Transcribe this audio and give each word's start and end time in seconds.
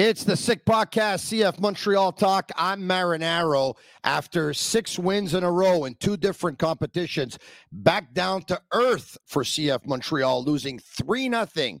It's 0.00 0.22
the 0.22 0.36
Sick 0.36 0.64
Podcast, 0.64 1.26
CF 1.26 1.58
Montreal 1.58 2.12
Talk. 2.12 2.52
I'm 2.54 2.82
Marinaro. 2.82 3.74
After 4.04 4.54
six 4.54 4.96
wins 4.96 5.34
in 5.34 5.42
a 5.42 5.50
row 5.50 5.86
in 5.86 5.96
two 5.96 6.16
different 6.16 6.56
competitions, 6.56 7.36
back 7.72 8.14
down 8.14 8.42
to 8.42 8.62
earth 8.72 9.18
for 9.26 9.42
CF 9.42 9.84
Montreal, 9.88 10.44
losing 10.44 10.78
3 10.78 11.28
0 11.28 11.80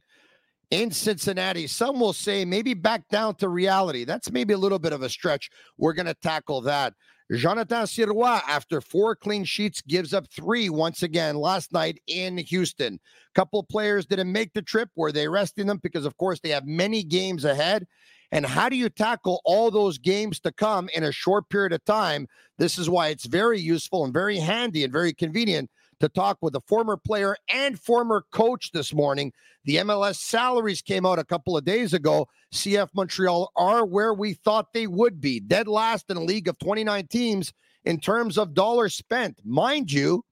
in 0.72 0.90
Cincinnati. 0.90 1.68
Some 1.68 2.00
will 2.00 2.12
say 2.12 2.44
maybe 2.44 2.74
back 2.74 3.08
down 3.08 3.36
to 3.36 3.48
reality. 3.48 4.04
That's 4.04 4.32
maybe 4.32 4.52
a 4.52 4.58
little 4.58 4.80
bit 4.80 4.92
of 4.92 5.02
a 5.02 5.08
stretch. 5.08 5.48
We're 5.76 5.92
going 5.92 6.06
to 6.06 6.14
tackle 6.14 6.60
that. 6.62 6.94
Jonathan 7.36 7.84
Sirois, 7.84 8.40
after 8.48 8.80
four 8.80 9.14
clean 9.14 9.44
sheets, 9.44 9.82
gives 9.82 10.14
up 10.14 10.26
three 10.32 10.70
once 10.70 11.02
again 11.02 11.36
last 11.36 11.72
night 11.72 12.00
in 12.06 12.38
Houston. 12.38 12.98
Couple 13.34 13.62
players 13.62 14.06
didn't 14.06 14.32
make 14.32 14.54
the 14.54 14.62
trip. 14.62 14.88
Were 14.96 15.12
they 15.12 15.28
resting 15.28 15.66
them? 15.66 15.78
Because, 15.82 16.06
of 16.06 16.16
course, 16.16 16.40
they 16.40 16.48
have 16.48 16.66
many 16.66 17.02
games 17.04 17.44
ahead. 17.44 17.86
And 18.30 18.44
how 18.44 18.68
do 18.68 18.76
you 18.76 18.88
tackle 18.90 19.40
all 19.44 19.70
those 19.70 19.98
games 19.98 20.38
to 20.40 20.52
come 20.52 20.88
in 20.94 21.02
a 21.02 21.12
short 21.12 21.48
period 21.48 21.72
of 21.72 21.84
time? 21.84 22.28
This 22.58 22.78
is 22.78 22.90
why 22.90 23.08
it's 23.08 23.26
very 23.26 23.60
useful 23.60 24.04
and 24.04 24.12
very 24.12 24.38
handy 24.38 24.84
and 24.84 24.92
very 24.92 25.14
convenient 25.14 25.70
to 26.00 26.08
talk 26.08 26.38
with 26.40 26.54
a 26.54 26.62
former 26.66 26.96
player 26.96 27.36
and 27.52 27.80
former 27.80 28.24
coach 28.30 28.70
this 28.72 28.94
morning. 28.94 29.32
The 29.64 29.76
MLS 29.76 30.16
salaries 30.16 30.82
came 30.82 31.04
out 31.04 31.18
a 31.18 31.24
couple 31.24 31.56
of 31.56 31.64
days 31.64 31.92
ago. 31.92 32.28
CF 32.54 32.88
Montreal 32.94 33.50
are 33.56 33.84
where 33.84 34.14
we 34.14 34.34
thought 34.34 34.72
they 34.72 34.86
would 34.86 35.20
be, 35.20 35.40
dead 35.40 35.66
last 35.66 36.10
in 36.10 36.16
a 36.16 36.22
league 36.22 36.48
of 36.48 36.58
29 36.58 37.06
teams 37.08 37.52
in 37.84 37.98
terms 37.98 38.38
of 38.38 38.54
dollars 38.54 38.94
spent. 38.94 39.40
Mind 39.44 39.90
you, 39.90 40.24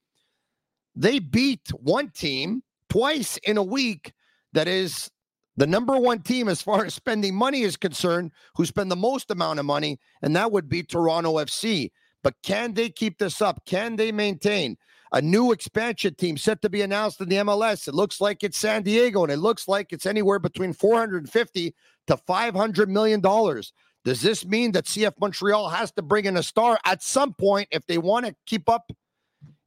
they 0.95 1.19
beat 1.19 1.67
one 1.73 2.09
team 2.09 2.63
twice 2.89 3.37
in 3.37 3.57
a 3.57 3.63
week 3.63 4.13
that 4.53 4.67
is 4.67 5.11
the 5.57 5.67
number 5.67 5.97
one 5.97 6.21
team 6.21 6.47
as 6.47 6.61
far 6.61 6.85
as 6.85 6.93
spending 6.93 7.35
money 7.35 7.63
is 7.63 7.75
concerned, 7.75 8.31
who 8.55 8.65
spend 8.65 8.89
the 8.89 8.95
most 8.95 9.31
amount 9.31 9.59
of 9.59 9.65
money, 9.65 9.99
and 10.21 10.35
that 10.35 10.51
would 10.51 10.69
be 10.69 10.83
Toronto 10.83 11.33
FC. 11.33 11.91
But 12.23 12.35
can 12.43 12.73
they 12.73 12.89
keep 12.89 13.17
this 13.17 13.41
up? 13.41 13.65
Can 13.65 13.95
they 13.95 14.11
maintain? 14.11 14.77
a 15.11 15.21
new 15.21 15.51
expansion 15.51 16.13
team 16.15 16.37
set 16.37 16.61
to 16.61 16.69
be 16.69 16.81
announced 16.81 17.21
in 17.21 17.29
the 17.29 17.37
MLS. 17.37 17.87
It 17.87 17.93
looks 17.93 18.19
like 18.19 18.43
it's 18.43 18.57
San 18.57 18.83
Diego, 18.83 19.23
and 19.23 19.31
it 19.31 19.37
looks 19.37 19.67
like 19.67 19.93
it's 19.93 20.05
anywhere 20.05 20.39
between 20.39 20.73
450 20.73 21.75
to 22.07 22.17
500 22.17 22.89
million 22.89 23.21
dollars. 23.21 23.73
Does 24.03 24.21
this 24.21 24.45
mean 24.45 24.71
that 24.71 24.85
CF 24.85 25.13
Montreal 25.19 25.69
has 25.69 25.91
to 25.93 26.01
bring 26.01 26.25
in 26.25 26.37
a 26.37 26.43
star 26.43 26.79
at 26.85 27.03
some 27.03 27.33
point 27.33 27.67
if 27.71 27.85
they 27.87 27.97
want 27.97 28.25
to 28.25 28.35
keep 28.45 28.69
up 28.69 28.91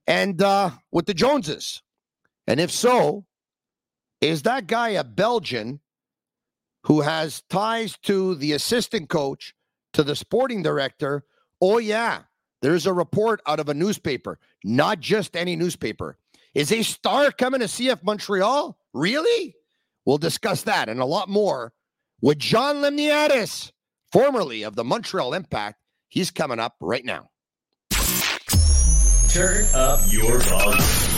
and 0.06 0.40
uh, 0.40 0.70
with 0.92 1.06
the 1.06 1.14
Joneses? 1.14 1.82
And 2.46 2.58
if 2.58 2.70
so, 2.70 3.26
is 4.20 4.42
that 4.42 4.66
guy 4.66 4.90
a 4.90 5.04
Belgian 5.04 5.80
who 6.84 7.00
has 7.02 7.42
ties 7.48 7.96
to 8.02 8.34
the 8.34 8.52
assistant 8.52 9.08
coach, 9.08 9.54
to 9.92 10.02
the 10.02 10.16
sporting 10.16 10.62
director? 10.62 11.24
Oh 11.60 11.78
yeah, 11.78 12.22
there's 12.62 12.86
a 12.86 12.92
report 12.92 13.40
out 13.46 13.60
of 13.60 13.68
a 13.68 13.74
newspaper, 13.74 14.38
not 14.64 15.00
just 15.00 15.36
any 15.36 15.56
newspaper. 15.56 16.16
Is 16.54 16.72
a 16.72 16.82
star 16.82 17.30
coming 17.30 17.60
to 17.60 17.66
CF 17.66 18.02
Montreal? 18.02 18.76
Really? 18.92 19.54
We'll 20.04 20.18
discuss 20.18 20.62
that 20.62 20.88
and 20.88 21.00
a 21.00 21.04
lot 21.04 21.28
more 21.28 21.72
with 22.20 22.38
John 22.38 22.76
Limniatis, 22.76 23.72
formerly 24.12 24.64
of 24.64 24.74
the 24.74 24.84
Montreal 24.84 25.34
Impact. 25.34 25.78
He's 26.08 26.30
coming 26.30 26.58
up 26.58 26.74
right 26.80 27.04
now. 27.04 27.30
Turn 29.28 29.64
up 29.74 30.00
your 30.12 30.40
volume. 30.40 31.09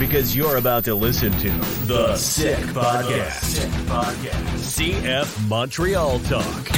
Because 0.00 0.34
you're 0.34 0.56
about 0.56 0.84
to 0.84 0.94
listen 0.94 1.30
to 1.40 1.50
The 1.86 2.16
Sick 2.16 2.56
Podcast. 2.72 3.42
Sick 3.42 3.70
Podcast. 3.84 4.56
CF 4.56 5.46
Montreal 5.46 6.18
Talk. 6.20 6.68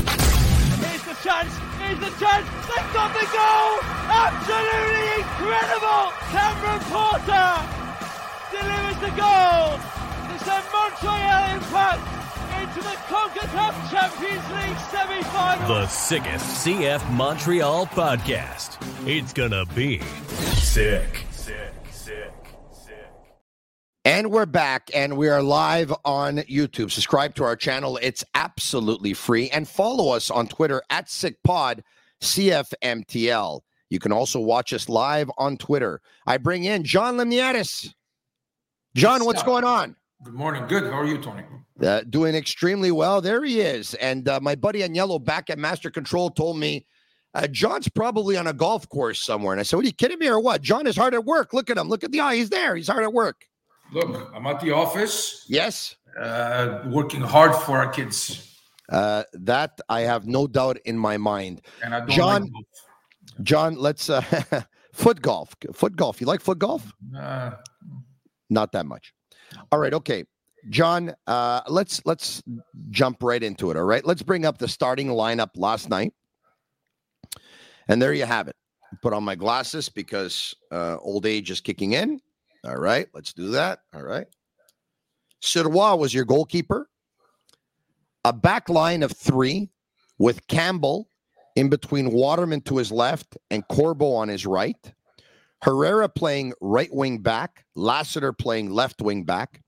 Here's 0.83 1.03
the 1.06 1.15
chance 1.23 1.55
is 1.87 1.98
the 2.00 2.11
chance. 2.19 2.47
They 2.67 2.83
got 2.93 3.15
the 3.15 3.27
goal. 3.31 3.78
Absolutely 4.11 5.22
incredible. 5.22 6.05
Cameron 6.34 6.83
Porter 6.91 7.50
delivers 8.50 8.99
the 9.06 9.15
goal 9.15 9.78
to 10.27 10.34
send 10.44 10.65
Montreal 10.75 11.43
Impact 11.54 12.03
into 12.60 12.81
the 12.83 12.97
CONCACAF 13.06 13.75
Champions 13.91 14.47
League 14.50 14.81
semi-final. 14.91 15.69
The 15.69 15.87
sickest 15.87 16.66
CF 16.66 17.09
Montreal 17.12 17.87
podcast. 17.87 18.78
It's 19.06 19.33
gonna 19.33 19.65
be 19.66 20.00
sick. 20.59 21.25
And 24.05 24.33
we're 24.33 24.47
back 24.47 24.91
and 24.93 25.17
we 25.17 25.29
are 25.29 25.41
live 25.41 25.95
on 26.05 26.39
YouTube. 26.39 26.91
Subscribe 26.91 27.37
to 27.37 27.45
our 27.45 27.55
channel. 27.55 28.01
It's 28.03 28.25
absolutely 28.35 29.15
free. 29.15 29.49
And 29.51 29.69
follow 29.69 30.13
us 30.13 30.29
on 30.29 30.49
Twitter 30.49 30.83
at 30.91 31.07
SickPod, 31.07 31.83
CFMTL. 32.21 33.61
You 33.91 33.99
can 34.01 34.11
also 34.11 34.41
watch 34.41 34.73
us 34.73 34.89
live 34.89 35.31
on 35.39 35.57
Twitter. 35.57 36.01
I 36.27 36.39
bring 36.39 36.65
in 36.65 36.83
John 36.83 37.17
Limniatis. 37.17 37.95
John, 38.97 39.25
what's 39.25 39.45
going 39.45 39.63
on? 39.63 39.95
Good 40.25 40.34
morning. 40.34 40.67
Good. 40.67 40.83
How 40.83 40.99
are 40.99 41.07
you, 41.07 41.19
Tony? 41.19 41.45
Uh, 41.81 42.01
doing 42.11 42.34
extremely 42.34 42.91
well. 42.91 43.21
There 43.21 43.45
he 43.45 43.61
is. 43.61 43.95
And 43.95 44.29
uh, 44.29 44.41
my 44.41 44.57
buddy 44.57 44.81
Agnello 44.81 45.25
back 45.25 45.49
at 45.49 45.61
Master 45.61 45.91
Control 45.91 46.29
told 46.29 46.59
me 46.59 46.87
uh, 47.34 47.47
John's 47.47 47.89
probably 47.89 48.37
on 48.37 48.49
a 48.49 48.53
golf 48.53 48.89
course 48.89 49.23
somewhere. 49.23 49.53
And 49.53 49.61
I 49.61 49.63
said, 49.63 49.77
What 49.77 49.84
are 49.84 49.89
you 49.89 49.95
kidding 49.95 50.19
me 50.19 50.27
or 50.27 50.41
what? 50.41 50.61
John 50.61 50.89
is 50.89 50.97
hard 50.97 51.15
at 51.15 51.25
work. 51.25 51.53
Look 51.55 51.71
at 51.71 51.79
him. 51.79 51.89
Look 51.89 52.03
at 52.03 52.11
the 52.11 52.21
eye. 52.21 52.34
He's 52.34 52.51
there. 52.51 52.75
He's 52.75 52.89
hard 52.89 53.05
at 53.05 53.13
work. 53.13 53.47
Look, 53.92 54.32
I'm 54.34 54.47
at 54.47 54.60
the 54.60 54.72
office. 54.72 55.44
Yes. 55.48 55.97
Uh, 56.19 56.82
working 56.86 57.20
hard 57.20 57.54
for 57.54 57.78
our 57.78 57.91
kids. 57.91 58.58
Uh, 58.88 59.25
that 59.34 59.80
I 59.88 60.00
have 60.00 60.26
no 60.26 60.47
doubt 60.47 60.78
in 60.84 60.98
my 60.98 61.16
mind. 61.16 61.62
And 61.82 61.94
I 61.94 62.00
don't 62.00 62.10
John, 62.10 62.42
like. 62.42 62.64
John, 63.42 63.75
let's 63.76 64.10
uh, 64.10 64.22
foot 64.92 65.22
golf. 65.22 65.54
Foot 65.72 65.97
golf. 65.97 66.20
You 66.20 66.26
like 66.26 66.41
foot 66.41 66.58
golf? 66.58 66.92
Uh, 67.16 67.53
Not 68.50 68.72
that 68.72 68.86
much. 68.86 69.12
All 69.70 69.78
right. 69.78 69.94
Okay. 69.94 70.24
John, 70.69 71.14
uh, 71.26 71.60
let's 71.69 72.00
let's 72.04 72.42
jump 72.91 73.22
right 73.22 73.42
into 73.42 73.70
it. 73.70 73.76
All 73.76 73.84
right. 73.84 74.04
Let's 74.04 74.22
bring 74.22 74.47
up 74.47 74.59
the 74.59 74.69
starting 74.69 75.09
lineup 75.09 75.50
last 75.56 75.88
night. 75.88 76.12
And 77.88 78.00
there 78.00 78.12
you 78.12 78.24
have 78.24 78.48
it. 78.48 78.56
Put 79.03 79.12
on 79.12 79.24
my 79.24 79.34
glasses 79.34 79.88
because 79.88 80.54
uh, 80.70 80.98
old 81.00 81.26
age 81.26 81.50
is 81.50 81.60
kicking 81.60 81.92
in. 81.92 82.20
All 82.65 82.77
right, 82.77 83.09
let's 83.12 83.33
do 83.33 83.50
that. 83.50 83.81
All 83.95 84.03
right. 84.03 84.27
Sirois 85.43 85.99
was 85.99 86.15
your 86.15 86.25
goalkeeper. 86.25 86.89
A 88.25 88.33
back 88.33 88.69
line 88.69 89.03
of 89.03 89.12
three 89.12 89.69
with 90.19 90.47
Campbell 90.47 91.09
in 91.56 91.69
between 91.69 92.12
Waterman 92.12 92.61
to 92.62 92.77
his 92.77 92.93
left 92.93 93.37
and 93.51 93.67
Corbo 93.67 94.12
on 94.12 94.28
his 94.28 94.47
right. 94.47 94.93
Herrera 95.62 96.09
playing 96.09 96.53
right 96.61 96.93
wing 96.93 97.19
back. 97.19 97.65
Lassiter 97.75 98.33
playing 98.33 98.71
left 98.71 99.03
wing 99.03 99.25
back. 99.25 99.61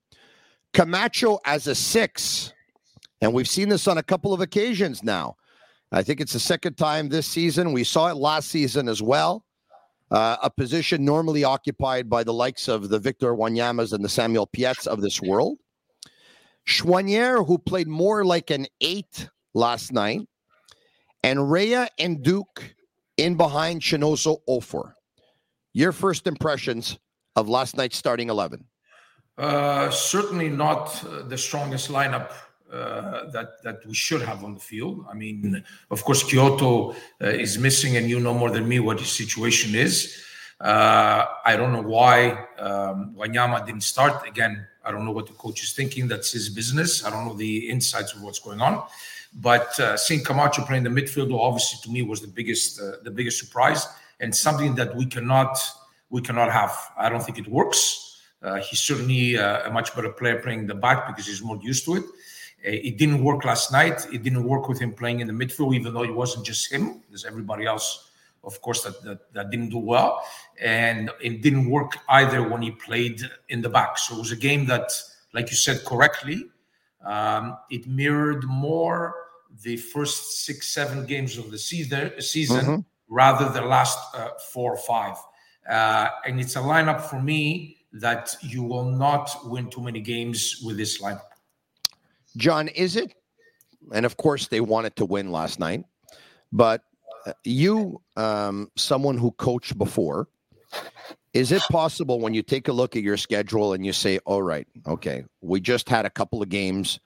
Camacho 0.72 1.38
as 1.44 1.66
a 1.66 1.74
six. 1.74 2.52
And 3.20 3.32
we've 3.32 3.48
seen 3.48 3.68
this 3.68 3.88
on 3.88 3.98
a 3.98 4.02
couple 4.02 4.32
of 4.32 4.40
occasions 4.40 5.02
now. 5.02 5.36
I 5.90 6.02
think 6.02 6.20
it's 6.20 6.32
the 6.32 6.40
second 6.40 6.74
time 6.74 7.08
this 7.08 7.26
season. 7.26 7.72
We 7.72 7.84
saw 7.84 8.08
it 8.08 8.16
last 8.16 8.50
season 8.50 8.88
as 8.88 9.02
well 9.02 9.43
uh, 10.14 10.36
a 10.42 10.50
position 10.50 11.04
normally 11.04 11.44
occupied 11.44 12.08
by 12.08 12.24
the 12.24 12.32
likes 12.32 12.68
of 12.68 12.88
the 12.88 12.98
Victor 12.98 13.34
Wanyamas 13.34 13.92
and 13.92 14.04
the 14.04 14.08
Samuel 14.08 14.46
Piets 14.46 14.86
of 14.86 15.00
this 15.00 15.20
world. 15.20 15.58
Choinière, 16.66 17.46
who 17.46 17.58
played 17.58 17.88
more 17.88 18.24
like 18.24 18.50
an 18.50 18.66
eight 18.80 19.28
last 19.52 19.92
night, 19.92 20.20
and 21.22 21.50
Rea 21.50 21.88
and 21.98 22.22
Duke 22.22 22.74
in 23.16 23.36
behind 23.36 23.82
Chinonso 23.82 24.38
Offor. 24.48 24.92
Your 25.72 25.92
first 25.92 26.26
impressions 26.26 26.98
of 27.36 27.48
last 27.48 27.76
night's 27.76 27.96
starting 27.96 28.30
11? 28.30 28.64
uh, 29.38 29.90
certainly 29.90 30.48
not 30.48 31.04
the 31.28 31.36
strongest 31.36 31.90
lineup 31.90 32.30
uh, 32.74 33.30
that 33.30 33.62
that 33.62 33.86
we 33.86 33.94
should 33.94 34.20
have 34.22 34.42
on 34.42 34.54
the 34.54 34.60
field. 34.60 35.06
I 35.08 35.14
mean, 35.14 35.62
of 35.90 36.02
course, 36.02 36.24
Quioto 36.24 36.94
uh, 37.22 37.26
is 37.28 37.56
missing, 37.56 37.96
and 37.96 38.10
you 38.10 38.18
know 38.18 38.34
more 38.34 38.50
than 38.50 38.66
me 38.66 38.80
what 38.80 38.98
his 38.98 39.12
situation 39.12 39.76
is. 39.76 40.20
Uh, 40.60 41.24
I 41.44 41.56
don't 41.56 41.72
know 41.72 41.82
why 41.82 42.30
um, 42.58 43.14
Wanyama 43.16 43.64
didn't 43.64 43.82
start 43.82 44.26
again. 44.26 44.66
I 44.84 44.90
don't 44.90 45.04
know 45.04 45.12
what 45.12 45.26
the 45.26 45.34
coach 45.34 45.62
is 45.62 45.72
thinking. 45.72 46.08
That's 46.08 46.32
his 46.32 46.48
business. 46.48 47.04
I 47.04 47.10
don't 47.10 47.26
know 47.26 47.34
the 47.34 47.68
insights 47.68 48.12
of 48.14 48.22
what's 48.22 48.40
going 48.40 48.60
on. 48.60 48.82
But 49.34 49.78
uh, 49.78 49.96
seeing 49.96 50.24
Camacho 50.24 50.62
playing 50.64 50.82
the 50.82 50.90
midfield, 50.90 51.32
obviously 51.38 51.78
to 51.84 51.90
me 51.90 52.02
was 52.02 52.20
the 52.20 52.28
biggest 52.28 52.80
uh, 52.80 52.96
the 53.04 53.10
biggest 53.10 53.38
surprise 53.38 53.86
and 54.18 54.34
something 54.34 54.74
that 54.74 54.96
we 54.96 55.06
cannot 55.06 55.56
we 56.10 56.22
cannot 56.22 56.50
have. 56.50 56.76
I 56.98 57.08
don't 57.08 57.22
think 57.22 57.38
it 57.38 57.46
works. 57.46 58.10
He's 58.68 58.80
certainly 58.80 59.36
a 59.36 59.70
much 59.72 59.94
better 59.96 60.10
player 60.10 60.38
playing 60.38 60.66
the 60.66 60.74
back 60.74 61.06
because 61.06 61.26
he's 61.26 61.40
more 61.40 61.58
used 61.62 61.86
to 61.86 61.94
it. 61.94 62.04
Uh, 62.66 62.70
It 62.70 62.96
didn't 62.98 63.22
work 63.22 63.44
last 63.44 63.72
night. 63.72 64.06
It 64.12 64.22
didn't 64.22 64.44
work 64.44 64.68
with 64.68 64.78
him 64.78 64.92
playing 64.92 65.20
in 65.20 65.26
the 65.26 65.32
midfield, 65.32 65.74
even 65.74 65.92
though 65.92 66.04
it 66.04 66.14
wasn't 66.14 66.46
just 66.46 66.72
him. 66.72 67.02
There's 67.10 67.24
everybody 67.24 67.66
else, 67.66 68.10
of 68.42 68.60
course, 68.60 68.82
that, 68.84 69.02
that, 69.02 69.32
that 69.34 69.50
didn't 69.50 69.70
do 69.70 69.78
well. 69.78 70.24
And 70.60 71.10
it 71.20 71.42
didn't 71.42 71.68
work 71.68 71.98
either 72.08 72.48
when 72.48 72.62
he 72.62 72.70
played 72.70 73.20
in 73.48 73.60
the 73.60 73.68
back. 73.68 73.98
So 73.98 74.16
it 74.16 74.18
was 74.18 74.32
a 74.32 74.36
game 74.36 74.66
that, 74.66 74.90
like 75.32 75.50
you 75.50 75.56
said 75.56 75.84
correctly, 75.84 76.46
um, 77.04 77.58
it 77.70 77.86
mirrored 77.86 78.44
more 78.44 79.14
the 79.62 79.76
first 79.76 80.44
six, 80.44 80.68
seven 80.68 81.06
games 81.06 81.36
of 81.38 81.50
the 81.50 81.58
season, 81.58 82.12
season 82.20 82.64
mm-hmm. 82.64 82.80
rather 83.08 83.48
the 83.50 83.60
last 83.60 83.98
uh, 84.14 84.30
four 84.52 84.72
or 84.72 84.78
five. 84.78 85.16
Uh, 85.68 86.08
and 86.26 86.40
it's 86.40 86.56
a 86.56 86.60
lineup 86.60 87.02
for 87.02 87.20
me 87.20 87.76
that 87.92 88.34
you 88.42 88.62
will 88.62 88.90
not 88.90 89.30
win 89.44 89.70
too 89.70 89.80
many 89.80 90.00
games 90.00 90.60
with 90.64 90.76
this 90.76 91.00
lineup. 91.00 91.33
John, 92.36 92.68
is 92.68 92.96
it? 92.96 93.14
And 93.92 94.06
of 94.06 94.16
course, 94.16 94.48
they 94.48 94.60
wanted 94.60 94.96
to 94.96 95.04
win 95.04 95.30
last 95.30 95.60
night, 95.60 95.84
but 96.52 96.82
uh, 97.26 97.32
you, 97.44 98.00
um, 98.16 98.70
someone 98.76 99.18
who 99.18 99.30
coached 99.32 99.76
before, 99.76 100.28
is 101.32 101.52
it 101.52 101.62
possible 101.70 102.20
when 102.20 102.32
you 102.32 102.42
take 102.42 102.68
a 102.68 102.72
look 102.72 102.96
at 102.96 103.02
your 103.02 103.16
schedule 103.16 103.72
and 103.72 103.84
you 103.84 103.92
say, 103.92 104.18
all 104.24 104.42
right, 104.42 104.66
okay, 104.86 105.24
we 105.40 105.60
just 105.60 105.88
had 105.88 106.06
a 106.06 106.10
couple 106.10 106.42
of 106.42 106.48
games. 106.48 107.00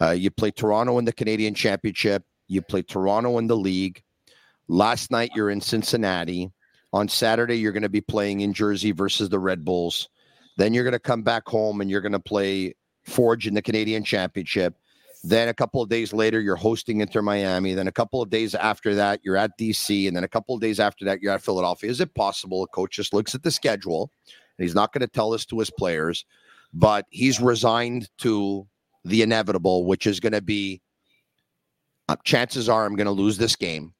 Uh, 0.00 0.10
you 0.10 0.30
play 0.30 0.50
Toronto 0.50 0.98
in 0.98 1.04
the 1.04 1.12
Canadian 1.12 1.54
Championship, 1.54 2.24
you 2.48 2.60
play 2.62 2.82
Toronto 2.82 3.38
in 3.38 3.46
the 3.46 3.56
league. 3.56 4.02
Last 4.68 5.10
night, 5.10 5.30
you're 5.34 5.50
in 5.50 5.60
Cincinnati. 5.60 6.50
On 6.92 7.08
Saturday, 7.08 7.56
you're 7.58 7.72
going 7.72 7.82
to 7.82 7.88
be 7.88 8.00
playing 8.00 8.40
in 8.40 8.52
Jersey 8.52 8.92
versus 8.92 9.28
the 9.28 9.38
Red 9.38 9.64
Bulls. 9.64 10.08
Then 10.58 10.74
you're 10.74 10.84
going 10.84 10.92
to 10.92 10.98
come 10.98 11.22
back 11.22 11.48
home 11.48 11.80
and 11.80 11.90
you're 11.90 12.02
going 12.02 12.12
to 12.12 12.20
play 12.20 12.74
Forge 13.04 13.46
in 13.46 13.54
the 13.54 13.62
Canadian 13.62 14.04
Championship. 14.04 14.74
Then 15.24 15.48
a 15.48 15.54
couple 15.54 15.80
of 15.80 15.88
days 15.88 16.12
later, 16.12 16.40
you're 16.40 16.56
hosting 16.56 17.00
Inter 17.00 17.22
Miami. 17.22 17.74
Then 17.74 17.86
a 17.86 17.92
couple 17.92 18.20
of 18.20 18.28
days 18.28 18.54
after 18.54 18.94
that, 18.96 19.20
you're 19.22 19.36
at 19.36 19.56
DC. 19.58 20.08
And 20.08 20.16
then 20.16 20.24
a 20.24 20.28
couple 20.28 20.54
of 20.54 20.60
days 20.60 20.80
after 20.80 21.04
that, 21.04 21.20
you're 21.20 21.32
at 21.32 21.42
Philadelphia. 21.42 21.90
Is 21.90 22.00
it 22.00 22.14
possible 22.14 22.64
a 22.64 22.66
coach 22.68 22.96
just 22.96 23.14
looks 23.14 23.34
at 23.34 23.42
the 23.42 23.50
schedule 23.50 24.10
and 24.58 24.64
he's 24.64 24.74
not 24.74 24.92
going 24.92 25.00
to 25.00 25.06
tell 25.06 25.30
this 25.30 25.46
to 25.46 25.58
his 25.58 25.70
players, 25.70 26.24
but 26.74 27.06
he's 27.10 27.40
resigned 27.40 28.08
to 28.18 28.66
the 29.04 29.22
inevitable, 29.22 29.84
which 29.84 30.06
is 30.06 30.20
going 30.20 30.32
to 30.32 30.42
be 30.42 30.80
uh, 32.08 32.16
chances 32.24 32.68
are 32.68 32.84
I'm 32.84 32.96
going 32.96 33.06
to 33.06 33.12
lose 33.12 33.38
this 33.38 33.56
game. 33.56 33.94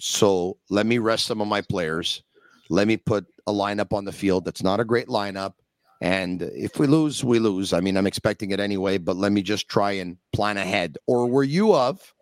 So 0.00 0.56
let 0.70 0.86
me 0.86 0.98
rest 0.98 1.26
some 1.26 1.40
of 1.40 1.48
my 1.48 1.60
players. 1.60 2.22
Let 2.68 2.86
me 2.86 2.96
put 2.96 3.26
a 3.46 3.52
lineup 3.52 3.92
on 3.92 4.04
the 4.04 4.12
field 4.12 4.44
that's 4.44 4.62
not 4.62 4.80
a 4.80 4.84
great 4.84 5.08
lineup. 5.08 5.54
And 6.00 6.42
if 6.42 6.78
we 6.78 6.86
lose, 6.86 7.22
we 7.22 7.38
lose. 7.38 7.72
I 7.72 7.80
mean, 7.80 7.96
I'm 7.96 8.06
expecting 8.06 8.52
it 8.52 8.60
anyway, 8.60 8.96
but 8.98 9.16
let 9.16 9.32
me 9.32 9.42
just 9.42 9.68
try 9.68 9.92
and 9.92 10.16
plan 10.32 10.56
ahead. 10.56 10.96
Or 11.06 11.26
were 11.26 11.44
you 11.44 11.74
of 11.74 12.14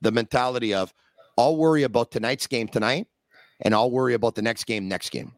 the 0.00 0.10
mentality 0.10 0.72
of, 0.72 0.94
I'll 1.36 1.56
worry 1.56 1.82
about 1.82 2.10
tonight's 2.10 2.46
game 2.46 2.68
tonight 2.68 3.06
and 3.60 3.74
I'll 3.74 3.90
worry 3.90 4.14
about 4.14 4.34
the 4.36 4.42
next 4.42 4.64
game 4.64 4.88
next 4.88 5.10
game? 5.10 5.32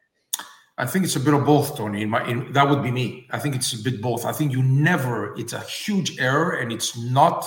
I 0.79 0.87
think 0.87 1.05
it's 1.05 1.17
a 1.17 1.21
bit 1.21 1.35
of 1.35 1.45
both, 1.45 1.77
Tony. 1.77 2.03
In 2.03 2.11
my, 2.11 2.27
in, 2.27 2.53
that 2.53 2.69
would 2.69 2.83
be 2.83 2.91
me. 2.91 3.27
I 3.31 3.39
think 3.39 3.55
it's 3.55 3.73
a 3.73 3.83
bit 3.83 4.01
both. 4.01 4.25
I 4.25 4.33
think 4.33 4.53
you 4.53 4.63
never, 4.63 5.35
it's 5.37 5.53
a 5.53 5.61
huge 5.61 6.19
error 6.19 6.53
and 6.53 6.73
it's 6.73 6.97
not 6.97 7.45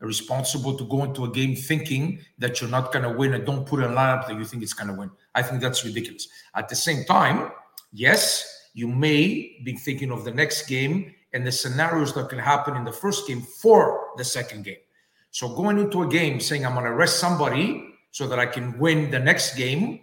responsible 0.00 0.76
to 0.76 0.84
go 0.84 1.04
into 1.04 1.24
a 1.24 1.30
game 1.30 1.54
thinking 1.54 2.20
that 2.38 2.60
you're 2.60 2.70
not 2.70 2.92
going 2.92 3.04
to 3.04 3.10
win 3.10 3.34
and 3.34 3.44
don't 3.44 3.66
put 3.66 3.80
a 3.80 3.88
lineup 3.88 4.26
that 4.26 4.36
you 4.36 4.44
think 4.44 4.62
it's 4.62 4.72
going 4.72 4.88
to 4.88 4.94
win. 4.94 5.10
I 5.34 5.42
think 5.42 5.60
that's 5.60 5.84
ridiculous. 5.84 6.28
At 6.54 6.68
the 6.68 6.74
same 6.74 7.04
time, 7.04 7.52
yes, 7.92 8.61
you 8.74 8.88
may 8.88 9.58
be 9.64 9.76
thinking 9.76 10.10
of 10.10 10.24
the 10.24 10.30
next 10.30 10.66
game 10.66 11.14
and 11.32 11.46
the 11.46 11.52
scenarios 11.52 12.14
that 12.14 12.28
can 12.28 12.38
happen 12.38 12.76
in 12.76 12.84
the 12.84 12.92
first 12.92 13.26
game 13.26 13.42
for 13.42 14.08
the 14.16 14.24
second 14.24 14.64
game. 14.64 14.76
So 15.30 15.48
going 15.48 15.78
into 15.78 16.02
a 16.02 16.08
game 16.08 16.40
saying 16.40 16.66
I'm 16.66 16.74
going 16.74 16.84
to 16.84 16.92
rest 16.94 17.18
somebody 17.18 17.94
so 18.10 18.26
that 18.28 18.38
I 18.38 18.46
can 18.46 18.78
win 18.78 19.10
the 19.10 19.18
next 19.18 19.56
game, 19.56 20.00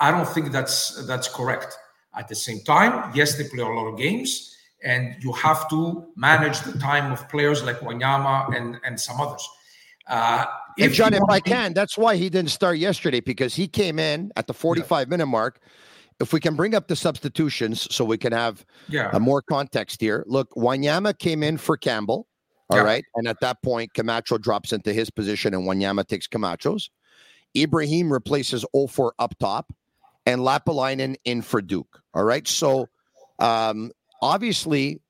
I 0.00 0.10
don't 0.10 0.28
think 0.28 0.50
that's 0.50 1.06
that's 1.06 1.28
correct. 1.28 1.78
At 2.14 2.28
the 2.28 2.34
same 2.34 2.60
time, 2.60 3.12
yes, 3.14 3.38
they 3.38 3.44
play 3.44 3.62
a 3.62 3.66
lot 3.66 3.86
of 3.86 3.96
games, 3.96 4.56
and 4.82 5.16
you 5.22 5.32
have 5.32 5.70
to 5.70 6.08
manage 6.16 6.60
the 6.60 6.76
time 6.78 7.12
of 7.12 7.26
players 7.28 7.62
like 7.62 7.78
Wanyama 7.78 8.54
and 8.56 8.78
and 8.84 9.00
some 9.00 9.20
others. 9.20 9.48
Uh, 10.08 10.44
if 10.76 10.92
John, 10.92 11.14
if 11.14 11.22
I 11.30 11.38
can, 11.38 11.72
that's 11.72 11.96
why 11.96 12.16
he 12.16 12.28
didn't 12.28 12.50
start 12.50 12.78
yesterday 12.78 13.20
because 13.20 13.54
he 13.54 13.68
came 13.68 14.00
in 14.00 14.32
at 14.36 14.48
the 14.48 14.54
45 14.54 15.06
yeah. 15.06 15.10
minute 15.10 15.26
mark 15.26 15.60
if 16.22 16.32
we 16.32 16.40
can 16.40 16.54
bring 16.54 16.74
up 16.74 16.88
the 16.88 16.96
substitutions 16.96 17.86
so 17.94 18.04
we 18.04 18.16
can 18.16 18.32
have 18.32 18.64
yeah. 18.88 19.10
a 19.12 19.20
more 19.20 19.42
context 19.42 20.00
here. 20.00 20.24
Look, 20.26 20.50
Wanyama 20.54 21.18
came 21.18 21.42
in 21.42 21.58
for 21.58 21.76
Campbell. 21.76 22.28
all 22.70 22.78
yeah. 22.78 22.84
right, 22.84 23.04
And 23.16 23.28
at 23.28 23.40
that 23.40 23.62
point, 23.62 23.92
Camacho 23.92 24.38
drops 24.38 24.72
into 24.72 24.92
his 24.92 25.10
position 25.10 25.52
and 25.52 25.64
Wanyama 25.64 26.06
takes 26.06 26.26
Camacho's. 26.26 26.90
Ibrahim 27.56 28.10
replaces 28.10 28.64
Offor 28.74 29.10
up 29.18 29.34
top 29.38 29.74
and 30.24 30.40
Lappalainen 30.40 31.16
in 31.24 31.42
for 31.42 31.60
Duke. 31.60 32.00
All 32.14 32.24
right. 32.24 32.46
So 32.46 32.88
um, 33.38 33.90
obviously, 34.22 35.00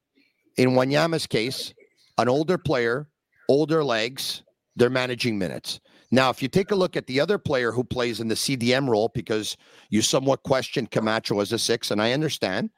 in 0.57 0.71
Wanyama's 0.71 1.27
case, 1.27 1.75
an 2.19 2.29
older 2.29 2.59
player, 2.59 3.07
older 3.49 3.85
legs, 3.85 4.43
they're 4.77 4.91
managing 4.91 5.39
minutes. 5.39 5.79
Now, 6.15 6.29
if 6.29 6.43
you 6.43 6.49
take 6.49 6.71
a 6.71 6.77
look 6.77 6.95
at 6.95 7.07
the 7.07 7.19
other 7.21 7.39
player 7.39 7.73
who 7.73 7.83
plays 7.83 8.21
in 8.21 8.29
the 8.29 8.35
CDM 8.35 8.87
role, 8.87 9.11
because 9.15 9.57
you 9.89 10.03
somewhat 10.03 10.43
questioned 10.43 10.91
Camacho 10.91 11.41
as 11.41 11.53
a 11.53 11.59
six, 11.59 11.91
and 11.91 12.03
I 12.03 12.13
understand. 12.13 12.69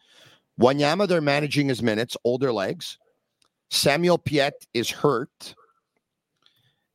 Wanyama, 0.61 1.09
they're 1.09 1.21
managing 1.21 1.69
his 1.69 1.83
minutes, 1.83 2.17
older 2.23 2.53
legs. 2.53 2.97
Samuel 3.71 4.19
Piet 4.19 4.55
is 4.73 4.89
hurt. 4.89 5.57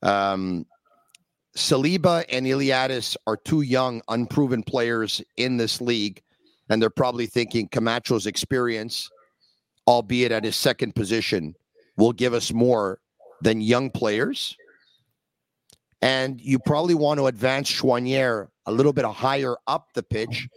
Um, 0.02 0.66
Saliba 1.58 2.24
and 2.30 2.46
Iliadis 2.46 3.18
are 3.28 3.36
two 3.36 3.62
young, 3.62 4.02
unproven 4.08 4.64
players 4.64 5.22
in 5.36 5.58
this 5.58 5.82
league, 5.82 6.22
and 6.70 6.82
they're 6.82 6.90
probably 6.90 7.26
thinking 7.26 7.68
Camacho's 7.68 8.28
experience, 8.28 9.10
albeit 9.88 10.32
at 10.32 10.46
his 10.46 10.56
second 10.56 10.96
position, 10.96 11.54
will 11.98 12.14
give 12.14 12.34
us 12.34 12.54
more 12.54 13.00
than 13.42 13.60
young 13.60 13.90
players 13.90 14.56
and 16.02 16.40
you 16.42 16.60
probably 16.60 16.96
want 16.96 17.20
to 17.20 17.28
advance 17.28 17.70
Choinière 17.72 18.48
a 18.66 18.72
little 18.72 18.94
bit 18.94 19.06
higher 19.06 19.56
up 19.68 19.88
the 19.94 20.04
pitch. 20.04 20.48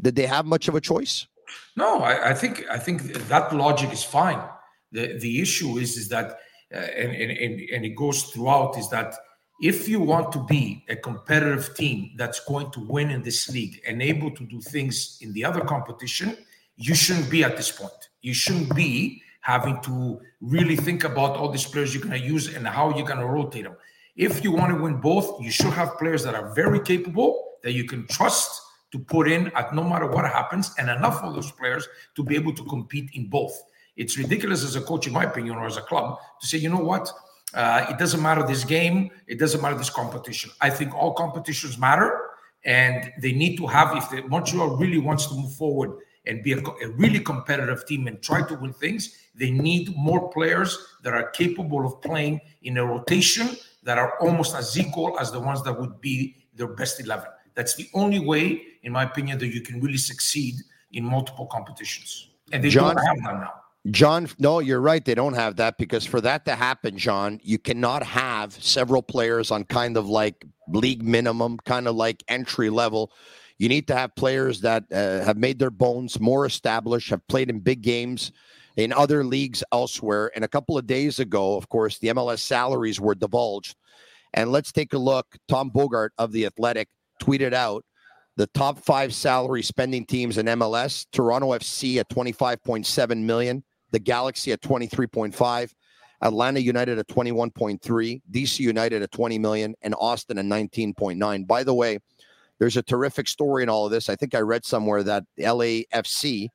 Did 0.00 0.16
they 0.16 0.26
have 0.26 0.46
much 0.46 0.68
of 0.68 0.74
a 0.74 0.80
choice? 0.80 1.26
No, 1.76 2.02
I, 2.02 2.30
I 2.30 2.34
think 2.34 2.64
I 2.70 2.78
think 2.78 3.02
that 3.28 3.54
logic 3.54 3.92
is 3.92 4.04
fine. 4.04 4.40
The 4.92 5.18
the 5.18 5.40
issue 5.40 5.78
is 5.78 5.96
is 5.96 6.08
that 6.08 6.38
uh, 6.74 6.78
and, 6.78 7.12
and 7.12 7.60
and 7.74 7.84
it 7.84 7.96
goes 7.96 8.22
throughout 8.24 8.78
is 8.78 8.88
that 8.90 9.14
if 9.60 9.88
you 9.88 10.00
want 10.00 10.32
to 10.32 10.42
be 10.44 10.84
a 10.88 10.96
competitive 10.96 11.74
team 11.74 12.12
that's 12.16 12.40
going 12.40 12.70
to 12.70 12.80
win 12.80 13.10
in 13.10 13.22
this 13.22 13.48
league 13.50 13.80
and 13.86 14.00
able 14.00 14.30
to 14.30 14.44
do 14.46 14.60
things 14.60 15.18
in 15.20 15.32
the 15.34 15.44
other 15.44 15.60
competition, 15.60 16.36
you 16.76 16.94
shouldn't 16.94 17.30
be 17.30 17.44
at 17.44 17.56
this 17.58 17.70
point. 17.70 17.92
You 18.22 18.32
shouldn't 18.32 18.74
be 18.74 19.22
having 19.42 19.80
to 19.82 20.20
really 20.40 20.76
think 20.76 21.04
about 21.04 21.36
all 21.36 21.50
these 21.50 21.66
players 21.66 21.94
you're 21.94 22.02
going 22.02 22.18
to 22.18 22.26
use 22.26 22.54
and 22.54 22.66
how 22.66 22.96
you're 22.96 23.06
going 23.06 23.20
to 23.20 23.26
rotate 23.26 23.64
them. 23.64 23.76
If 24.16 24.44
you 24.44 24.52
want 24.52 24.76
to 24.76 24.82
win 24.82 25.00
both, 25.00 25.40
you 25.40 25.50
should 25.50 25.72
have 25.72 25.98
players 25.98 26.22
that 26.24 26.34
are 26.34 26.52
very 26.54 26.80
capable 26.80 27.50
that 27.62 27.72
you 27.72 27.84
can 27.84 28.06
trust 28.06 28.62
to 28.92 28.98
put 28.98 29.30
in 29.30 29.48
at 29.54 29.74
no 29.74 29.84
matter 29.84 30.06
what 30.06 30.24
happens, 30.24 30.74
and 30.78 30.90
enough 30.90 31.22
of 31.22 31.34
those 31.34 31.50
players 31.52 31.86
to 32.16 32.24
be 32.24 32.34
able 32.34 32.52
to 32.54 32.64
compete 32.64 33.10
in 33.14 33.28
both. 33.28 33.62
It's 33.96 34.18
ridiculous 34.18 34.64
as 34.64 34.76
a 34.76 34.80
coach, 34.80 35.06
in 35.06 35.12
my 35.12 35.24
opinion, 35.24 35.56
or 35.56 35.66
as 35.66 35.76
a 35.76 35.82
club, 35.82 36.18
to 36.40 36.46
say, 36.46 36.58
you 36.58 36.68
know 36.68 36.80
what, 36.80 37.12
uh, 37.54 37.86
it 37.88 37.98
doesn't 37.98 38.22
matter 38.22 38.44
this 38.46 38.64
game, 38.64 39.10
it 39.26 39.38
doesn't 39.38 39.60
matter 39.60 39.76
this 39.76 39.90
competition. 39.90 40.50
I 40.60 40.70
think 40.70 40.94
all 40.94 41.12
competitions 41.12 41.78
matter, 41.78 42.30
and 42.64 43.12
they 43.20 43.32
need 43.32 43.56
to 43.58 43.66
have. 43.66 43.96
If 43.96 44.10
the, 44.10 44.22
Montreal 44.22 44.76
really 44.76 44.98
wants 44.98 45.26
to 45.26 45.34
move 45.34 45.54
forward 45.54 45.98
and 46.26 46.42
be 46.42 46.52
a, 46.52 46.58
a 46.58 46.88
really 46.96 47.20
competitive 47.20 47.86
team 47.86 48.06
and 48.06 48.20
try 48.22 48.46
to 48.46 48.54
win 48.54 48.72
things, 48.72 49.16
they 49.34 49.50
need 49.50 49.96
more 49.96 50.30
players 50.30 50.78
that 51.02 51.14
are 51.14 51.30
capable 51.30 51.86
of 51.86 52.00
playing 52.02 52.40
in 52.62 52.78
a 52.78 52.84
rotation 52.84 53.56
that 53.82 53.98
are 53.98 54.18
almost 54.20 54.54
as 54.54 54.78
equal 54.78 55.18
as 55.18 55.30
the 55.30 55.40
ones 55.40 55.62
that 55.64 55.78
would 55.78 56.00
be 56.00 56.36
their 56.54 56.68
best 56.68 57.00
11. 57.00 57.26
That's 57.54 57.74
the 57.74 57.88
only 57.94 58.20
way, 58.20 58.62
in 58.82 58.92
my 58.92 59.04
opinion, 59.04 59.38
that 59.38 59.48
you 59.48 59.60
can 59.60 59.80
really 59.80 59.96
succeed 59.96 60.54
in 60.92 61.04
multiple 61.04 61.46
competitions. 61.46 62.28
And 62.52 62.62
they 62.62 62.68
John, 62.68 62.96
don't 62.96 63.04
have 63.04 63.16
that 63.16 63.40
now. 63.40 63.52
John, 63.90 64.28
no, 64.38 64.58
you're 64.58 64.80
right. 64.80 65.04
They 65.04 65.14
don't 65.14 65.34
have 65.34 65.56
that 65.56 65.78
because 65.78 66.04
for 66.04 66.20
that 66.20 66.44
to 66.44 66.54
happen, 66.54 66.98
John, 66.98 67.40
you 67.42 67.58
cannot 67.58 68.02
have 68.02 68.52
several 68.52 69.02
players 69.02 69.50
on 69.50 69.64
kind 69.64 69.96
of 69.96 70.08
like 70.08 70.44
league 70.68 71.02
minimum, 71.02 71.56
kind 71.64 71.88
of 71.88 71.96
like 71.96 72.22
entry 72.28 72.68
level. 72.68 73.10
You 73.56 73.68
need 73.68 73.86
to 73.88 73.94
have 73.94 74.14
players 74.14 74.60
that 74.60 74.84
uh, 74.92 75.24
have 75.24 75.38
made 75.38 75.58
their 75.58 75.70
bones 75.70 76.20
more 76.20 76.44
established, 76.44 77.10
have 77.10 77.26
played 77.28 77.48
in 77.48 77.60
big 77.60 77.80
games 77.82 78.32
in 78.84 78.92
other 78.92 79.24
leagues 79.24 79.62
elsewhere. 79.72 80.30
And 80.34 80.44
a 80.44 80.48
couple 80.48 80.78
of 80.78 80.86
days 80.86 81.18
ago, 81.18 81.56
of 81.56 81.68
course, 81.68 81.98
the 81.98 82.08
MLS 82.08 82.40
salaries 82.40 83.00
were 83.00 83.14
divulged. 83.14 83.76
And 84.32 84.50
let's 84.50 84.72
take 84.72 84.92
a 84.92 84.98
look. 84.98 85.26
Tom 85.48 85.70
Bogert 85.70 86.10
of 86.18 86.32
The 86.32 86.46
Athletic 86.46 86.88
tweeted 87.20 87.52
out 87.52 87.84
the 88.36 88.46
top 88.48 88.78
five 88.78 89.12
salary 89.12 89.62
spending 89.62 90.06
teams 90.06 90.38
in 90.38 90.46
MLS 90.46 91.06
Toronto 91.12 91.50
FC 91.50 91.98
at 91.98 92.08
25.7 92.08 93.22
million, 93.22 93.62
the 93.90 93.98
Galaxy 93.98 94.52
at 94.52 94.62
23.5. 94.62 95.74
Atlanta 96.22 96.60
United 96.60 96.98
at 96.98 97.08
21.3, 97.08 98.20
DC 98.30 98.58
United 98.60 99.02
at 99.02 99.10
20 99.10 99.38
million, 99.38 99.74
and 99.80 99.94
Austin 99.98 100.36
at 100.36 100.44
19.9. 100.44 101.46
By 101.46 101.64
the 101.64 101.72
way, 101.72 101.98
there's 102.58 102.76
a 102.76 102.82
terrific 102.82 103.26
story 103.26 103.62
in 103.62 103.70
all 103.70 103.86
of 103.86 103.90
this. 103.90 104.10
I 104.10 104.16
think 104.16 104.34
I 104.34 104.40
read 104.40 104.64
somewhere 104.64 105.02
that 105.02 105.24
LAFC 105.38 106.48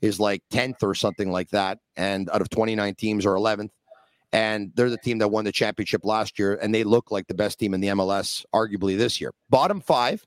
is 0.00 0.18
like 0.20 0.42
10th 0.52 0.82
or 0.82 0.94
something 0.94 1.30
like 1.30 1.50
that, 1.50 1.78
and 1.96 2.30
out 2.30 2.40
of 2.40 2.50
29 2.50 2.94
teams 2.94 3.26
or 3.26 3.34
11th. 3.34 3.70
and 4.32 4.70
they're 4.76 4.90
the 4.90 4.96
team 4.96 5.18
that 5.18 5.28
won 5.28 5.44
the 5.44 5.52
championship 5.52 6.04
last 6.04 6.38
year, 6.38 6.54
and 6.62 6.72
they 6.72 6.84
look 6.84 7.10
like 7.10 7.26
the 7.26 7.34
best 7.34 7.58
team 7.58 7.74
in 7.74 7.80
the 7.80 7.88
MLS, 7.88 8.44
arguably 8.54 8.96
this 8.96 9.20
year. 9.20 9.32
Bottom 9.48 9.80
five: 9.80 10.24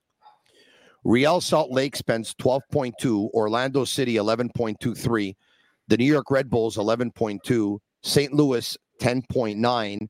Real 1.05 1.39
Salt 1.41 1.71
Lake 1.71 1.95
spends 1.95 2.33
12.2, 2.35 3.29
Orlando 3.31 3.85
City 3.85 4.15
11.23, 4.15 5.35
the 5.87 5.97
New 5.97 6.05
York 6.05 6.29
Red 6.29 6.49
Bulls 6.49 6.77
11.2, 6.77 7.79
St. 8.03 8.33
Louis 8.33 8.77
10.9. 9.01 10.07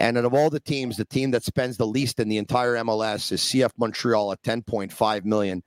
And 0.00 0.16
out 0.16 0.24
of 0.24 0.32
all 0.32 0.48
the 0.48 0.60
teams, 0.60 0.96
the 0.96 1.04
team 1.04 1.30
that 1.32 1.44
spends 1.44 1.76
the 1.76 1.86
least 1.86 2.20
in 2.20 2.28
the 2.28 2.38
entire 2.38 2.74
MLS 2.76 3.32
is 3.32 3.40
CF 3.40 3.72
Montreal 3.78 4.32
at 4.32 4.42
10.5 4.42 5.24
million. 5.24 5.62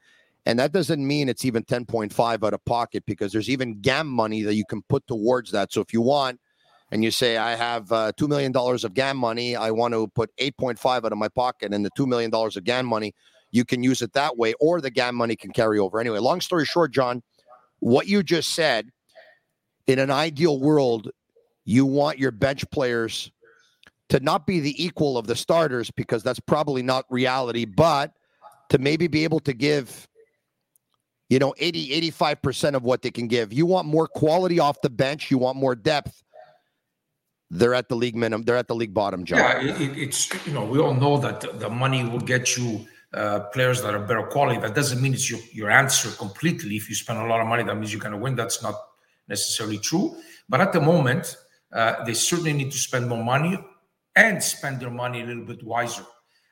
And 0.46 0.58
that 0.58 0.72
doesn't 0.72 1.06
mean 1.06 1.30
it's 1.30 1.46
even 1.46 1.64
10.5 1.64 2.46
out 2.46 2.54
of 2.54 2.66
pocket 2.66 3.04
because 3.06 3.32
there's 3.32 3.50
even 3.50 3.80
GAM 3.82 4.08
money 4.08 4.42
that 4.42 4.56
you 4.56 4.66
can 4.66 4.82
put 4.90 5.06
towards 5.08 5.52
that. 5.52 5.72
So 5.72 5.82
if 5.82 5.94
you 5.94 6.02
want, 6.02 6.40
and 6.92 7.04
you 7.04 7.12
say, 7.12 7.38
I 7.38 7.56
have 7.56 7.92
uh, 7.92 8.12
$2 8.18 8.28
million 8.28 8.52
of 8.56 8.94
GAM 8.94 9.18
money, 9.18 9.56
I 9.56 9.72
want 9.72 9.94
to 9.94 10.08
put 10.10 10.36
8.5 10.38 10.86
out 10.86 11.12
of 11.12 11.18
my 11.18 11.30
pocket, 11.30 11.74
and 11.74 11.86
the 11.86 11.92
$2 11.98 12.06
million 12.06 12.32
of 12.34 12.64
GAM 12.66 12.86
money, 12.86 13.14
you 13.52 13.64
can 13.64 13.82
use 13.82 14.02
it 14.02 14.14
that 14.14 14.38
way, 14.38 14.54
or 14.60 14.82
the 14.82 14.92
GAM 14.92 15.16
money 15.16 15.36
can 15.36 15.52
carry 15.52 15.80
over. 15.80 16.00
Anyway, 16.00 16.20
long 16.20 16.42
story 16.42 16.66
short, 16.66 16.92
John, 16.92 17.24
what 17.80 18.08
you 18.08 18.24
just 18.24 18.52
said, 18.52 18.90
in 19.88 20.00
an 20.00 20.12
ideal 20.12 20.60
world, 20.60 21.10
you 21.64 21.86
want 21.86 22.20
your 22.20 22.32
bench 22.32 22.70
players 22.72 23.32
to 24.10 24.20
not 24.20 24.46
be 24.46 24.60
the 24.60 24.84
equal 24.84 25.18
of 25.18 25.28
the 25.28 25.36
starters 25.36 25.90
because 25.92 26.24
that's 26.24 26.40
probably 26.40 26.84
not 26.84 27.06
reality, 27.10 27.64
but 27.64 28.12
to 28.70 28.78
maybe 28.78 29.08
be 29.08 29.24
able 29.24 29.40
to 29.40 29.54
give, 29.54 30.08
you 31.32 31.40
know, 31.40 31.54
80, 31.58 32.12
85% 32.12 32.76
of 32.76 32.84
what 32.84 33.02
they 33.02 33.10
can 33.10 33.28
give. 33.28 33.54
You 33.54 33.66
want 33.66 33.88
more 33.88 34.06
quality 34.06 34.60
off 34.60 34.82
the 34.82 34.90
bench, 34.90 35.32
you 35.32 35.38
want 35.38 35.58
more 35.58 35.76
depth. 35.76 36.24
They're 37.50 37.74
at 37.74 37.88
the 37.88 37.96
league 37.96 38.18
minimum. 38.18 38.44
They're 38.44 38.58
at 38.58 38.68
the 38.68 38.76
league 38.76 38.94
bottom. 38.94 39.24
Yeah, 39.26 39.62
it, 39.62 39.98
it's 39.98 40.30
you 40.46 40.54
know 40.54 40.66
we 40.66 40.80
all 40.80 40.94
know 40.94 41.18
that 41.18 41.60
the 41.60 41.70
money 41.70 42.04
will 42.04 42.20
get 42.20 42.58
you 42.58 42.86
uh, 43.14 43.42
players 43.54 43.82
that 43.82 43.94
are 43.94 44.00
better 44.00 44.24
quality. 44.24 44.60
That 44.60 44.76
doesn't 44.76 45.02
mean 45.02 45.14
it's 45.14 45.30
your, 45.30 45.40
your 45.52 45.70
answer 45.70 46.10
completely. 46.12 46.76
If 46.76 46.90
you 46.90 46.96
spend 46.96 47.20
a 47.20 47.26
lot 47.26 47.42
of 47.42 47.48
money, 47.48 47.64
that 47.64 47.76
means 47.76 47.92
you're 47.92 48.02
going 48.02 48.14
to 48.14 48.18
win. 48.18 48.36
That's 48.36 48.62
not 48.62 48.76
necessarily 49.28 49.80
true. 49.80 50.16
But 50.48 50.62
at 50.62 50.72
the 50.74 50.82
moment, 50.82 51.36
uh, 51.74 52.04
they 52.06 52.14
certainly 52.14 52.54
need 52.54 52.72
to 52.72 52.78
spend 52.78 53.08
more 53.08 53.24
money 53.24 53.58
and 54.16 54.42
spend 54.44 54.82
their 54.82 54.92
money 54.92 55.22
a 55.22 55.26
little 55.26 55.46
bit 55.46 55.64
wiser. 55.64 56.06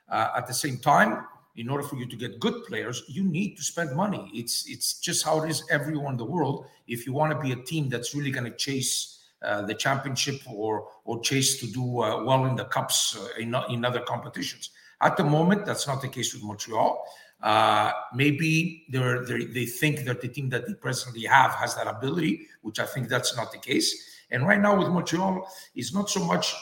Uh, 0.09 0.31
at 0.37 0.47
the 0.47 0.53
same 0.53 0.77
time, 0.77 1.25
in 1.55 1.69
order 1.69 1.83
for 1.83 1.95
you 1.97 2.05
to 2.05 2.15
get 2.15 2.39
good 2.39 2.63
players, 2.67 3.03
you 3.07 3.23
need 3.23 3.55
to 3.55 3.63
spend 3.63 3.95
money. 3.95 4.29
It's 4.33 4.65
it's 4.67 4.99
just 4.99 5.25
how 5.25 5.43
it 5.43 5.49
is 5.49 5.63
everywhere 5.69 6.09
in 6.09 6.17
the 6.17 6.25
world. 6.25 6.65
If 6.87 7.05
you 7.05 7.13
want 7.13 7.31
to 7.33 7.39
be 7.39 7.51
a 7.51 7.63
team 7.63 7.89
that's 7.89 8.15
really 8.15 8.31
going 8.31 8.45
to 8.45 8.57
chase 8.57 9.19
uh, 9.41 9.63
the 9.63 9.73
championship 9.73 10.41
or 10.47 10.87
or 11.05 11.19
chase 11.21 11.59
to 11.59 11.67
do 11.67 12.01
uh, 12.01 12.23
well 12.23 12.45
in 12.45 12.55
the 12.55 12.65
cups 12.65 13.17
uh, 13.17 13.41
in 13.41 13.55
in 13.69 13.83
other 13.83 14.01
competitions, 14.01 14.71
at 15.01 15.17
the 15.17 15.23
moment 15.23 15.65
that's 15.65 15.87
not 15.87 16.01
the 16.01 16.07
case 16.07 16.33
with 16.33 16.43
Montreal. 16.43 17.03
Uh, 17.41 17.93
maybe 18.13 18.85
they're, 18.89 19.25
they're, 19.25 19.45
they 19.45 19.65
think 19.65 20.03
that 20.03 20.19
the 20.19 20.27
team 20.27 20.49
that 20.49 20.67
they 20.67 20.73
presently 20.73 21.23
have 21.23 21.51
has 21.51 21.73
that 21.73 21.87
ability, 21.87 22.45
which 22.63 22.79
I 22.79 22.85
think 22.85 23.07
that's 23.07 23.33
not 23.37 23.53
the 23.53 23.57
case. 23.57 23.95
And 24.29 24.45
right 24.45 24.59
now 24.59 24.77
with 24.77 24.89
Montreal, 24.89 25.47
it's 25.73 25.93
not 25.93 26.09
so 26.09 26.21
much 26.21 26.53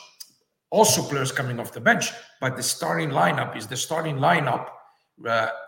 also 0.69 1.01
players 1.01 1.31
coming 1.31 1.59
off 1.59 1.71
the 1.71 1.79
bench, 1.79 2.11
but 2.39 2.55
the 2.55 2.63
starting 2.63 3.09
lineup 3.09 3.55
is 3.57 3.67
the 3.67 3.77
starting 3.77 4.17
lineup 4.17 4.69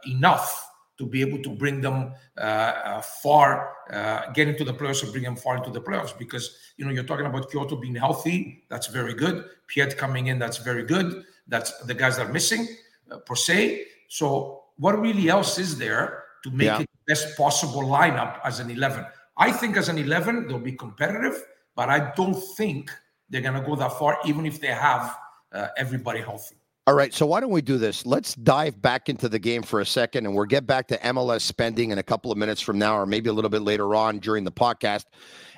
enough 0.06 0.70
to 1.00 1.06
be 1.06 1.22
able 1.22 1.42
to 1.42 1.50
bring 1.50 1.80
them 1.80 2.12
uh, 2.38 2.42
uh, 2.42 3.02
far, 3.02 3.72
uh, 3.92 4.30
get 4.34 4.50
into 4.50 4.66
the 4.66 4.74
playoffs 4.74 5.02
and 5.02 5.12
bring 5.14 5.24
them 5.24 5.36
far 5.36 5.56
into 5.56 5.72
the 5.72 5.82
playoffs. 5.82 6.16
Because 6.16 6.58
you 6.78 6.86
know 6.86 6.92
you're 6.92 7.06
talking 7.06 7.26
about 7.26 7.50
Quioto 7.50 7.80
being 7.80 7.96
healthy, 7.96 8.64
that's 8.70 8.88
very 8.88 9.14
good. 9.14 9.46
Piet 9.68 9.98
coming 9.98 10.28
in, 10.28 10.38
that's 10.38 10.58
very 10.58 10.84
good. 10.84 11.24
That's 11.48 11.72
the 11.86 11.94
guys 11.94 12.18
that 12.18 12.28
are 12.28 12.34
missing 12.34 12.68
uh, 13.10 13.18
per 13.20 13.36
se. 13.36 13.86
So 14.10 14.66
what 14.76 15.00
really 15.00 15.30
else 15.30 15.58
is 15.58 15.78
there 15.78 16.26
to 16.44 16.52
make 16.52 16.68
yeah. 16.68 16.82
it 16.82 16.90
the 17.06 17.14
best 17.14 17.38
possible 17.38 17.82
lineup 17.82 18.40
as 18.44 18.60
an 18.60 18.70
11? 18.70 19.06
I 19.38 19.54
think 19.54 19.78
as 19.78 19.88
an 19.88 19.98
11 19.98 20.48
they'll 20.48 20.60
be 20.60 20.74
competitive, 20.74 21.42
but 21.76 21.90
I 21.90 22.12
don't 22.16 22.40
think 22.58 22.92
they're 23.30 23.42
going 23.42 23.60
to 23.60 23.66
go 23.66 23.76
that 23.78 23.94
far, 23.98 24.20
even 24.26 24.46
if 24.46 24.60
they 24.60 24.68
have 24.68 25.18
uh, 25.54 25.68
everybody 25.78 26.20
healthy. 26.20 26.59
All 26.88 26.96
right, 26.96 27.14
so 27.14 27.26
why 27.28 27.40
don't 27.40 27.52
we 27.52 27.62
do 27.62 27.78
this? 27.78 28.06
Let's 28.06 28.34
dive 28.34 28.82
back 28.82 29.10
into 29.10 29.30
the 29.30 29.38
game 29.38 29.62
for 29.62 29.80
a 29.80 29.86
second, 29.86 30.26
and 30.26 30.36
we'll 30.36 30.46
get 30.46 30.66
back 30.66 30.88
to 30.88 30.98
MLS 30.98 31.42
spending 31.42 31.92
in 31.92 32.00
a 32.00 32.04
couple 32.04 32.32
of 32.32 32.38
minutes 32.38 32.62
from 32.62 32.80
now, 32.80 32.98
or 32.98 33.06
maybe 33.06 33.30
a 33.30 33.34
little 33.34 33.50
bit 33.50 33.62
later 33.62 33.94
on 33.94 34.18
during 34.18 34.44
the 34.44 34.52
podcast, 34.52 35.06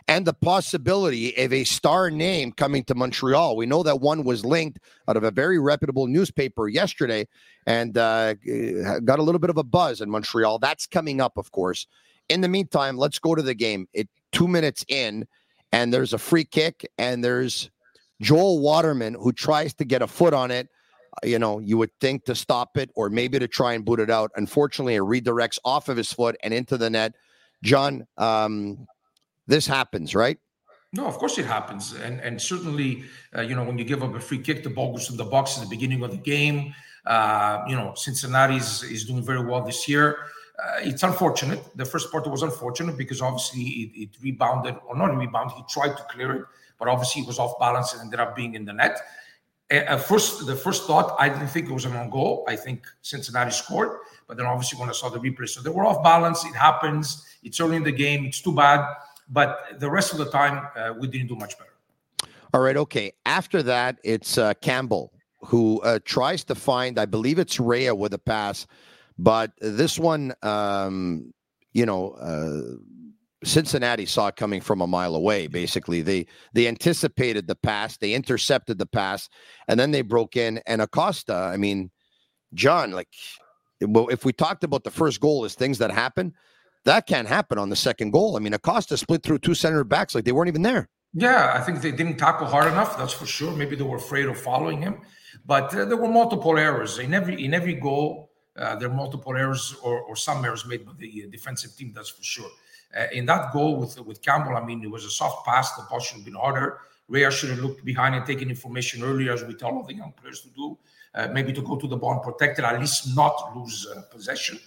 and 0.09 0.25
the 0.25 0.33
possibility 0.33 1.37
of 1.37 1.53
a 1.53 1.63
star 1.63 2.11
name 2.11 2.51
coming 2.51 2.83
to 2.83 2.95
Montreal. 2.95 3.55
We 3.55 3.65
know 3.65 3.81
that 3.83 4.01
one 4.01 4.25
was 4.25 4.43
linked 4.43 4.79
out 5.07 5.15
of 5.15 5.23
a 5.23 5.31
very 5.31 5.57
reputable 5.57 6.07
newspaper 6.07 6.67
yesterday, 6.67 7.27
and 7.65 7.97
uh, 7.97 8.33
got 9.05 9.19
a 9.19 9.23
little 9.23 9.39
bit 9.39 9.49
of 9.49 9.57
a 9.57 9.63
buzz 9.63 10.01
in 10.01 10.09
Montreal. 10.09 10.59
That's 10.59 10.85
coming 10.85 11.21
up, 11.21 11.37
of 11.37 11.51
course. 11.51 11.87
In 12.27 12.41
the 12.41 12.49
meantime, 12.49 12.97
let's 12.97 13.19
go 13.19 13.35
to 13.35 13.41
the 13.41 13.55
game. 13.55 13.87
It 13.93 14.09
two 14.33 14.49
minutes 14.49 14.83
in 14.89 15.27
and 15.71 15.93
there's 15.93 16.13
a 16.13 16.17
free 16.17 16.43
kick, 16.43 16.89
and 16.97 17.23
there's 17.23 17.69
Joel 18.21 18.59
Waterman 18.59 19.15
who 19.15 19.31
tries 19.31 19.73
to 19.75 19.85
get 19.85 20.01
a 20.01 20.07
foot 20.07 20.33
on 20.33 20.51
it. 20.51 20.69
You 21.23 21.39
know, 21.39 21.59
you 21.59 21.77
would 21.77 21.91
think 21.99 22.25
to 22.25 22.35
stop 22.35 22.77
it 22.77 22.89
or 22.95 23.09
maybe 23.09 23.37
to 23.39 23.47
try 23.47 23.73
and 23.73 23.83
boot 23.83 23.99
it 23.99 24.09
out. 24.09 24.31
Unfortunately, 24.35 24.95
it 24.95 25.01
redirects 25.01 25.59
off 25.65 25.89
of 25.89 25.97
his 25.97 26.11
foot 26.11 26.37
and 26.43 26.53
into 26.53 26.77
the 26.77 26.89
net. 26.89 27.13
John, 27.63 28.07
um, 28.17 28.87
this 29.47 29.67
happens, 29.67 30.15
right? 30.15 30.37
No, 30.93 31.05
of 31.05 31.17
course 31.17 31.37
it 31.37 31.45
happens, 31.45 31.93
and 31.93 32.19
and 32.19 32.41
certainly, 32.41 33.03
uh, 33.35 33.41
you 33.41 33.55
know, 33.55 33.63
when 33.63 33.77
you 33.77 33.85
give 33.85 34.03
up 34.03 34.13
a 34.13 34.19
free 34.19 34.39
kick, 34.39 34.63
the 34.63 34.69
ball 34.69 34.91
goes 34.91 35.09
in 35.09 35.15
the 35.15 35.23
box 35.23 35.57
at 35.57 35.63
the 35.63 35.69
beginning 35.69 36.03
of 36.03 36.11
the 36.11 36.17
game. 36.17 36.73
Uh, 37.05 37.63
you 37.67 37.75
know, 37.75 37.93
Cincinnati 37.95 38.57
is, 38.57 38.83
is 38.83 39.05
doing 39.05 39.23
very 39.23 39.43
well 39.43 39.61
this 39.61 39.87
year 39.87 40.25
uh, 40.61 40.79
it's 40.81 41.03
unfortunate. 41.03 41.59
The 41.75 41.85
first 41.85 42.11
part 42.11 42.29
was 42.29 42.43
unfortunate 42.43 42.97
because 42.97 43.21
obviously 43.21 43.61
it, 43.61 44.01
it, 44.03 44.09
rebounded, 44.21 44.75
or 44.87 44.95
not 44.95 45.15
rebound. 45.17 45.51
He 45.51 45.63
tried 45.69 45.97
to 45.97 46.03
clear 46.09 46.31
it, 46.33 46.45
but 46.77 46.87
obviously 46.87 47.23
it 47.23 47.27
was 47.27 47.39
off 47.39 47.57
balance 47.59 47.93
and 47.93 48.01
ended 48.01 48.19
up 48.19 48.35
being 48.35 48.53
in 48.53 48.65
the 48.65 48.73
net. 48.73 48.99
At 49.71 50.01
first, 50.01 50.45
the 50.45 50.55
first 50.55 50.85
thought, 50.85 51.15
I 51.17 51.29
didn't 51.29 51.47
think 51.47 51.69
it 51.69 51.73
was 51.73 51.85
an 51.85 51.95
on 51.95 52.09
goal. 52.09 52.45
I 52.47 52.55
think 52.57 52.85
Cincinnati 53.01 53.51
scored, 53.51 53.99
but 54.27 54.35
then 54.37 54.45
obviously 54.45 54.79
when 54.79 54.89
I 54.89 54.91
saw 54.91 55.09
the 55.09 55.19
replay, 55.19 55.47
so 55.47 55.61
they 55.61 55.69
were 55.69 55.85
off 55.85 56.03
balance. 56.03 56.43
It 56.45 56.55
happens. 56.55 57.25
It's 57.41 57.59
early 57.59 57.77
in 57.77 57.83
the 57.83 57.91
game. 57.91 58.25
It's 58.25 58.41
too 58.41 58.53
bad, 58.53 58.85
but 59.29 59.79
the 59.79 59.89
rest 59.89 60.11
of 60.11 60.17
the 60.19 60.29
time 60.29 60.67
uh, 60.75 60.93
we 60.99 61.07
didn't 61.07 61.27
do 61.27 61.35
much 61.35 61.57
better. 61.57 61.71
All 62.53 62.61
right. 62.61 62.75
Okay. 62.75 63.13
After 63.25 63.63
that, 63.63 63.97
it's 64.03 64.37
uh, 64.37 64.53
Campbell 64.55 65.13
who 65.39 65.81
uh, 65.81 65.99
tries 66.03 66.43
to 66.43 66.53
find. 66.53 66.99
I 66.99 67.05
believe 67.05 67.39
it's 67.39 67.59
Rea 67.59 67.91
with 67.91 68.13
a 68.13 68.19
pass 68.19 68.67
but 69.21 69.51
this 69.59 69.99
one, 69.99 70.33
um, 70.41 71.31
you 71.73 71.85
know, 71.85 72.13
uh, 72.13 72.77
Cincinnati 73.43 74.05
saw 74.05 74.27
it 74.27 74.35
coming 74.35 74.61
from 74.61 74.81
a 74.81 74.87
mile 74.87 75.15
away. 75.15 75.47
Basically, 75.47 76.01
they 76.01 76.27
they 76.53 76.67
anticipated 76.67 77.47
the 77.47 77.55
pass, 77.55 77.97
they 77.97 78.13
intercepted 78.13 78.77
the 78.77 78.85
pass, 78.85 79.29
and 79.67 79.79
then 79.79 79.91
they 79.91 80.01
broke 80.01 80.35
in. 80.35 80.61
And 80.67 80.81
Acosta, 80.81 81.33
I 81.33 81.57
mean, 81.57 81.89
John, 82.53 82.91
like, 82.91 83.09
well, 83.81 84.07
if 84.09 84.25
we 84.25 84.33
talked 84.33 84.63
about 84.63 84.83
the 84.83 84.91
first 84.91 85.19
goal 85.19 85.43
as 85.43 85.55
things 85.55 85.79
that 85.79 85.91
happen, 85.91 86.33
that 86.85 87.07
can't 87.07 87.27
happen 87.27 87.57
on 87.57 87.69
the 87.69 87.75
second 87.75 88.11
goal. 88.11 88.35
I 88.35 88.39
mean, 88.39 88.53
Acosta 88.53 88.97
split 88.97 89.23
through 89.23 89.39
two 89.39 89.55
center 89.55 89.83
backs 89.83 90.13
like 90.13 90.25
they 90.25 90.31
weren't 90.31 90.49
even 90.49 90.61
there. 90.61 90.89
Yeah, 91.13 91.51
I 91.55 91.61
think 91.61 91.81
they 91.81 91.91
didn't 91.91 92.17
tackle 92.17 92.47
hard 92.47 92.67
enough. 92.71 92.97
That's 92.97 93.13
for 93.13 93.25
sure. 93.25 93.51
Maybe 93.55 93.75
they 93.75 93.83
were 93.83 93.97
afraid 93.97 94.27
of 94.27 94.39
following 94.39 94.81
him, 94.81 95.01
but 95.45 95.75
uh, 95.75 95.85
there 95.85 95.97
were 95.97 96.07
multiple 96.07 96.57
errors 96.57 96.99
in 96.99 97.13
every 97.13 97.43
in 97.43 97.53
every 97.53 97.73
goal. 97.73 98.30
Uh, 98.57 98.75
there 98.75 98.89
are 98.89 98.93
multiple 98.93 99.35
errors 99.35 99.75
or, 99.81 100.01
or 100.01 100.15
some 100.15 100.43
errors 100.43 100.65
made 100.65 100.85
by 100.85 100.91
the 100.97 101.23
uh, 101.25 101.29
defensive 101.31 101.75
team, 101.75 101.93
that's 101.95 102.09
for 102.09 102.23
sure. 102.23 102.49
Uh, 102.97 103.05
in 103.13 103.25
that 103.25 103.53
goal 103.53 103.77
with 103.77 103.97
with 104.05 104.21
Campbell, 104.21 104.57
I 104.57 104.65
mean, 104.65 104.83
it 104.83 104.91
was 104.91 105.05
a 105.05 105.09
soft 105.09 105.45
pass. 105.45 105.73
The 105.75 105.85
ball 105.89 105.99
should 105.99 106.17
have 106.17 106.25
been 106.25 106.35
harder. 106.35 106.79
Rea 107.07 107.31
should 107.31 107.49
have 107.49 107.59
looked 107.59 107.85
behind 107.85 108.15
and 108.15 108.25
taken 108.25 108.49
information 108.49 109.03
earlier, 109.03 109.31
as 109.31 109.43
we 109.43 109.53
tell 109.53 109.69
all 109.69 109.83
the 109.83 109.93
young 109.93 110.11
players 110.13 110.41
to 110.41 110.49
do. 110.49 110.77
Uh, 111.13 111.27
maybe 111.31 111.51
to 111.53 111.61
go 111.61 111.75
to 111.77 111.87
the 111.87 111.95
ball 111.95 112.13
and 112.13 112.21
protect 112.21 112.59
it, 112.59 112.63
at 112.63 112.79
least 112.79 113.15
not 113.15 113.53
lose 113.55 113.87
uh, 113.87 114.01
possession. 114.11 114.57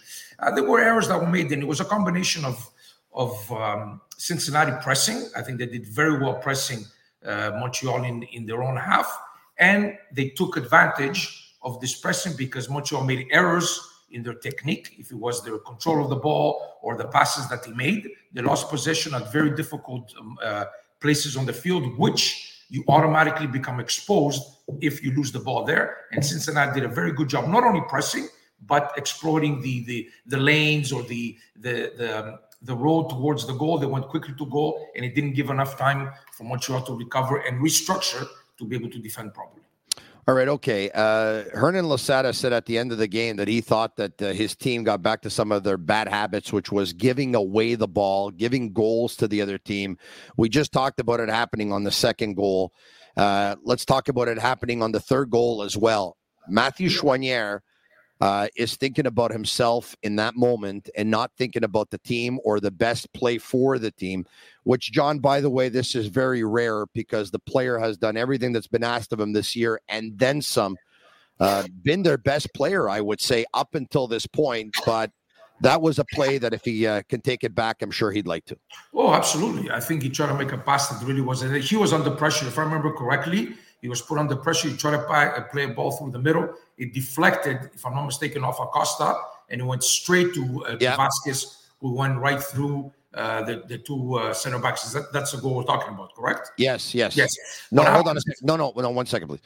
There 0.53 0.63
were 0.63 0.79
errors 0.79 1.07
that 1.07 1.19
were 1.19 1.29
made, 1.29 1.51
and 1.51 1.61
it 1.61 1.67
was 1.67 1.79
a 1.79 1.85
combination 1.85 2.45
of 2.45 2.69
of 3.13 3.51
um, 3.51 4.01
Cincinnati 4.17 4.73
pressing. 4.83 5.29
I 5.35 5.41
think 5.43 5.59
they 5.59 5.67
did 5.67 5.85
very 5.87 6.17
well 6.19 6.35
pressing 6.35 6.85
Montreal 7.23 8.03
in 8.03 8.23
in 8.23 8.45
their 8.47 8.63
own 8.63 8.77
half, 8.77 9.07
and 9.57 9.97
they 10.11 10.29
took 10.29 10.57
advantage 10.57 11.44
of 11.65 11.81
this 11.81 11.95
pressing 11.95 12.33
because 12.37 12.69
Montreal 12.69 13.03
made 13.03 13.27
errors 13.31 13.69
in 14.11 14.23
their 14.23 14.35
technique. 14.35 14.95
If 14.97 15.11
it 15.11 15.15
was 15.15 15.43
their 15.43 15.57
control 15.57 16.03
of 16.03 16.09
the 16.09 16.15
ball 16.15 16.77
or 16.81 16.95
the 16.95 17.07
passes 17.07 17.49
that 17.49 17.63
they 17.63 17.73
made, 17.73 18.07
they 18.31 18.41
lost 18.41 18.69
possession 18.69 19.13
at 19.13 19.31
very 19.33 19.53
difficult 19.55 20.13
um, 20.17 20.37
uh, 20.41 20.65
places 21.01 21.35
on 21.35 21.45
the 21.45 21.53
field, 21.53 21.97
which 21.97 22.63
you 22.69 22.83
automatically 22.87 23.47
become 23.47 23.79
exposed 23.79 24.41
if 24.81 25.03
you 25.03 25.11
lose 25.15 25.31
the 25.31 25.39
ball 25.39 25.65
there. 25.65 25.97
And 26.11 26.25
Cincinnati 26.25 26.79
did 26.79 26.89
a 26.89 26.93
very 26.93 27.11
good 27.11 27.27
job, 27.27 27.49
not 27.49 27.63
only 27.63 27.81
pressing 27.89 28.29
but 28.67 28.93
exploiting 28.97 29.61
the 29.61 29.83
the 29.85 30.09
the 30.27 30.37
lanes 30.37 30.91
or 30.91 31.03
the 31.03 31.37
the 31.57 31.93
the 31.97 32.19
um, 32.19 32.39
the 32.61 32.75
road 32.75 33.09
towards 33.09 33.45
the 33.45 33.53
goal. 33.53 33.77
They 33.77 33.85
went 33.85 34.07
quickly 34.07 34.33
to 34.37 34.45
goal, 34.45 34.87
and 34.95 35.05
it 35.05 35.13
didn't 35.13 35.33
give 35.33 35.49
enough 35.49 35.77
time 35.77 36.11
for 36.31 36.45
Montreal 36.45 36.81
to 36.83 36.93
recover 36.95 37.37
and 37.37 37.61
restructure 37.61 38.25
to 38.57 38.65
be 38.65 38.75
able 38.75 38.89
to 38.89 38.99
defend 38.99 39.33
properly. 39.33 39.64
All 40.27 40.33
right, 40.33 40.47
okay. 40.47 40.89
Uh, 40.91 41.43
Hernan 41.53 41.87
Losada 41.87 42.33
said 42.33 42.51
at 42.51 42.65
the 42.65 42.79
end 42.79 42.91
of 42.91 42.97
the 42.97 43.07
game 43.07 43.35
that 43.35 43.47
he 43.47 43.61
thought 43.61 43.95
that 43.97 44.19
uh, 44.19 44.33
his 44.33 44.55
team 44.55 44.83
got 44.83 45.03
back 45.03 45.21
to 45.21 45.29
some 45.29 45.51
of 45.51 45.63
their 45.63 45.77
bad 45.77 46.07
habits, 46.07 46.51
which 46.51 46.71
was 46.71 46.93
giving 46.93 47.35
away 47.35 47.75
the 47.75 47.87
ball, 47.87 48.31
giving 48.31 48.73
goals 48.73 49.15
to 49.17 49.27
the 49.27 49.39
other 49.39 49.59
team. 49.59 49.99
We 50.35 50.49
just 50.49 50.71
talked 50.71 50.99
about 50.99 51.19
it 51.19 51.29
happening 51.29 51.71
on 51.71 51.83
the 51.83 51.91
second 51.91 52.33
goal. 52.35 52.73
Uh, 53.15 53.55
let's 53.63 53.85
talk 53.85 54.09
about 54.09 54.27
it 54.27 54.39
happening 54.39 54.81
on 54.81 54.91
the 54.91 54.99
third 54.99 55.29
goal 55.29 55.61
as 55.61 55.77
well. 55.77 56.17
Mathieu 56.49 56.89
Choinière 56.89 57.59
uh, 58.25 58.47
is 58.55 58.75
thinking 58.75 59.05
about 59.05 59.31
himself 59.31 59.95
in 60.01 60.15
that 60.15 60.35
moment 60.35 60.89
and 60.97 61.11
not 61.11 61.29
thinking 61.37 61.63
about 61.63 61.91
the 61.91 61.99
team 61.99 62.39
or 62.43 62.59
the 62.59 62.71
best 62.71 63.13
play 63.13 63.37
for 63.37 63.77
the 63.77 63.91
team, 63.91 64.25
which, 64.63 64.91
John, 64.91 65.19
by 65.19 65.41
the 65.41 65.49
way, 65.51 65.69
this 65.69 65.93
is 65.93 66.07
very 66.07 66.43
rare 66.43 66.87
because 66.95 67.29
the 67.29 67.37
player 67.37 67.77
has 67.77 67.99
done 67.99 68.17
everything 68.17 68.51
that's 68.51 68.65
been 68.65 68.83
asked 68.83 69.13
of 69.13 69.19
him 69.19 69.33
this 69.33 69.55
year 69.55 69.79
and 69.89 70.17
then 70.17 70.41
some. 70.41 70.75
Uh, 71.39 71.67
been 71.83 72.01
their 72.01 72.17
best 72.17 72.51
player, 72.55 72.89
I 72.89 72.99
would 72.99 73.21
say, 73.21 73.45
up 73.53 73.75
until 73.75 74.07
this 74.07 74.25
point. 74.25 74.73
But 74.87 75.11
that 75.61 75.83
was 75.83 75.99
a 75.99 76.05
play 76.05 76.39
that 76.39 76.51
if 76.51 76.65
he 76.65 76.87
uh, 76.87 77.03
can 77.07 77.21
take 77.21 77.43
it 77.43 77.53
back, 77.53 77.83
I'm 77.83 77.91
sure 77.91 78.11
he'd 78.11 78.25
like 78.25 78.45
to. 78.45 78.57
Oh, 78.91 79.13
absolutely. 79.13 79.69
I 79.69 79.81
think 79.81 80.01
he 80.01 80.09
tried 80.09 80.29
to 80.29 80.33
make 80.33 80.51
a 80.51 80.57
pass 80.57 80.87
that 80.87 81.05
really 81.05 81.21
wasn't. 81.21 81.61
He 81.63 81.75
was 81.75 81.93
under 81.93 82.09
pressure, 82.09 82.47
if 82.47 82.57
I 82.57 82.63
remember 82.63 82.91
correctly. 82.91 83.53
He 83.85 83.89
was 83.89 84.01
put 84.01 84.17
under 84.17 84.35
pressure. 84.35 84.69
He 84.69 84.75
tried 84.75 84.97
to 84.97 85.07
uh, 85.07 85.41
play 85.51 85.65
a 85.65 85.67
ball 85.67 85.91
through 85.91 86.09
the 86.09 86.17
middle. 86.17 86.51
It 86.79 86.91
deflected, 86.95 87.69
if 87.75 87.85
I'm 87.85 87.93
not 87.93 88.07
mistaken, 88.07 88.43
off 88.43 88.59
Acosta, 88.59 89.15
and 89.49 89.61
it 89.61 89.63
went 89.63 89.83
straight 89.83 90.33
to, 90.33 90.65
uh, 90.65 90.75
to 90.77 90.85
Vazquez, 90.85 91.67
who 91.81 91.93
went 91.93 92.17
right 92.17 92.41
through 92.41 92.91
uh, 93.13 93.43
the 93.43 93.61
the 93.67 93.77
two 93.77 94.15
uh, 94.15 94.33
center 94.33 94.57
backs. 94.57 94.91
That, 94.91 95.13
that's 95.13 95.33
the 95.33 95.37
goal 95.37 95.53
we're 95.53 95.65
talking 95.65 95.93
about, 95.93 96.15
correct? 96.15 96.49
Yes, 96.57 96.95
yes, 96.95 97.15
yes. 97.15 97.31
No, 97.71 97.83
what 97.83 97.93
hold 97.93 98.07
on 98.07 98.17
a 98.17 98.21
second. 98.21 98.47
No, 98.47 98.55
no, 98.55 98.73
no. 98.75 98.89
One 98.89 99.05
second, 99.05 99.27
please. 99.27 99.43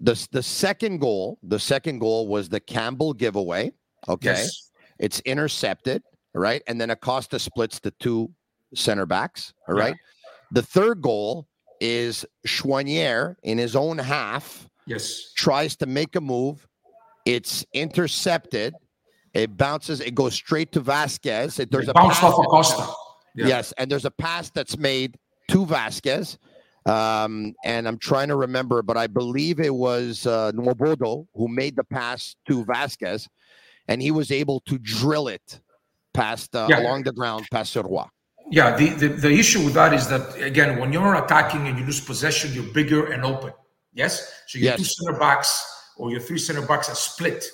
The 0.00 0.28
the 0.32 0.42
second 0.42 0.98
goal, 0.98 1.38
the 1.44 1.60
second 1.60 2.00
goal 2.00 2.26
was 2.26 2.48
the 2.48 2.58
Campbell 2.58 3.12
giveaway. 3.12 3.70
Okay, 4.08 4.30
yes. 4.30 4.72
it's 4.98 5.20
intercepted, 5.20 6.02
right, 6.34 6.60
and 6.66 6.80
then 6.80 6.90
Acosta 6.90 7.38
splits 7.38 7.78
the 7.78 7.92
two 8.00 8.32
center 8.74 9.06
backs. 9.06 9.54
All 9.68 9.76
right. 9.76 9.94
Yeah. 9.94 10.50
The 10.50 10.62
third 10.62 11.02
goal 11.02 11.46
is 11.80 12.24
Choinière 12.46 13.36
in 13.42 13.58
his 13.58 13.76
own 13.76 13.98
half. 13.98 14.68
Yes. 14.86 15.32
Tries 15.34 15.76
to 15.76 15.86
make 15.86 16.16
a 16.16 16.20
move. 16.20 16.66
It's 17.24 17.64
intercepted. 17.72 18.74
It 19.34 19.56
bounces. 19.56 20.00
It 20.00 20.14
goes 20.14 20.34
straight 20.34 20.72
to 20.72 20.80
Vazquez. 20.80 21.60
It, 21.60 21.70
there's 21.70 21.88
it 21.88 21.90
a 21.90 21.94
bounce 21.94 22.22
off 22.22 22.38
Acosta. 22.38 22.86
Yeah. 23.34 23.48
Yes, 23.48 23.72
and 23.76 23.90
there's 23.90 24.06
a 24.06 24.10
pass 24.10 24.50
that's 24.50 24.78
made 24.78 25.16
to 25.48 25.66
Vazquez. 25.66 26.38
Um, 26.86 27.52
and 27.64 27.88
I'm 27.88 27.98
trying 27.98 28.28
to 28.28 28.36
remember, 28.36 28.80
but 28.80 28.96
I 28.96 29.08
believe 29.08 29.58
it 29.58 29.74
was 29.74 30.24
uh, 30.24 30.52
who 30.54 31.48
made 31.48 31.76
the 31.76 31.84
pass 31.84 32.36
to 32.46 32.64
Vazquez, 32.64 33.28
and 33.88 34.00
he 34.00 34.12
was 34.12 34.30
able 34.30 34.60
to 34.60 34.78
drill 34.78 35.28
it 35.28 35.60
past 36.14 36.54
uh, 36.54 36.68
yeah. 36.70 36.80
along 36.80 37.02
the 37.02 37.12
ground 37.12 37.46
past 37.52 37.74
Roy. 37.76 38.04
Yeah, 38.50 38.76
the, 38.76 38.90
the, 38.90 39.08
the 39.08 39.30
issue 39.30 39.64
with 39.64 39.74
that 39.74 39.92
is 39.92 40.06
that 40.08 40.40
again, 40.40 40.78
when 40.78 40.92
you're 40.92 41.16
attacking 41.16 41.66
and 41.66 41.78
you 41.78 41.84
lose 41.84 42.00
possession, 42.00 42.52
you're 42.54 42.72
bigger 42.72 43.12
and 43.12 43.24
open. 43.24 43.52
Yes, 43.92 44.42
so 44.46 44.58
your 44.58 44.66
yes. 44.66 44.78
two 44.78 44.84
center 44.84 45.18
backs 45.18 45.64
or 45.96 46.10
your 46.10 46.20
three 46.20 46.38
center 46.38 46.64
backs 46.66 46.88
are 46.88 46.94
split. 46.94 47.44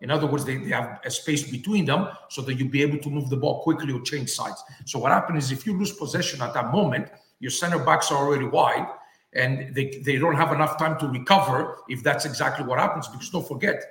In 0.00 0.10
other 0.10 0.26
words, 0.26 0.44
they, 0.44 0.56
they 0.56 0.70
have 0.70 1.00
a 1.04 1.10
space 1.10 1.50
between 1.50 1.84
them 1.84 2.08
so 2.30 2.40
that 2.42 2.54
you'll 2.54 2.70
be 2.70 2.82
able 2.82 2.98
to 2.98 3.10
move 3.10 3.28
the 3.28 3.36
ball 3.36 3.62
quickly 3.62 3.92
or 3.92 4.00
change 4.02 4.30
sides. 4.30 4.62
So 4.86 4.98
what 5.00 5.10
happens 5.10 5.46
is 5.46 5.52
if 5.52 5.66
you 5.66 5.76
lose 5.76 5.92
possession 5.92 6.40
at 6.40 6.54
that 6.54 6.70
moment, 6.70 7.08
your 7.40 7.50
center 7.50 7.84
backs 7.84 8.12
are 8.12 8.16
already 8.16 8.46
wide 8.46 8.86
and 9.34 9.74
they, 9.74 10.00
they 10.04 10.16
don't 10.16 10.36
have 10.36 10.52
enough 10.52 10.78
time 10.78 10.98
to 11.00 11.08
recover 11.08 11.78
if 11.88 12.02
that's 12.02 12.24
exactly 12.24 12.64
what 12.64 12.78
happens. 12.78 13.08
Because 13.08 13.28
don't 13.30 13.46
forget 13.46 13.82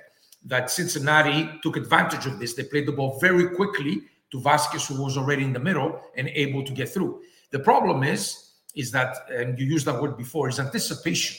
that 0.46 0.70
Cincinnati 0.70 1.50
took 1.62 1.76
advantage 1.76 2.26
of 2.26 2.38
this. 2.38 2.54
They 2.54 2.64
played 2.64 2.86
the 2.86 2.92
ball 2.92 3.18
very 3.20 3.54
quickly 3.54 4.02
to 4.30 4.40
Vazquez, 4.40 4.86
who 4.86 5.02
was 5.02 5.16
already 5.16 5.44
in 5.44 5.52
the 5.52 5.60
middle 5.60 6.00
and 6.16 6.28
able 6.28 6.62
to 6.64 6.72
get 6.72 6.88
through. 6.88 7.22
The 7.50 7.58
problem 7.58 8.02
is, 8.02 8.52
is 8.74 8.90
that, 8.92 9.16
and 9.30 9.58
you 9.58 9.66
used 9.66 9.86
that 9.86 10.00
word 10.00 10.16
before, 10.16 10.48
is 10.48 10.60
anticipation. 10.60 11.36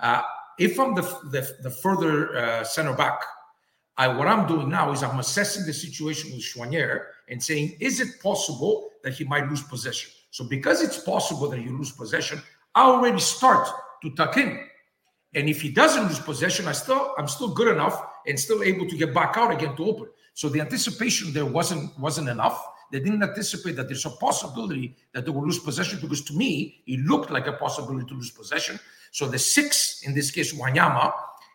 Uh, 0.00 0.22
if 0.58 0.78
I'm 0.78 0.94
the 0.94 1.02
the, 1.30 1.56
the 1.62 1.70
further 1.70 2.36
uh, 2.36 2.64
center 2.64 2.94
back, 2.94 3.22
I, 3.96 4.08
what 4.08 4.26
I'm 4.26 4.46
doing 4.46 4.68
now 4.68 4.92
is 4.92 5.02
I'm 5.02 5.18
assessing 5.18 5.66
the 5.66 5.72
situation 5.72 6.32
with 6.32 6.42
Choinière 6.42 7.04
and 7.28 7.42
saying, 7.42 7.76
is 7.80 8.00
it 8.00 8.20
possible 8.22 8.90
that 9.04 9.12
he 9.14 9.24
might 9.24 9.48
lose 9.48 9.62
possession? 9.62 10.10
So 10.30 10.44
because 10.44 10.82
it's 10.82 10.98
possible 10.98 11.48
that 11.50 11.60
you 11.60 11.76
lose 11.76 11.92
possession, 11.92 12.42
I 12.74 12.82
already 12.82 13.20
start 13.20 13.68
to 14.02 14.10
tuck 14.14 14.36
in. 14.38 14.66
And 15.34 15.48
if 15.48 15.60
he 15.60 15.70
doesn't 15.70 16.08
lose 16.08 16.18
possession, 16.18 16.66
I 16.68 16.72
still 16.72 17.14
I'm 17.16 17.28
still 17.28 17.48
good 17.48 17.68
enough 17.68 18.02
and 18.26 18.38
still 18.38 18.62
able 18.62 18.88
to 18.88 18.96
get 18.96 19.14
back 19.14 19.36
out 19.36 19.52
again 19.52 19.76
to 19.76 19.84
open. 19.84 20.08
So 20.34 20.48
the 20.48 20.60
anticipation 20.60 21.32
there 21.32 21.46
wasn't 21.46 21.98
wasn't 21.98 22.28
enough. 22.28 22.64
They 22.90 23.00
didn't 23.00 23.22
anticipate 23.22 23.76
that 23.76 23.88
there's 23.88 24.04
a 24.04 24.10
possibility 24.10 24.96
that 25.12 25.24
they 25.24 25.30
will 25.30 25.44
lose 25.44 25.58
possession 25.58 25.98
because 26.00 26.22
to 26.26 26.34
me 26.34 26.82
it 26.86 27.00
looked 27.00 27.30
like 27.30 27.46
a 27.46 27.52
possibility 27.52 28.06
to 28.06 28.14
lose 28.14 28.30
possession. 28.30 28.78
So 29.12 29.28
the 29.28 29.38
six 29.38 30.02
in 30.02 30.14
this 30.14 30.30
case 30.30 30.52
Wanyama 30.54 31.12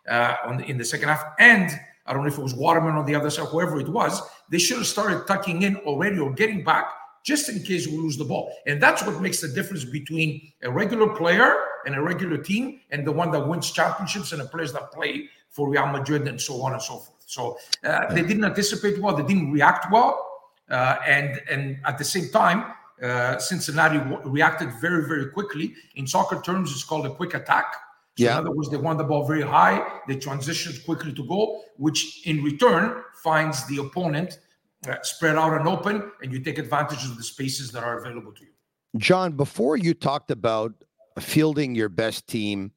uh, 0.10 0.36
on 0.46 0.64
in 0.64 0.78
the 0.78 0.86
second 0.86 1.10
half 1.10 1.24
and 1.40 1.72
I 2.08 2.14
don't 2.14 2.22
know 2.22 2.30
if 2.30 2.38
it 2.38 2.44
was 2.44 2.56
Waterman 2.56 2.96
on 2.96 3.06
the 3.06 3.16
other 3.16 3.30
side, 3.30 3.48
whoever 3.48 3.80
it 3.80 3.90
was, 3.90 4.22
they 4.50 4.60
should 4.60 4.78
have 4.78 4.88
started 4.88 5.28
tucking 5.28 5.64
in 5.64 5.76
already 5.78 6.20
or 6.20 6.32
getting 6.32 6.64
back 6.64 6.90
just 7.24 7.50
in 7.50 7.62
case 7.62 7.86
we 7.88 7.98
lose 7.98 8.16
the 8.18 8.24
ball. 8.24 8.54
And 8.66 8.82
that's 8.82 9.06
what 9.06 9.22
makes 9.22 9.42
the 9.42 9.50
difference 9.50 9.84
between 9.84 10.54
a 10.64 10.72
regular 10.72 11.14
player 11.14 11.54
and 11.86 11.94
a 11.96 12.02
regular 12.02 12.38
team 12.38 12.80
and 12.92 13.06
the 13.06 13.12
one 13.12 13.32
that 13.32 13.46
wins 13.46 13.70
championships 13.72 14.32
and 14.32 14.40
the 14.40 14.46
players 14.46 14.72
that 14.72 14.94
play 14.94 15.28
for 15.50 15.70
Real 15.70 15.88
Madrid 15.88 16.26
and 16.30 16.40
so 16.40 16.62
on 16.62 16.72
and 16.72 16.82
so 16.82 17.00
forth. 17.00 17.17
So 17.28 17.60
uh, 17.84 18.14
they 18.14 18.24
didn't 18.24 18.46
anticipate 18.46 19.00
well, 19.00 19.16
they 19.16 19.24
didn't 19.24 19.52
react 19.52 19.92
well, 19.92 20.26
uh, 20.70 20.96
and 21.06 21.42
and 21.52 21.78
at 21.86 21.98
the 21.98 22.06
same 22.06 22.30
time, 22.30 22.74
uh, 23.04 23.38
Cincinnati 23.38 23.98
w- 23.98 24.22
reacted 24.24 24.72
very 24.80 25.06
very 25.08 25.30
quickly. 25.32 25.76
In 25.96 26.08
soccer 26.08 26.42
terms, 26.42 26.72
it's 26.72 26.86
called 26.86 27.06
a 27.06 27.14
quick 27.14 27.34
attack. 27.34 27.76
So 28.18 28.24
yeah. 28.24 28.32
In 28.32 28.38
other 28.40 28.52
words, 28.52 28.70
they 28.70 28.78
won 28.78 28.98
the 28.98 29.04
ball 29.04 29.28
very 29.28 29.44
high. 29.44 29.86
They 30.08 30.16
transitioned 30.16 30.84
quickly 30.86 31.14
to 31.14 31.24
goal, 31.28 31.66
which 31.76 32.26
in 32.26 32.42
return 32.44 33.04
finds 33.22 33.68
the 33.68 33.78
opponent 33.80 34.40
uh, 34.88 34.96
spread 35.04 35.36
out 35.36 35.54
and 35.60 35.68
open, 35.68 36.10
and 36.22 36.32
you 36.32 36.40
take 36.40 36.58
advantage 36.58 37.04
of 37.04 37.18
the 37.18 37.24
spaces 37.24 37.72
that 37.74 37.84
are 37.84 38.00
available 38.00 38.32
to 38.32 38.44
you. 38.44 38.52
John, 38.98 39.34
before 39.34 39.76
you 39.76 39.94
talked 39.94 40.32
about 40.32 40.74
fielding 41.20 41.76
your 41.76 41.90
best 41.90 42.26
team 42.28 42.72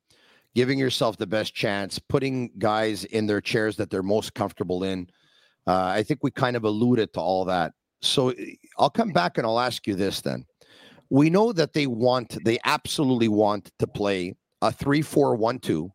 giving 0.55 0.79
yourself 0.79 1.17
the 1.17 1.27
best 1.27 1.55
chance, 1.55 1.99
putting 1.99 2.51
guys 2.59 3.05
in 3.05 3.27
their 3.27 3.41
chairs 3.41 3.77
that 3.77 3.91
they're 3.91 4.03
most 4.03 4.35
comfortable 4.35 4.85
in. 4.85 5.09
Uh, 5.67 5.85
I 5.85 6.03
think 6.03 6.21
we 6.23 6.31
kind 6.31 6.57
of 6.57 6.65
alluded 6.65 7.13
to 7.15 7.21
all 7.21 7.45
that. 7.47 7.73
So 8.03 8.31
eh, 8.31 8.55
I'll 8.79 8.91
come 8.91 9.13
back 9.13 9.39
and 9.39 9.47
I'll 9.47 9.61
ask 9.61 9.87
you 9.87 9.95
this 9.95 10.21
then. 10.21 10.45
We 11.11 11.31
know 11.31 11.53
that 11.53 11.73
they 11.73 11.87
want, 11.87 12.39
they 12.45 12.59
absolutely 12.65 13.29
want 13.29 13.71
to 13.79 13.87
play 13.87 14.35
a 14.63 14.73
3 14.73 15.03
4 15.03 15.37
1 15.37 15.59
2 15.59 15.93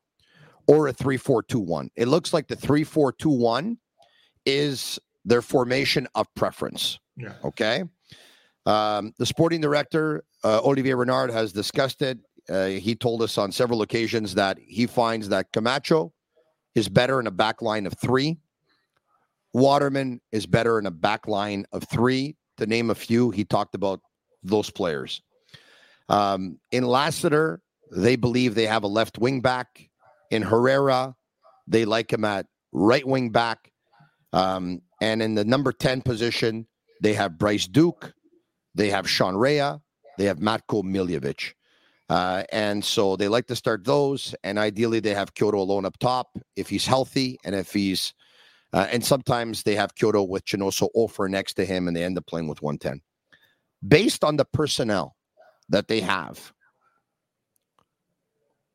or 0.67 0.87
a 0.87 0.93
3 0.93 1.17
4 1.17 1.43
2 1.43 1.59
1. 1.59 1.89
It 1.95 2.07
looks 2.07 2.33
like 2.33 2.47
the 2.47 2.55
3 2.55 2.83
4 2.83 3.11
2 3.13 3.29
1 3.29 3.77
is 4.45 4.99
their 5.23 5.41
formation 5.41 6.07
of 6.15 6.33
preference. 6.35 6.99
Yeah. 7.17 7.33
Okay. 7.43 7.83
Um, 8.65 9.13
the 9.17 9.25
sporting 9.25 9.61
director, 9.61 10.23
uh, 10.43 10.61
Olivier 10.63 10.93
Renard, 10.93 11.31
has 11.31 11.51
discussed 11.51 12.01
it. 12.01 12.19
Uh, 12.49 12.67
he 12.67 12.95
told 12.95 13.21
us 13.21 13.37
on 13.37 13.51
several 13.51 13.81
occasions 13.81 14.35
that 14.35 14.57
he 14.59 14.85
finds 14.85 15.29
that 15.29 15.51
Camacho 15.51 16.13
is 16.75 16.89
better 16.89 17.19
in 17.19 17.27
a 17.27 17.31
back 17.31 17.61
line 17.61 17.85
of 17.85 17.93
three. 17.97 18.37
Waterman 19.53 20.21
is 20.31 20.45
better 20.45 20.77
in 20.77 20.85
a 20.85 20.91
back 20.91 21.27
line 21.27 21.65
of 21.71 21.83
three. 21.83 22.35
To 22.57 22.65
name 22.65 22.89
a 22.89 22.95
few, 22.95 23.31
he 23.31 23.45
talked 23.45 23.73
about 23.73 24.01
those 24.43 24.69
players. 24.69 25.21
Um, 26.09 26.59
in 26.71 26.85
Lassiter, 26.85 27.61
they 27.91 28.15
believe 28.15 28.55
they 28.55 28.67
have 28.67 28.83
a 28.83 28.87
left 28.87 29.17
wing 29.17 29.41
back. 29.41 29.89
In 30.29 30.41
Herrera, 30.41 31.15
they 31.67 31.85
like 31.85 32.11
him 32.11 32.25
at 32.25 32.45
right 32.71 33.05
wing 33.07 33.29
back. 33.29 33.71
Um, 34.33 34.81
and 35.01 35.21
in 35.21 35.35
the 35.35 35.45
number 35.45 35.71
10 35.71 36.01
position, 36.01 36.67
they 37.01 37.13
have 37.13 37.37
Bryce 37.37 37.67
Duke, 37.67 38.13
they 38.73 38.89
have 38.89 39.09
Sean 39.09 39.35
Rea, 39.35 39.75
they 40.17 40.25
have 40.25 40.39
Matko 40.39 40.83
Miljevic. 40.83 41.53
Uh, 42.09 42.43
and 42.51 42.83
so 42.83 43.15
they 43.15 43.27
like 43.27 43.47
to 43.47 43.55
start 43.55 43.83
those. 43.83 44.35
And 44.43 44.59
ideally, 44.59 44.99
they 44.99 45.13
have 45.13 45.33
Quioto 45.33 45.57
alone 45.57 45.85
up 45.85 45.97
top 45.97 46.37
if 46.55 46.69
he's 46.69 46.85
healthy 46.85 47.39
and 47.43 47.55
if 47.55 47.73
he's, 47.73 48.13
uh, 48.73 48.87
and 48.91 49.03
sometimes 49.03 49.63
they 49.63 49.75
have 49.75 49.95
Quioto 49.95 50.27
with 50.27 50.45
Chinonso 50.45 50.89
Offor 50.95 51.29
next 51.29 51.53
to 51.55 51.65
him 51.65 51.87
and 51.87 51.95
they 51.95 52.03
end 52.03 52.17
up 52.17 52.27
playing 52.27 52.47
with 52.47 52.61
110. 52.61 53.01
Based 53.87 54.23
on 54.23 54.35
the 54.37 54.45
personnel 54.45 55.15
that 55.69 55.87
they 55.87 55.99
have, 55.99 56.53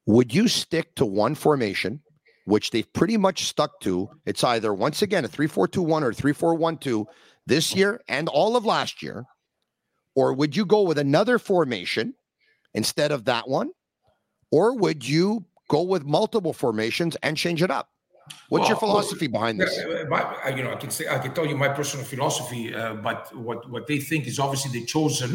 would 0.07 0.35
you 0.35 0.49
stick 0.49 0.95
to 0.97 1.07
one 1.07 1.37
formation, 1.37 2.03
which 2.47 2.71
they've 2.71 2.93
pretty 2.93 3.17
much 3.17 3.45
stuck 3.45 3.79
to? 3.81 4.11
It's 4.27 4.43
either 4.43 4.75
once 4.75 5.03
again 5.03 5.25
a 5.25 5.29
3 5.29 5.47
4 5.47 5.69
2 5.69 5.83
1 5.83 6.03
or 6.03 6.13
3 6.13 6.33
4 6.33 6.55
1 6.55 6.79
2 6.79 7.07
this 7.47 7.75
year 7.75 8.01
and 8.09 8.29
all 8.29 8.57
of 8.57 8.65
last 8.65 9.03
year, 9.03 9.25
or 10.17 10.33
would 10.33 10.57
you 10.57 10.65
go 10.65 10.83
with 10.83 10.99
another 10.99 11.39
formation? 11.39 12.15
Instead 12.75 13.13
of 13.13 13.25
that 13.25 13.49
one? 13.49 13.71
Or 14.51 14.77
would 14.77 15.07
you 15.07 15.45
go 15.71 15.83
with 15.83 16.05
multiple 16.05 16.53
formations 16.53 17.17
and 17.23 17.37
change 17.37 17.63
it 17.63 17.71
up. 17.71 17.89
What's 18.49 18.69
your 18.69 18.77
Well, 18.77 18.87
philosophy 18.87 19.29
behind 19.29 19.61
this? 19.61 19.79
Uh, 19.79 20.05
my- 20.09 20.53
you 20.57 20.63
know, 20.65 20.73
I 20.73 20.77
can 20.83 20.91
say 20.91 21.05
I 21.17 21.19
can 21.19 21.33
tell 21.37 21.47
you 21.51 21.57
my 21.57 21.71
personal 21.81 22.05
philosophy, 22.05 22.63
uh, 22.75 22.95
but 23.09 23.21
what 23.47 23.59
what 23.75 23.85
they 23.91 23.99
think 24.11 24.23
is 24.31 24.39
obviously 24.39 24.69
they've 24.75 24.91
chosen 24.99 25.31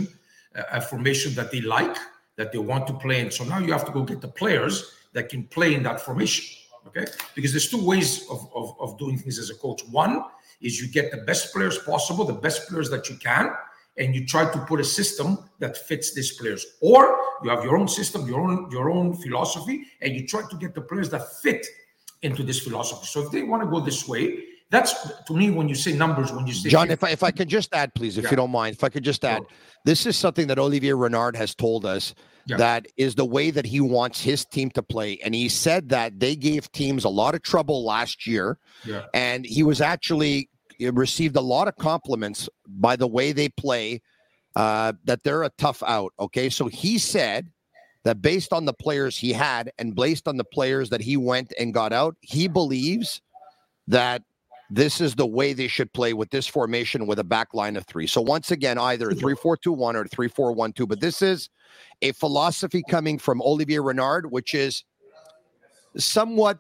a, 0.62 0.62
a 0.80 0.82
formation 0.92 1.30
that 1.40 1.50
they 1.54 1.62
like, 1.78 1.98
that 2.38 2.48
they 2.52 2.62
want 2.72 2.84
to 2.92 2.96
play 3.06 3.18
in. 3.24 3.32
So 3.38 3.42
now 3.52 3.60
you 3.66 3.72
have 3.78 3.86
to 3.90 3.94
go 3.98 4.02
get 4.12 4.20
the 4.28 4.34
players 4.42 4.74
that 5.16 5.26
can 5.32 5.42
play 5.58 5.70
in 5.78 5.84
that 5.84 5.98
formation. 6.08 6.46
Okay, 6.88 7.06
because 7.36 7.52
there's 7.54 7.70
two 7.76 7.84
ways 7.92 8.10
of, 8.34 8.40
of, 8.60 8.66
of 8.84 8.90
doing 9.04 9.18
things 9.22 9.38
as 9.44 9.50
a 9.56 9.58
coach. 9.66 9.82
One 10.04 10.14
is 10.62 10.72
you 10.82 10.88
get 11.00 11.06
the 11.16 11.22
best 11.30 11.44
players 11.54 11.78
possible, 11.92 12.24
the 12.26 12.42
best 12.48 12.60
players 12.68 12.90
that 12.94 13.04
you 13.10 13.16
can, 13.30 13.46
and 13.98 14.16
you 14.16 14.26
try 14.26 14.52
to 14.52 14.60
put 14.66 14.80
a 14.80 14.84
system 14.84 15.38
that 15.60 15.78
fits 15.78 16.14
these 16.14 16.34
players. 16.38 16.66
Or 16.82 17.18
you 17.44 17.50
have 17.50 17.64
your 17.64 17.78
own 17.78 17.88
system, 17.88 18.28
your 18.28 18.42
own 18.42 18.70
your 18.72 18.90
own 18.90 19.16
philosophy, 19.16 19.86
and 20.02 20.14
you 20.16 20.28
try 20.28 20.42
to 20.50 20.56
get 20.58 20.76
the 20.76 20.82
players 20.82 21.10
that 21.10 21.24
fit 21.42 21.66
into 22.22 22.44
this 22.44 22.60
philosophy. 22.60 23.06
So 23.06 23.22
if 23.26 23.32
they 23.32 23.44
want 23.44 23.64
to 23.64 23.70
go 23.70 23.80
this 23.80 24.08
way, 24.08 24.44
that's 24.72 24.94
to 25.28 25.34
me 25.34 25.52
when 25.52 25.70
you 25.70 25.76
say 25.76 25.94
numbers, 25.94 26.32
when 26.32 26.48
you 26.48 26.54
say 26.54 26.70
John, 26.70 26.90
if 26.90 27.04
I, 27.04 27.10
if 27.12 27.24
I 27.24 27.32
could 27.32 27.48
just 27.48 27.74
add, 27.74 27.94
please, 27.94 28.18
if 28.18 28.24
Yeah. 28.26 28.32
you 28.32 28.38
don't 28.38 28.52
mind, 28.52 28.76
if 28.76 28.84
I 28.84 28.90
could 28.90 29.04
just 29.04 29.24
add, 29.24 29.38
Sure. 29.38 29.48
this 29.86 30.06
is 30.06 30.18
something 30.18 30.48
that 30.48 30.58
Olivier 30.58 30.94
Renard 30.94 31.36
has 31.36 31.54
told 31.54 31.86
us 31.86 32.16
Yeah. 32.48 32.58
that 32.58 32.88
is 32.98 33.14
the 33.16 33.26
way 33.26 33.52
that 33.52 33.66
he 33.66 33.80
wants 33.80 34.22
his 34.22 34.44
team 34.46 34.72
to 34.72 34.82
play. 34.82 35.20
And 35.24 35.36
he 35.36 35.50
said 35.50 35.90
that 35.90 36.20
they 36.20 36.36
gave 36.36 36.72
teams 36.72 37.04
a 37.04 37.10
lot 37.10 37.36
of 37.36 37.44
trouble 37.44 37.86
last 37.86 38.26
year, 38.26 38.58
yeah, 38.84 39.04
and 39.14 39.46
he 39.46 39.62
was 39.62 39.82
actually 39.82 40.50
received 40.80 41.36
a 41.36 41.42
lot 41.42 41.68
of 41.68 41.76
compliments 41.78 42.50
by 42.68 42.96
the 42.96 43.08
way 43.08 43.32
they 43.32 43.50
play. 43.50 44.02
Uh, 44.56 44.94
that 45.04 45.22
they're 45.24 45.44
a 45.44 45.50
tough 45.58 45.84
out. 45.84 46.14
Okay, 46.18 46.50
so 46.50 46.68
he 46.68 46.98
said 46.98 47.52
that 48.06 48.22
based 48.22 48.54
on 48.54 48.64
the 48.64 48.72
players 48.72 49.18
he 49.18 49.34
had 49.34 49.70
and 49.80 49.94
based 49.96 50.30
on 50.30 50.38
the 50.38 50.46
players 50.46 50.90
that 50.92 51.02
he 51.02 51.18
went 51.18 51.52
and 51.60 51.74
got 51.74 51.92
out, 51.92 52.16
he 52.22 52.48
believes 52.48 53.22
that 53.88 54.22
this 54.70 55.02
is 55.02 55.14
the 55.16 55.26
way 55.26 55.54
they 55.54 55.68
should 55.68 55.92
play 55.92 56.14
with 56.14 56.30
this 56.30 56.48
formation 56.48 57.06
with 57.06 57.20
a 57.20 57.24
back 57.24 57.54
line 57.54 57.76
of 57.76 57.86
three. 57.86 58.08
So 58.08 58.22
once 58.22 58.50
again, 58.50 58.78
either 58.78 59.12
three 59.12 59.36
four 59.36 59.58
two 59.58 59.74
one 59.74 59.96
or 59.96 60.06
three 60.08 60.30
four 60.30 60.54
one 60.54 60.72
two. 60.72 60.88
But 60.88 61.02
this 61.02 61.22
is 61.22 61.50
a 62.02 62.14
philosophy 62.14 62.82
coming 62.90 63.20
from 63.20 63.42
Olivier 63.42 63.80
Renard, 63.80 64.32
which 64.32 64.54
is 64.54 64.86
somewhat 65.98 66.60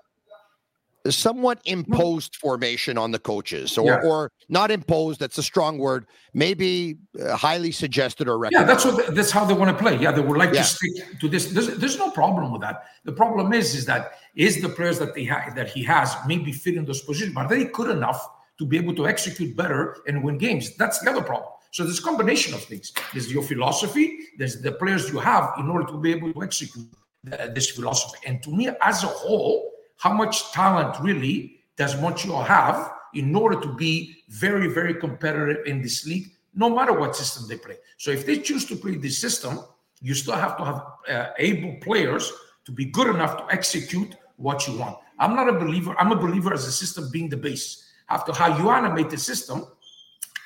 somewhat 1.11 1.59
imposed 1.65 2.35
formation 2.35 2.97
on 2.97 3.11
the 3.11 3.19
coaches 3.19 3.77
or 3.77 3.85
Yeah. 3.87 4.09
or 4.09 4.31
not 4.49 4.71
imposed 4.71 5.19
that's 5.19 5.37
a 5.37 5.43
strong 5.43 5.77
word 5.77 6.05
maybe 6.33 6.97
uh, 7.21 7.35
highly 7.35 7.71
suggested 7.71 8.27
or 8.27 8.35
yeah. 8.35 8.41
recommended 8.41 8.69
That's 8.71 8.85
what 8.85 9.15
that's 9.15 9.31
how 9.31 9.45
they 9.45 9.53
want 9.53 9.75
to 9.75 9.81
play. 9.83 9.97
Yeah, 9.97 10.11
they 10.11 10.21
would 10.21 10.37
like 10.37 10.53
Yeah. 10.53 10.61
to 10.63 10.67
stick 10.67 11.19
to 11.21 11.27
this. 11.27 11.45
There's, 11.47 11.67
there's 11.77 11.97
no 11.97 12.09
problem 12.11 12.51
with 12.51 12.61
that. 12.61 12.85
The 13.03 13.13
problem 13.13 13.53
is 13.53 13.75
is 13.75 13.85
that 13.85 14.13
is 14.35 14.61
the 14.61 14.69
players 14.69 14.99
that 14.99 15.13
they 15.15 15.25
ha- 15.25 15.51
that 15.55 15.69
he 15.69 15.83
has 15.83 16.15
maybe 16.27 16.51
fit 16.51 16.75
in 16.75 16.85
those 16.85 17.01
positions, 17.01 17.33
but 17.35 17.45
are 17.45 17.49
they 17.49 17.65
good 17.65 17.89
enough 17.89 18.21
to 18.59 18.65
be 18.65 18.77
able 18.77 18.95
to 18.95 19.07
execute 19.07 19.55
better 19.55 19.97
and 20.07 20.23
win 20.23 20.37
games? 20.37 20.75
That's 20.77 20.99
the 20.99 21.09
other 21.11 21.21
problem. 21.21 21.51
So 21.71 21.83
there's 21.83 21.99
a 21.99 22.03
combination 22.03 22.53
of 22.53 22.61
things. 22.63 22.93
There's 23.13 23.31
your 23.31 23.43
philosophy. 23.43 24.17
There's 24.37 24.61
the 24.61 24.71
players 24.73 25.09
you 25.11 25.19
have 25.19 25.53
in 25.59 25.69
order 25.69 25.85
to 25.91 25.97
be 25.99 26.11
able 26.13 26.31
to 26.33 26.41
execute 26.43 26.87
th- 27.29 27.53
this 27.53 27.69
philosophy. 27.71 28.17
And 28.25 28.41
to 28.43 28.49
me, 28.49 28.69
as 28.81 29.03
a 29.03 29.07
whole, 29.07 29.71
how 29.97 30.13
much 30.13 30.51
talent 30.51 30.95
really 31.01 31.61
does 31.77 31.99
Montreal 31.99 32.43
have 32.43 32.91
in 33.13 33.35
order 33.35 33.59
to 33.61 33.73
be 33.75 34.23
very, 34.29 34.67
very 34.67 34.93
competitive 34.93 35.65
in 35.65 35.81
this 35.81 36.05
league, 36.05 36.31
no 36.53 36.69
matter 36.69 36.93
what 36.93 37.15
system 37.15 37.47
they 37.47 37.57
play? 37.57 37.77
So 37.97 38.11
if 38.11 38.25
they 38.25 38.37
choose 38.37 38.65
to 38.65 38.75
play 38.75 38.95
this 38.95 39.17
system, 39.17 39.59
you 40.01 40.13
still 40.13 40.35
have 40.35 40.57
to 40.57 40.65
have 40.65 40.83
uh, 41.09 41.31
able 41.37 41.75
players 41.81 42.31
to 42.65 42.71
be 42.71 42.85
good 42.85 43.07
enough 43.07 43.37
to 43.37 43.53
execute 43.53 44.15
what 44.37 44.67
you 44.67 44.77
want. 44.77 44.97
I'm 45.19 45.35
not 45.35 45.47
a 45.47 45.53
believer. 45.53 45.95
I'm 45.97 46.11
a 46.11 46.15
believer 46.15 46.53
as 46.53 46.67
a 46.67 46.71
system 46.71 47.09
being 47.11 47.29
the 47.29 47.37
base. 47.37 47.83
After 48.09 48.33
how 48.33 48.57
you 48.57 48.69
animate 48.69 49.09
the 49.09 49.17
system 49.17 49.65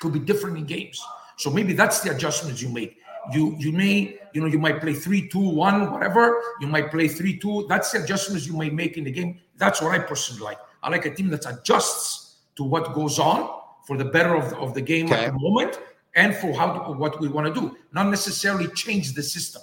could 0.00 0.12
be 0.12 0.20
different 0.20 0.56
in 0.56 0.64
games. 0.64 1.02
So 1.36 1.50
maybe 1.50 1.72
that's 1.72 2.00
the 2.00 2.14
adjustments 2.14 2.62
you 2.62 2.68
make. 2.68 2.98
You 3.32 3.54
you 3.58 3.72
may 3.72 4.18
you 4.32 4.40
know 4.40 4.46
you 4.46 4.58
might 4.58 4.80
play 4.80 4.94
three 4.94 5.28
two 5.28 5.48
one 5.48 5.90
whatever. 5.92 6.40
You 6.60 6.66
might 6.66 6.90
play 6.90 7.08
three 7.08 7.38
two. 7.38 7.66
That's 7.68 7.92
the 7.92 8.02
adjustments 8.02 8.46
you 8.46 8.56
may 8.56 8.70
make 8.70 8.96
in 8.96 9.04
the 9.04 9.10
game. 9.10 9.40
That's 9.56 9.80
what 9.82 9.92
I 9.92 9.98
personally 9.98 10.42
like. 10.42 10.58
I 10.82 10.88
like 10.90 11.04
a 11.06 11.14
team 11.14 11.28
that 11.30 11.44
adjusts 11.46 12.38
to 12.56 12.64
what 12.64 12.94
goes 12.94 13.18
on 13.18 13.60
for 13.86 13.96
the 13.96 14.04
better 14.04 14.34
of 14.34 14.50
the, 14.50 14.56
of 14.58 14.74
the 14.74 14.80
game 14.80 15.06
Okay. 15.06 15.26
at 15.26 15.32
the 15.32 15.38
moment 15.38 15.78
and 16.14 16.34
for 16.34 16.52
how 16.52 16.72
to, 16.72 16.92
what 16.92 17.20
we 17.20 17.28
want 17.28 17.52
to 17.52 17.60
do. 17.60 17.76
Not 17.92 18.08
necessarily 18.08 18.66
change 18.68 19.12
the 19.14 19.22
system, 19.22 19.62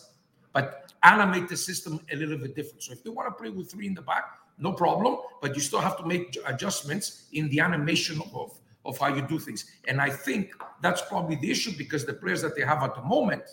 but 0.54 0.92
animate 1.04 1.50
the 1.50 1.58
system 1.58 2.00
a 2.12 2.16
little 2.16 2.38
bit 2.38 2.56
different. 2.56 2.84
So 2.84 2.94
if 2.94 3.04
they 3.04 3.10
want 3.10 3.28
to 3.28 3.34
play 3.34 3.50
with 3.50 3.72
three 3.72 3.88
in 3.88 3.94
the 3.94 4.02
back, 4.02 4.26
no 4.58 4.74
problem. 4.74 5.18
But 5.42 5.56
you 5.56 5.62
still 5.62 5.80
have 5.80 5.98
to 5.98 6.06
make 6.06 6.38
adjustments 6.46 7.26
in 7.34 7.50
the 7.50 7.60
animation 7.60 8.22
of 8.34 8.58
of 8.88 8.98
how 8.98 9.08
you 9.14 9.22
do 9.22 9.38
things. 9.38 9.66
And 9.88 10.02
I 10.02 10.10
think 10.10 10.52
that's 10.82 11.02
probably 11.02 11.36
the 11.36 11.52
issue 11.52 11.72
because 11.78 12.06
the 12.06 12.14
players 12.14 12.42
that 12.42 12.56
they 12.56 12.64
have 12.64 12.82
at 12.82 12.96
the 12.96 13.04
moment, 13.04 13.44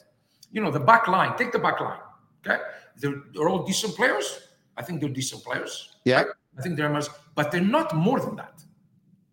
you 0.53 0.61
know, 0.63 0.71
the 0.71 0.81
back 0.81 1.09
line, 1.09 1.37
take 1.37 1.53
the 1.53 1.59
back 1.59 1.81
line. 1.81 1.99
Okay. 2.47 2.63
They're, 2.97 3.23
they're 3.33 3.49
all 3.49 3.65
decent 3.65 3.95
players. 3.97 4.49
I 4.77 4.83
think 4.83 5.01
they're 5.01 5.11
decent 5.11 5.43
players. 5.45 5.97
Yeah. 6.05 6.19
right? 6.23 6.27
I 6.59 6.63
think 6.63 6.77
they're, 6.77 6.89
most- 6.89 7.11
but 7.35 7.51
they're 7.51 7.61
not 7.61 7.95
more 7.95 8.21
than 8.21 8.37
that. 8.37 8.63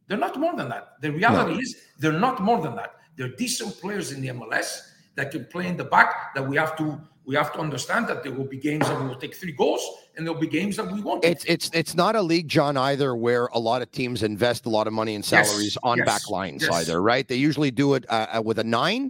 They're 0.07 0.17
not 0.17 0.37
more 0.37 0.55
than 0.55 0.67
that. 0.69 0.99
The 1.01 1.11
reality 1.11 1.61
is 1.61 1.77
they're 1.99 2.19
not 2.27 2.41
more 2.41 2.61
than 2.61 2.75
that. 2.75 2.95
They're 3.15 3.29
decent 3.35 3.79
players 3.79 4.11
in 4.11 4.21
the 4.21 4.29
MLS 4.29 4.89
that 5.15 5.31
can 5.31 5.45
play 5.45 5.67
in 5.67 5.77
the 5.77 5.83
back. 5.85 6.33
That 6.35 6.45
we 6.47 6.57
have 6.57 6.75
to 6.77 6.99
we 7.31 7.37
have 7.37 7.53
to 7.53 7.59
understand 7.59 8.07
that 8.09 8.23
there 8.23 8.33
will 8.33 8.43
be 8.43 8.57
games 8.57 8.85
that 8.87 9.01
we 9.01 9.07
will 9.07 9.15
take 9.15 9.33
three 9.33 9.53
goals, 9.53 9.81
and 10.17 10.27
there'll 10.27 10.39
be 10.39 10.47
games 10.47 10.75
that 10.75 10.91
we 10.91 10.99
won't. 10.99 11.23
it's 11.23 11.45
it's 11.45 11.71
it's 11.73 11.95
not 11.95 12.13
a 12.17 12.21
league 12.21 12.49
john 12.49 12.75
either 12.75 13.15
where 13.15 13.45
a 13.53 13.59
lot 13.59 13.81
of 13.81 13.89
teams 13.91 14.21
invest 14.21 14.65
a 14.65 14.69
lot 14.69 14.85
of 14.85 14.91
money 14.91 15.15
in 15.15 15.23
salaries 15.23 15.77
on 15.81 15.97
yes, 15.99 16.05
back 16.05 16.29
lines 16.29 16.63
yes. 16.63 16.71
either 16.73 17.01
right 17.01 17.29
they 17.29 17.37
usually 17.37 17.71
do 17.71 17.93
it 17.93 18.03
uh, 18.09 18.27
uh, 18.35 18.41
with 18.43 18.59
a 18.59 18.63
9 18.65 19.09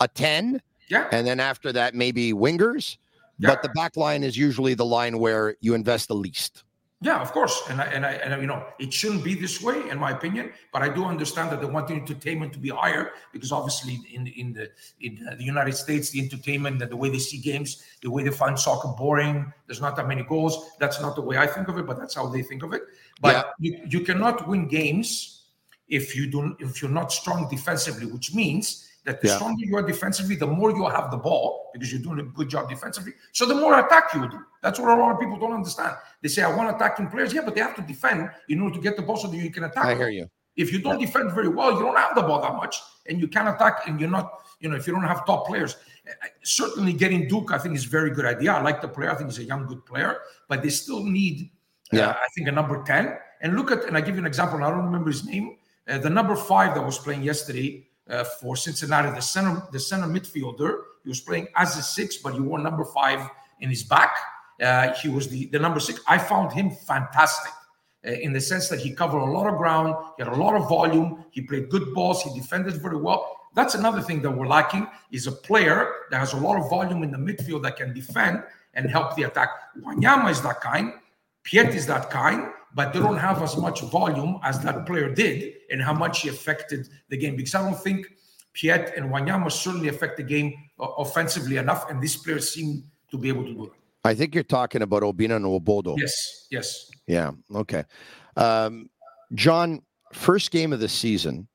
a 0.00 0.08
10 0.08 0.60
yeah, 0.88 1.06
and 1.12 1.24
then 1.24 1.38
after 1.38 1.70
that 1.72 1.94
maybe 1.94 2.32
wingers 2.32 2.96
Yeah. 3.38 3.50
but 3.50 3.62
the 3.62 3.68
back 3.68 3.96
line 3.96 4.24
is 4.24 4.36
usually 4.36 4.74
the 4.74 4.84
line 4.84 5.20
where 5.20 5.54
you 5.60 5.74
invest 5.74 6.08
the 6.08 6.16
least 6.16 6.64
Yeah, 7.02 7.18
of 7.18 7.32
course, 7.32 7.62
and 7.70 7.80
I, 7.80 7.86
and 7.86 8.04
I 8.04 8.12
and 8.12 8.34
I, 8.34 8.40
you 8.40 8.46
know 8.46 8.62
it 8.78 8.92
shouldn't 8.92 9.24
be 9.24 9.34
this 9.34 9.62
way, 9.62 9.88
in 9.88 9.98
my 9.98 10.10
opinion. 10.10 10.52
But 10.70 10.82
I 10.82 10.90
do 10.90 11.06
understand 11.06 11.50
that 11.50 11.58
they 11.62 11.66
want 11.66 11.88
the 11.88 11.94
entertainment 11.94 12.52
to 12.52 12.58
be 12.58 12.68
higher 12.68 13.12
because 13.32 13.52
obviously 13.52 14.02
in 14.12 14.26
in 14.26 14.52
the 14.52 14.70
in 15.00 15.24
the 15.38 15.42
United 15.42 15.72
States, 15.76 16.10
the 16.10 16.20
entertainment 16.20 16.82
and 16.82 16.90
the 16.90 16.96
way 16.96 17.08
they 17.08 17.18
see 17.18 17.38
games, 17.38 17.82
the 18.02 18.10
way 18.10 18.22
they 18.22 18.30
find 18.30 18.58
soccer 18.58 18.88
boring. 18.88 19.50
There's 19.66 19.80
not 19.80 19.96
that 19.96 20.08
many 20.08 20.24
goals. 20.24 20.72
That's 20.78 21.00
not 21.00 21.16
the 21.16 21.22
way 21.22 21.38
I 21.38 21.46
think 21.46 21.68
of 21.68 21.78
it, 21.78 21.86
but 21.86 21.98
that's 21.98 22.14
how 22.14 22.28
they 22.28 22.42
think 22.42 22.62
of 22.62 22.74
it. 22.74 22.82
But 23.22 23.34
Yeah. 23.34 23.42
you, 23.58 23.80
you 23.88 24.00
cannot 24.04 24.46
win 24.46 24.68
games 24.68 25.46
if 25.88 26.14
you 26.14 26.30
don't 26.30 26.60
if 26.60 26.82
you're 26.82 26.90
not 26.90 27.12
strong 27.12 27.48
defensively, 27.48 28.12
which 28.12 28.34
means 28.34 28.89
that 29.04 29.20
the 29.20 29.28
Yeah. 29.28 29.36
stronger 29.36 29.64
you 29.64 29.76
are 29.76 29.82
defensively, 29.82 30.34
the 30.36 30.46
more 30.46 30.70
you 30.70 30.84
have 30.86 31.10
the 31.10 31.16
ball 31.16 31.70
because 31.72 31.92
you're 31.92 32.02
doing 32.02 32.20
a 32.20 32.22
good 32.22 32.48
job 32.48 32.68
defensively. 32.68 33.12
So 33.32 33.46
the 33.46 33.54
more 33.54 33.78
attack 33.78 34.12
you 34.14 34.28
do. 34.28 34.44
That's 34.62 34.78
what 34.78 34.90
a 34.90 35.00
lot 35.00 35.12
of 35.12 35.20
people 35.20 35.38
don't 35.38 35.52
understand. 35.52 35.96
They 36.20 36.28
say, 36.28 36.42
I 36.42 36.54
want 36.54 36.74
attacking 36.74 37.08
players. 37.08 37.32
Yeah, 37.32 37.42
but 37.42 37.54
they 37.54 37.60
have 37.62 37.74
to 37.76 37.82
defend 37.82 38.30
in 38.48 38.60
order 38.60 38.74
to 38.76 38.80
get 38.80 38.96
the 38.96 39.02
ball 39.02 39.16
so 39.16 39.28
that 39.28 39.36
you 39.36 39.50
can 39.50 39.64
attack. 39.64 39.86
i 39.86 39.94
hear 39.94 40.10
you 40.10 40.28
If 40.56 40.72
you 40.72 40.80
don't 40.80 40.98
defend 40.98 41.32
very 41.32 41.48
well, 41.48 41.72
you 41.72 41.80
don't 41.80 41.96
have 41.96 42.14
the 42.14 42.22
ball 42.22 42.42
that 42.42 42.54
much, 42.54 42.76
and 43.06 43.18
you 43.20 43.28
can 43.28 43.46
attack, 43.48 43.86
and 43.86 43.98
you're 44.00 44.10
not, 44.10 44.40
you 44.58 44.68
know, 44.68 44.76
if 44.76 44.86
you 44.86 44.92
don't 44.92 45.04
have 45.04 45.24
top 45.24 45.46
players. 45.46 45.76
Uh, 46.06 46.26
Certainly, 46.42 46.92
getting 46.94 47.28
Duke, 47.28 47.52
I 47.52 47.58
think, 47.58 47.76
is 47.76 47.86
a 47.86 47.88
very 47.88 48.10
good 48.10 48.26
idea. 48.26 48.52
I 48.52 48.60
like 48.60 48.82
the 48.82 48.88
player. 48.88 49.10
I 49.10 49.14
think 49.14 49.30
he's 49.30 49.38
a 49.38 49.44
young, 49.44 49.66
good 49.66 49.86
player, 49.86 50.18
but 50.48 50.62
they 50.62 50.68
still 50.68 51.04
need, 51.04 51.50
uh, 51.92 51.96
Yeah. 51.96 52.10
I 52.10 52.28
think, 52.34 52.48
a 52.48 52.52
number 52.52 52.82
10. 52.82 53.16
And 53.40 53.56
look 53.56 53.70
at, 53.70 53.84
and 53.84 53.96
I 53.96 54.00
give 54.02 54.16
you 54.16 54.20
an 54.20 54.26
example, 54.26 54.56
and 54.56 54.64
I 54.64 54.70
don't 54.70 54.84
remember 54.84 55.08
his 55.08 55.24
name. 55.24 55.56
Uh, 55.88 55.96
the 55.98 56.10
number 56.10 56.36
five 56.36 56.74
that 56.74 56.84
was 56.84 56.98
playing 56.98 57.22
yesterday 57.22 57.88
uh, 58.10 58.24
for 58.24 58.56
Cincinnati, 58.56 59.10
the 59.10 59.22
center, 59.22 59.62
the 59.72 59.80
center 59.80 60.06
midfielder, 60.06 60.78
he 61.02 61.08
was 61.08 61.20
playing 61.20 61.48
as 61.56 61.76
a 61.76 61.82
six, 61.82 62.16
but 62.18 62.34
he 62.34 62.40
wore 62.40 62.58
number 62.58 62.84
five 62.84 63.28
in 63.60 63.70
his 63.70 63.82
back. 63.82 64.16
Uh, 64.60 64.92
he 64.94 65.08
was 65.08 65.28
the, 65.28 65.46
the 65.46 65.58
number 65.58 65.80
six. 65.80 66.00
I 66.06 66.18
found 66.18 66.52
him 66.52 66.70
fantastic 66.70 67.52
uh, 68.06 68.10
in 68.12 68.32
the 68.32 68.40
sense 68.40 68.68
that 68.68 68.80
he 68.80 68.92
covered 68.92 69.18
a 69.18 69.30
lot 69.30 69.46
of 69.46 69.56
ground, 69.58 69.94
he 70.16 70.24
had 70.24 70.32
a 70.32 70.36
lot 70.36 70.54
of 70.54 70.68
volume, 70.68 71.24
he 71.30 71.42
played 71.42 71.68
good 71.68 71.94
balls, 71.94 72.22
he 72.22 72.38
defended 72.38 72.74
very 72.80 72.96
well. 72.96 73.36
That's 73.54 73.74
another 73.74 74.00
thing 74.00 74.22
that 74.22 74.30
we're 74.30 74.46
lacking 74.46 74.86
is 75.10 75.26
a 75.26 75.32
player 75.32 75.92
that 76.10 76.18
has 76.18 76.32
a 76.32 76.36
lot 76.36 76.58
of 76.58 76.70
volume 76.70 77.02
in 77.02 77.10
the 77.10 77.18
midfield 77.18 77.62
that 77.64 77.76
can 77.76 77.92
defend 77.92 78.42
and 78.74 78.88
help 78.88 79.16
the 79.16 79.24
attack. 79.24 79.50
Wanyama 79.80 80.30
is 80.30 80.40
that 80.42 80.60
kind, 80.60 80.94
Piet 81.44 81.74
is 81.74 81.86
that 81.86 82.10
kind, 82.10 82.48
but 82.74 82.92
they 82.92 83.00
don't 83.00 83.16
have 83.16 83.42
as 83.42 83.56
much 83.56 83.80
volume 83.82 84.38
as 84.42 84.60
that 84.60 84.86
player 84.86 85.12
did 85.12 85.54
and 85.70 85.82
how 85.82 85.92
much 85.92 86.22
he 86.22 86.28
affected 86.28 86.88
the 87.08 87.16
game. 87.16 87.36
Because 87.36 87.54
I 87.54 87.62
don't 87.62 87.80
think 87.80 88.06
Piet 88.52 88.92
and 88.96 89.10
Wanyama 89.10 89.50
certainly 89.50 89.88
affect 89.88 90.16
the 90.16 90.22
game 90.22 90.52
uh, 90.78 90.86
offensively 90.98 91.56
enough, 91.56 91.88
and 91.90 92.02
these 92.02 92.16
players 92.16 92.52
seem 92.52 92.84
to 93.10 93.18
be 93.18 93.28
able 93.28 93.44
to 93.44 93.52
do 93.52 93.64
it. 93.64 93.72
i 94.04 94.14
think 94.14 94.34
you're 94.34 94.44
talking 94.44 94.82
about 94.82 95.02
Obinna 95.02 95.38
Nwobodo 95.40 95.98
Yes, 95.98 96.46
yes. 96.50 96.90
Yeah. 97.06 97.32
Okay. 97.54 97.84
Um, 98.36 98.88
John, 99.34 99.82
first 100.12 100.50
game 100.50 100.72
of 100.72 100.80
the 100.80 100.88
season, 100.88 101.48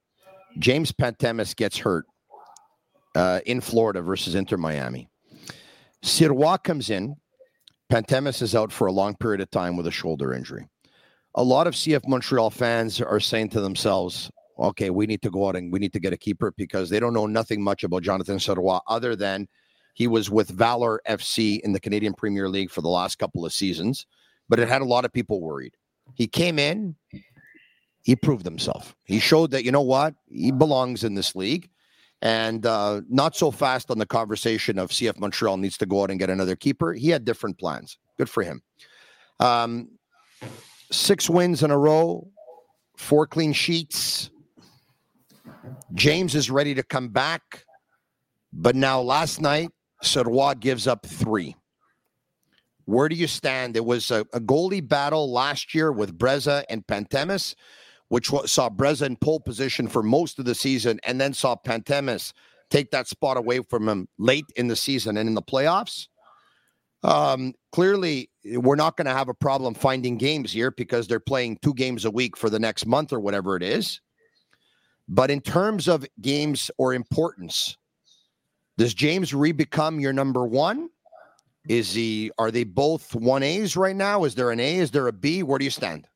James 0.59 0.91
Pantemis 0.91 1.55
gets 1.55 1.77
hurt 1.77 2.05
uh, 3.15 3.39
in 3.45 3.61
Florida 3.61 4.01
versus 4.01 4.35
Inter 4.35 4.57
Miami. 4.57 5.09
Sirois 6.03 6.61
comes 6.61 6.89
in, 6.89 7.15
Pantemis 7.91 8.41
is 8.41 8.55
out 8.55 8.71
for 8.71 8.87
a 8.87 8.91
long 8.91 9.15
period 9.15 9.41
of 9.41 9.51
time 9.51 9.77
with 9.77 9.87
a 9.87 9.91
shoulder 9.91 10.33
injury. 10.33 10.67
A 11.35 11.43
lot 11.43 11.67
of 11.67 11.73
CF 11.73 12.07
Montreal 12.07 12.49
fans 12.49 13.01
are 13.01 13.19
saying 13.19 13.49
to 13.49 13.61
themselves, 13.61 14.31
okay, 14.57 14.89
we 14.89 15.05
need 15.05 15.21
to 15.21 15.29
go 15.29 15.47
out 15.47 15.55
and 15.55 15.71
we 15.71 15.79
need 15.79 15.93
to 15.93 15.99
get 15.99 16.13
a 16.13 16.17
keeper 16.17 16.53
because 16.57 16.89
they 16.89 16.99
don't 16.99 17.13
know 17.13 17.27
nothing 17.27 17.61
much 17.61 17.83
about 17.83 18.03
Jonathan 18.03 18.37
Sirois 18.37 18.79
other 18.87 19.15
than 19.15 19.47
he 19.93 20.07
was 20.07 20.29
with 20.29 20.49
Valor 20.49 21.01
FC 21.07 21.59
in 21.61 21.73
the 21.73 21.79
Canadian 21.79 22.13
Premier 22.13 22.49
League 22.49 22.71
for 22.71 22.81
the 22.81 22.89
last 22.89 23.17
couple 23.17 23.45
of 23.45 23.53
seasons, 23.53 24.05
but 24.49 24.59
it 24.59 24.67
had 24.67 24.81
a 24.81 24.85
lot 24.85 25.05
of 25.05 25.13
people 25.13 25.41
worried. 25.41 25.73
He 26.15 26.27
came 26.27 26.59
in, 26.59 26.95
he 28.03 28.15
proved 28.15 28.45
himself. 28.45 28.95
He 29.05 29.19
showed 29.19 29.51
that, 29.51 29.63
you 29.63 29.71
know 29.71 29.81
what, 29.81 30.15
he 30.27 30.51
belongs 30.51 31.03
in 31.03 31.15
this 31.15 31.35
league. 31.35 31.69
And 32.25 32.65
uh, 32.65 33.01
not 33.07 33.35
so 33.35 33.51
fast 33.51 33.91
on 33.91 33.99
the 33.99 34.05
conversation 34.07 34.79
of 34.79 34.89
CF 34.89 35.19
Montreal 35.19 35.57
needs 35.57 35.77
to 35.77 35.85
go 35.85 36.01
out 36.01 36.09
and 36.09 36.17
get 36.17 36.31
another 36.31 36.55
keeper. 36.55 36.91
He 36.91 37.09
had 37.09 37.23
different 37.23 37.59
plans. 37.59 37.99
Good 38.17 38.31
for 38.31 38.41
him. 38.41 38.63
Um, 39.39 39.89
six 40.91 41.29
wins 41.29 41.61
in 41.61 41.69
a 41.69 41.77
row, 41.77 42.27
four 42.97 43.27
clean 43.27 43.53
sheets. 43.53 44.31
James 45.93 46.33
is 46.33 46.49
ready 46.49 46.73
to 46.73 46.81
come 46.81 47.09
back. 47.09 47.63
But 48.51 48.75
now, 48.75 49.01
last 49.01 49.39
night, 49.39 49.69
Sirois 50.03 50.59
gives 50.59 50.87
up 50.87 51.05
three. 51.05 51.55
Where 52.85 53.07
do 53.07 53.15
you 53.15 53.27
stand? 53.27 53.77
It 53.77 53.85
was 53.85 54.09
a, 54.09 54.21
a 54.33 54.39
goalie 54.39 54.87
battle 54.87 55.31
last 55.31 55.75
year 55.75 55.91
with 55.91 56.17
Breza 56.17 56.63
and 56.71 56.87
Pantemis, 56.87 57.53
which 58.15 58.29
saw 58.45 58.69
Breza 58.69 59.05
in 59.05 59.17
pole 59.17 59.41
position 59.41 59.89
for 59.89 60.01
most 60.01 60.39
of 60.39 60.45
the 60.45 60.55
season, 60.55 61.01
and 61.03 61.19
then 61.19 61.33
saw 61.33 61.53
Pantemis 61.53 62.31
take 62.69 62.89
that 62.91 63.09
spot 63.09 63.35
away 63.35 63.59
from 63.59 63.89
him 63.89 64.07
late 64.17 64.45
in 64.55 64.69
the 64.69 64.75
season 64.77 65.17
and 65.17 65.27
in 65.27 65.35
the 65.35 65.41
playoffs. 65.41 66.07
Um, 67.03 67.53
clearly, 67.73 68.29
we're 68.45 68.77
not 68.77 68.95
going 68.95 69.07
to 69.07 69.11
have 69.11 69.27
a 69.27 69.33
problem 69.33 69.73
finding 69.73 70.17
games 70.17 70.53
here 70.53 70.71
because 70.71 71.09
they're 71.09 71.19
playing 71.19 71.57
two 71.61 71.73
games 71.73 72.05
a 72.05 72.09
week 72.09 72.37
for 72.37 72.49
the 72.49 72.57
next 72.57 72.85
month 72.85 73.11
or 73.11 73.19
whatever 73.19 73.57
it 73.57 73.63
is. 73.63 73.99
But 75.09 75.29
in 75.29 75.41
terms 75.41 75.89
of 75.89 76.07
games 76.21 76.71
or 76.77 76.93
importance, 76.93 77.75
does 78.77 78.93
James 78.93 79.33
Reed 79.33 79.57
become 79.57 79.99
your 79.99 80.13
number 80.13 80.45
one? 80.45 80.89
Is 81.67 81.93
he? 81.93 82.31
Are 82.37 82.49
they 82.49 82.63
both 82.63 83.13
one 83.13 83.43
A's 83.43 83.75
right 83.75 83.93
now? 83.93 84.23
Is 84.23 84.35
there 84.35 84.51
an 84.51 84.61
A? 84.61 84.77
Is 84.77 84.91
there 84.91 85.09
a 85.09 85.11
B? 85.11 85.43
Where 85.43 85.59
do 85.59 85.65
you 85.65 85.69
stand? 85.69 86.07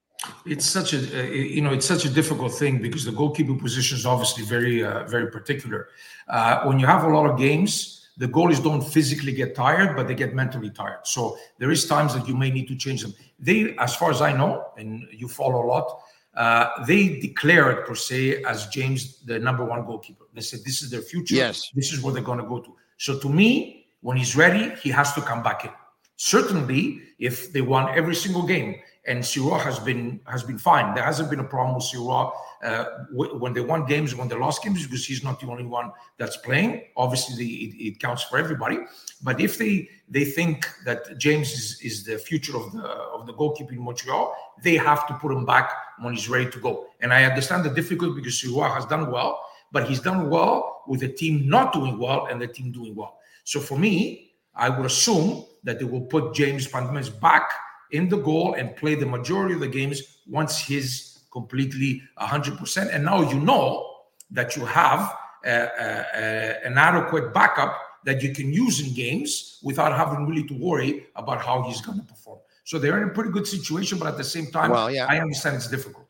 It's 0.46 0.66
such 0.66 0.94
a 0.94 0.98
uh, 0.98 1.24
you 1.32 1.62
know 1.62 1.72
it's 1.72 1.86
such 1.86 2.06
a 2.06 2.10
difficult 2.10 2.54
thing 2.54 2.82
because 2.82 3.06
the 3.06 3.12
goalkeeper 3.12 3.56
position 3.56 3.98
is 3.98 4.06
obviously 4.06 4.44
very 4.44 4.84
uh, 4.84 5.06
very 5.06 5.32
particular. 5.32 5.90
Uh, 6.28 6.64
when 6.64 6.78
you 6.78 6.86
have 6.86 7.04
a 7.04 7.10
lot 7.10 7.26
of 7.30 7.38
games, 7.38 8.10
the 8.18 8.28
goalies 8.28 8.62
don't 8.62 8.82
physically 8.82 9.32
get 9.32 9.56
tired, 9.56 9.96
but 9.96 10.08
they 10.08 10.16
get 10.16 10.36
mentally 10.36 10.70
tired. 10.70 11.08
So 11.08 11.38
there 11.58 11.72
is 11.72 11.88
times 11.88 12.14
that 12.16 12.28
you 12.28 12.36
may 12.36 12.52
need 12.52 12.68
to 12.68 12.76
change 12.76 13.02
them. 13.02 13.14
They, 13.40 13.76
as 13.78 13.96
far 13.96 14.12
as 14.12 14.22
I 14.22 14.34
know, 14.34 14.66
and 14.78 15.08
you 15.12 15.30
follow 15.30 15.64
a 15.64 15.68
lot, 15.68 16.02
uh, 16.36 16.86
they 16.86 17.20
declared 17.20 17.86
per 17.86 17.96
se 17.96 18.44
as 18.44 18.68
James 18.68 19.22
the 19.22 19.40
number 19.40 19.64
one 19.64 19.86
goalkeeper. 19.86 20.26
They 20.34 20.42
said 20.42 20.60
this 20.66 20.82
is 20.82 20.90
their 20.90 21.02
future. 21.02 21.36
Yes, 21.36 21.70
this 21.74 21.94
is 21.94 22.04
where 22.04 22.14
they're 22.14 22.22
going 22.22 22.40
to 22.40 22.46
go 22.46 22.60
to. 22.60 22.76
So 22.98 23.20
to 23.20 23.30
me, 23.30 23.88
when 24.02 24.18
he's 24.18 24.36
ready, 24.36 24.76
he 24.82 24.90
has 24.90 25.14
to 25.14 25.22
come 25.22 25.42
back 25.42 25.64
in. 25.64 25.72
Certainly, 26.18 27.02
if 27.20 27.54
they 27.54 27.62
won 27.62 27.98
every 27.98 28.16
single 28.16 28.44
game 28.44 28.76
and 29.08 29.24
Sirois 29.24 29.62
has 29.62 29.80
been 29.80 30.20
has 30.26 30.44
been 30.44 30.58
fine. 30.58 30.94
There 30.94 31.04
hasn't 31.04 31.30
been 31.30 31.40
a 31.40 31.44
problem 31.44 31.76
with 31.76 31.86
Sirois 31.86 32.32
uh, 32.64 32.86
when 33.12 33.54
they 33.54 33.62
won 33.62 33.86
games, 33.86 34.14
when 34.14 34.28
they 34.28 34.36
lost 34.36 34.64
games, 34.64 34.86
because 34.86 35.06
he's 35.06 35.24
not 35.24 35.40
the 35.40 35.48
only 35.48 35.66
one 35.66 35.92
that's 36.18 36.38
playing. 36.38 36.84
Obviously, 36.98 37.36
the, 37.38 37.54
it, 37.66 37.88
it, 37.88 38.00
counts 38.00 38.24
for 38.24 38.38
everybody. 38.38 38.80
But 39.24 39.40
if 39.40 39.58
they 39.58 39.88
they 40.10 40.26
think 40.26 40.68
that 40.86 41.18
James 41.18 41.52
is, 41.54 41.80
is 41.82 42.04
the 42.04 42.18
future 42.18 42.58
of 42.58 42.72
the 42.74 42.84
of 42.84 43.26
the 43.26 43.34
goalkeeper 43.34 43.74
in 43.74 43.82
Montreal, 43.82 44.36
they 44.64 44.76
have 44.76 45.08
to 45.08 45.14
put 45.16 45.32
him 45.32 45.46
back 45.46 45.72
when 46.00 46.14
he's 46.14 46.28
ready 46.28 46.50
to 46.52 46.60
go. 46.60 46.88
And 47.00 47.14
I 47.14 47.24
understand 47.24 47.64
the 47.64 47.70
difficulty 47.70 48.16
because 48.16 48.42
Sirois 48.42 48.74
has 48.76 48.86
done 48.86 49.10
well, 49.12 49.44
but 49.72 49.88
he's 49.88 50.02
done 50.02 50.30
well 50.30 50.84
with 50.88 51.00
the 51.00 51.10
team 51.10 51.48
not 51.48 51.72
doing 51.72 51.98
well 51.98 52.28
and 52.30 52.42
the 52.42 52.48
team 52.48 52.72
doing 52.72 52.96
well. 52.96 53.20
So 53.46 53.60
for 53.60 53.78
me, 53.78 54.34
I 54.56 54.70
would 54.70 54.86
assume 54.86 55.46
that 55.64 55.80
they 55.80 55.86
will 55.86 56.02
put 56.02 56.34
James 56.34 56.68
Pantemis 56.68 57.10
back 57.10 57.50
in 57.92 58.10
the 58.10 58.18
goal 58.18 58.54
and 58.54 58.76
play 58.76 58.96
the 58.96 59.06
majority 59.06 59.56
of 59.56 59.60
the 59.60 59.68
games 59.68 60.20
once 60.28 60.58
he's 60.58 61.20
completely 61.32 62.02
100%. 62.20 62.94
And 62.94 63.06
now 63.06 63.30
you 63.30 63.40
know 63.40 63.88
that 64.32 64.56
you 64.56 64.66
have 64.66 65.16
a, 65.46 65.52
a, 65.52 66.66
an 66.66 66.78
adequate 66.78 67.34
backup 67.34 67.78
that 68.06 68.22
you 68.22 68.34
can 68.34 68.54
use 68.54 68.80
in 68.80 68.94
games 68.94 69.60
without 69.64 69.96
having 69.96 70.26
really 70.26 70.44
to 70.48 70.54
worry 70.54 71.08
about 71.16 71.42
how 71.42 71.64
he's 71.64 71.82
going 71.82 72.00
to 72.00 72.06
perform. 72.06 72.40
So 72.64 72.78
they're 72.78 73.02
in 73.02 73.10
a 73.10 73.14
pretty 73.14 73.32
good 73.32 73.48
situation, 73.48 73.98
but 73.98 74.08
at 74.08 74.18
the 74.18 74.24
same 74.24 74.48
time, 74.48 74.72
well, 74.72 74.92
yeah. 74.92 75.06
I 75.10 75.20
understand 75.20 75.56
it's 75.56 75.68
difficult. 75.68 76.06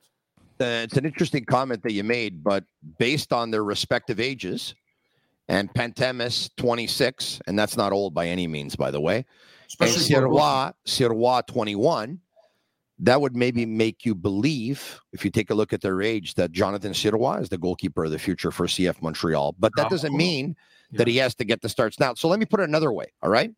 Uh, 0.61 0.83
it's 0.83 0.97
an 0.97 1.05
interesting 1.05 1.45
comment 1.45 1.81
that 1.83 1.93
you 1.93 2.03
made, 2.03 2.43
but 2.43 2.65
based 2.97 3.31
on 3.31 3.49
their 3.49 3.63
respective 3.63 4.19
ages, 4.19 4.75
and 5.49 5.73
Pantemis 5.73 6.49
26, 6.57 7.41
and 7.47 7.57
that's 7.57 7.75
not 7.75 7.91
old 7.91 8.13
by 8.13 8.27
any 8.27 8.47
means, 8.47 8.75
by 8.75 8.91
the 8.91 9.01
way, 9.01 9.25
Especially 9.69 10.15
Sirois 10.85 11.45
21, 11.47 12.19
that 12.99 13.21
would 13.21 13.35
maybe 13.35 13.65
make 13.65 14.05
you 14.05 14.13
believe, 14.13 14.99
if 15.13 15.23
you 15.23 15.31
take 15.31 15.49
a 15.49 15.53
look 15.53 15.71
at 15.71 15.81
their 15.81 16.01
age, 16.01 16.33
that 16.35 16.51
Jonathan 16.51 16.91
Sirois 16.91 17.41
is 17.41 17.49
the 17.49 17.57
goalkeeper 17.57 18.03
of 18.03 18.11
the 18.11 18.19
future 18.19 18.51
for 18.51 18.67
CF 18.67 19.01
Montreal. 19.01 19.55
But 19.57 19.71
that 19.77 19.89
doesn't 19.89 20.15
mean 20.15 20.55
that 20.91 21.07
he 21.07 21.17
has 21.17 21.35
to 21.35 21.45
get 21.45 21.61
the 21.61 21.69
starts 21.69 21.99
now. 21.99 22.13
So 22.15 22.27
let 22.27 22.39
me 22.39 22.45
put 22.45 22.59
it 22.59 22.67
another 22.67 22.91
way. 22.91 23.13
All 23.21 23.29
right. 23.29 23.51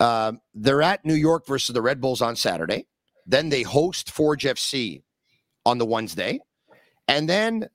Um, 0.00 0.40
they're 0.54 0.82
at 0.82 1.04
New 1.04 1.14
York 1.14 1.46
versus 1.46 1.72
the 1.72 1.82
Red 1.82 2.00
Bulls 2.00 2.20
on 2.20 2.36
Saturday. 2.36 2.86
Then 3.26 3.48
they 3.48 3.62
host 3.62 4.10
Forge 4.10 4.44
FC 4.44 5.02
on 5.64 5.78
the 5.78 5.86
Wednesday. 5.86 6.40
And 7.08 7.28
then 7.28 7.68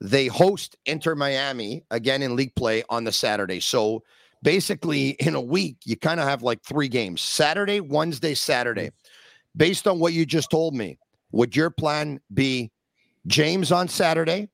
they 0.00 0.26
host 0.26 0.76
Inter 0.84 1.14
Miami 1.14 1.84
again 1.90 2.22
in 2.22 2.36
league 2.36 2.54
play 2.54 2.82
on 2.90 3.04
the 3.04 3.12
Saturday. 3.12 3.60
So 3.60 4.02
basically 4.42 5.10
in 5.10 5.34
a 5.34 5.40
week, 5.40 5.76
you 5.84 5.96
kind 5.96 6.20
of 6.20 6.28
have 6.28 6.42
like 6.42 6.62
three 6.62 6.88
games 6.88 7.20
Saturday, 7.20 7.80
Wednesday, 7.80 8.34
Saturday. 8.34 8.88
Mm. 8.88 8.92
Based 9.54 9.86
on 9.86 9.98
what 9.98 10.14
you 10.14 10.24
just 10.24 10.50
told 10.50 10.74
me, 10.74 10.98
would 11.30 11.54
your 11.54 11.68
plan 11.70 12.20
be 12.32 12.70
James 13.26 13.70
on 13.70 13.86
Saturday, 13.86 14.48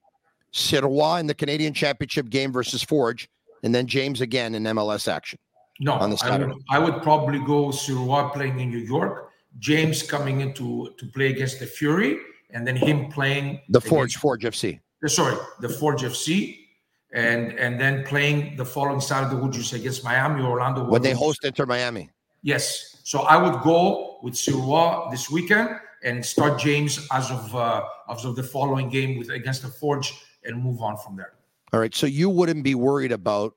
Sirois 0.52 1.20
in 1.20 1.26
the 1.26 1.34
Canadian 1.34 1.72
Championship 1.72 2.28
game 2.30 2.52
versus 2.52 2.82
Forge, 2.82 3.28
and 3.62 3.72
then 3.72 3.86
James 3.86 4.20
again 4.20 4.54
in 4.56 4.64
MLS 4.64 5.06
action? 5.06 5.38
No, 5.80 5.92
on 5.92 6.10
the 6.10 6.16
Saturday. 6.16 6.52
I 6.70 6.78
would, 6.78 6.90
I 6.90 6.94
would 6.94 7.02
probably 7.02 7.38
go 7.38 7.68
Sirois 7.68 8.32
playing 8.32 8.58
in 8.58 8.70
New 8.70 8.78
York, 8.78 9.30
James 9.60 10.02
coming 10.02 10.40
in 10.40 10.52
to, 10.54 10.92
to 10.98 11.06
play 11.06 11.28
against 11.28 11.60
the 11.60 11.66
Fury, 11.66 12.18
and 12.50 12.66
then 12.66 12.74
him 12.74 13.08
playing 13.10 13.60
the 13.68 13.80
Forge, 13.80 14.16
against, 14.16 14.18
Forge 14.18 14.42
FC. 14.42 14.80
Uh, 15.04 15.08
sorry, 15.08 15.36
the 15.60 15.68
Forge 15.68 16.02
FC, 16.02 16.58
and 17.12 17.52
and 17.52 17.80
then 17.80 18.04
playing 18.04 18.56
the 18.56 18.64
following 18.64 19.00
Saturday, 19.00 19.36
would 19.40 19.54
you 19.56 19.62
say 19.62 19.78
against 19.78 20.04
Miami 20.04 20.42
or 20.42 20.50
Orlando? 20.50 20.84
When 20.84 21.02
they 21.02 21.12
host 21.12 21.44
Inter 21.44 21.66
Miami. 21.66 22.10
Yes. 22.42 23.00
So 23.04 23.20
I 23.20 23.36
would 23.36 23.62
go 23.62 24.18
with 24.22 24.34
Sirois 24.34 25.10
this 25.10 25.30
weekend 25.30 25.70
and 26.04 26.24
start 26.24 26.60
James 26.60 27.06
as 27.10 27.30
of 27.30 27.54
uh, 27.54 27.84
as 28.10 28.24
of 28.24 28.36
the 28.36 28.42
following 28.42 28.88
game 28.88 29.18
with 29.18 29.30
against 29.30 29.62
the 29.62 29.68
Forge 29.68 30.12
and 30.44 30.62
move 30.62 30.82
on 30.82 30.96
from 30.96 31.16
there. 31.16 31.32
All 31.72 31.80
right. 31.80 31.94
So 31.94 32.06
you 32.06 32.28
wouldn't 32.28 32.62
be 32.62 32.74
worried 32.74 33.12
about 33.12 33.54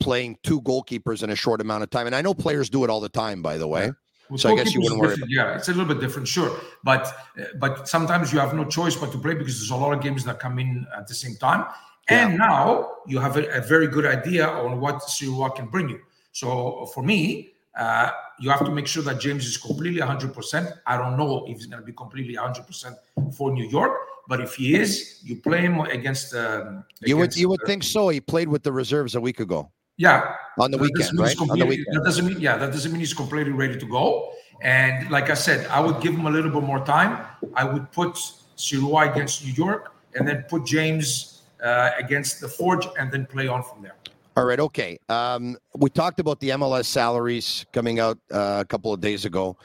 playing 0.00 0.36
two 0.42 0.60
goalkeepers 0.62 1.22
in 1.22 1.30
a 1.30 1.36
short 1.36 1.60
amount 1.60 1.82
of 1.82 1.90
time, 1.90 2.06
and 2.06 2.14
I 2.14 2.20
know 2.20 2.34
players 2.34 2.68
do 2.68 2.84
it 2.84 2.90
all 2.90 3.00
the 3.00 3.08
time, 3.08 3.40
by 3.40 3.56
the 3.56 3.68
way. 3.68 3.90
Yeah. 4.30 4.36
so 4.36 4.50
I 4.50 4.56
guess 4.56 4.74
you 4.74 4.80
wouldn't 4.80 5.00
worry. 5.00 5.16
yeah, 5.28 5.56
it's 5.56 5.68
a 5.68 5.72
little 5.72 5.86
bit 5.86 6.00
different, 6.00 6.28
sure, 6.28 6.58
but 6.84 7.12
but 7.58 7.88
sometimes 7.88 8.32
you 8.32 8.38
have 8.38 8.52
no 8.54 8.64
choice 8.64 8.96
but 8.96 9.12
to 9.12 9.18
play 9.18 9.34
because 9.34 9.58
there's 9.58 9.70
a 9.70 9.76
lot 9.76 9.92
of 9.92 10.02
games 10.02 10.24
that 10.24 10.40
come 10.40 10.58
in 10.58 10.86
at 10.96 11.06
the 11.06 11.14
same 11.14 11.36
time, 11.36 11.64
and 12.08 12.36
now 12.36 12.90
you 13.06 13.18
have 13.18 13.36
a, 13.36 13.48
a, 13.58 13.60
very 13.60 13.86
good 13.86 14.06
idea 14.06 14.48
on 14.48 14.80
what 14.80 15.02
Sirois 15.02 15.54
can 15.54 15.66
bring 15.66 15.88
you. 15.88 16.00
So 16.32 16.86
for 16.94 17.02
me, 17.02 17.52
uh, 17.76 18.10
you 18.40 18.50
have 18.50 18.64
to 18.64 18.70
make 18.70 18.86
sure 18.86 19.02
that 19.04 19.20
James 19.20 19.46
is 19.46 19.56
completely 19.56 20.00
100%. 20.00 20.72
I 20.86 20.96
don't 20.96 21.16
know 21.16 21.44
if 21.46 21.58
he's 21.58 21.66
going 21.66 21.80
to 21.80 21.86
be 21.86 21.92
completely 21.92 22.34
100% 22.34 22.96
for 23.34 23.52
New 23.52 23.66
York, 23.66 23.92
but 24.28 24.40
if 24.40 24.54
he 24.54 24.74
is, 24.74 25.20
you 25.22 25.36
play 25.36 25.60
him 25.60 25.80
against. 25.80 26.34
Um, 26.34 26.84
you 27.00 27.16
would 27.16 27.36
you 27.36 27.48
would 27.48 27.60
think 27.66 27.82
so. 27.82 28.08
He 28.08 28.20
played 28.20 28.48
with 28.48 28.62
the 28.62 28.72
reserves 28.72 29.14
a 29.14 29.20
week 29.20 29.40
ago. 29.40 29.70
Yeah, 29.96 30.34
on 30.58 30.70
the 30.70 30.78
weekend, 30.78 31.18
right? 31.18 31.38
On 31.40 31.58
the 31.58 31.66
weekend. 31.66 31.96
That 31.96 32.04
doesn't 32.04 32.26
mean 32.26 32.40
yeah, 32.40 32.56
that 32.56 32.72
doesn't 32.72 32.90
mean 32.92 33.00
he's 33.00 33.14
completely 33.14 33.52
ready 33.52 33.78
to 33.78 33.86
go. 33.86 34.32
And 34.60 35.10
like 35.10 35.28
I 35.30 35.34
said, 35.34 35.66
I 35.66 35.80
would 35.80 36.00
give 36.00 36.14
him 36.14 36.26
a 36.26 36.30
little 36.30 36.50
bit 36.50 36.62
more 36.62 36.84
time. 36.84 37.26
I 37.54 37.64
would 37.64 37.90
put 37.92 38.14
Sirois 38.56 39.12
against 39.12 39.44
New 39.44 39.52
York, 39.52 39.92
and 40.14 40.26
then 40.26 40.44
put 40.48 40.64
James 40.64 41.31
uh, 41.31 41.31
against 41.62 42.40
the 42.40 42.48
Forge 42.48 42.86
and 42.98 43.10
then 43.10 43.26
play 43.26 43.48
on 43.48 43.62
from 43.62 43.82
there. 43.82 43.94
All 44.34 44.44
right. 44.44 44.60
Okay. 44.60 44.98
Um, 45.10 45.58
we 45.76 45.90
talked 45.90 46.18
about 46.18 46.40
the 46.40 46.50
MLS 46.50 46.86
salaries 46.86 47.66
coming 47.72 48.00
out 48.00 48.18
uh, 48.32 48.58
a 48.60 48.64
couple 48.64 48.92
of 48.92 49.00
days 49.00 49.26
ago. 49.26 49.58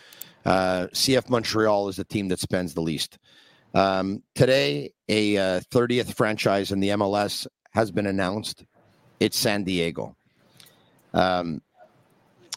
Uh, 0.45 0.87
CF 0.93 1.29
Montreal 1.29 1.87
is 1.87 1.95
the 1.95 2.03
team 2.03 2.27
that 2.27 2.39
spends 2.39 2.73
the 2.73 2.81
least. 2.81 3.17
Um, 3.73 4.23
today, 4.35 4.91
a 5.07 5.35
30th 5.35 6.09
uh, 6.09 6.13
franchise 6.13 6.71
in 6.71 6.79
the 6.79 6.89
MLS 6.89 7.47
has 7.71 7.91
been 7.91 8.07
announced. 8.07 8.65
It's 9.19 9.37
San 9.37 9.63
Diego. 9.63 10.15
Um, 11.13 11.61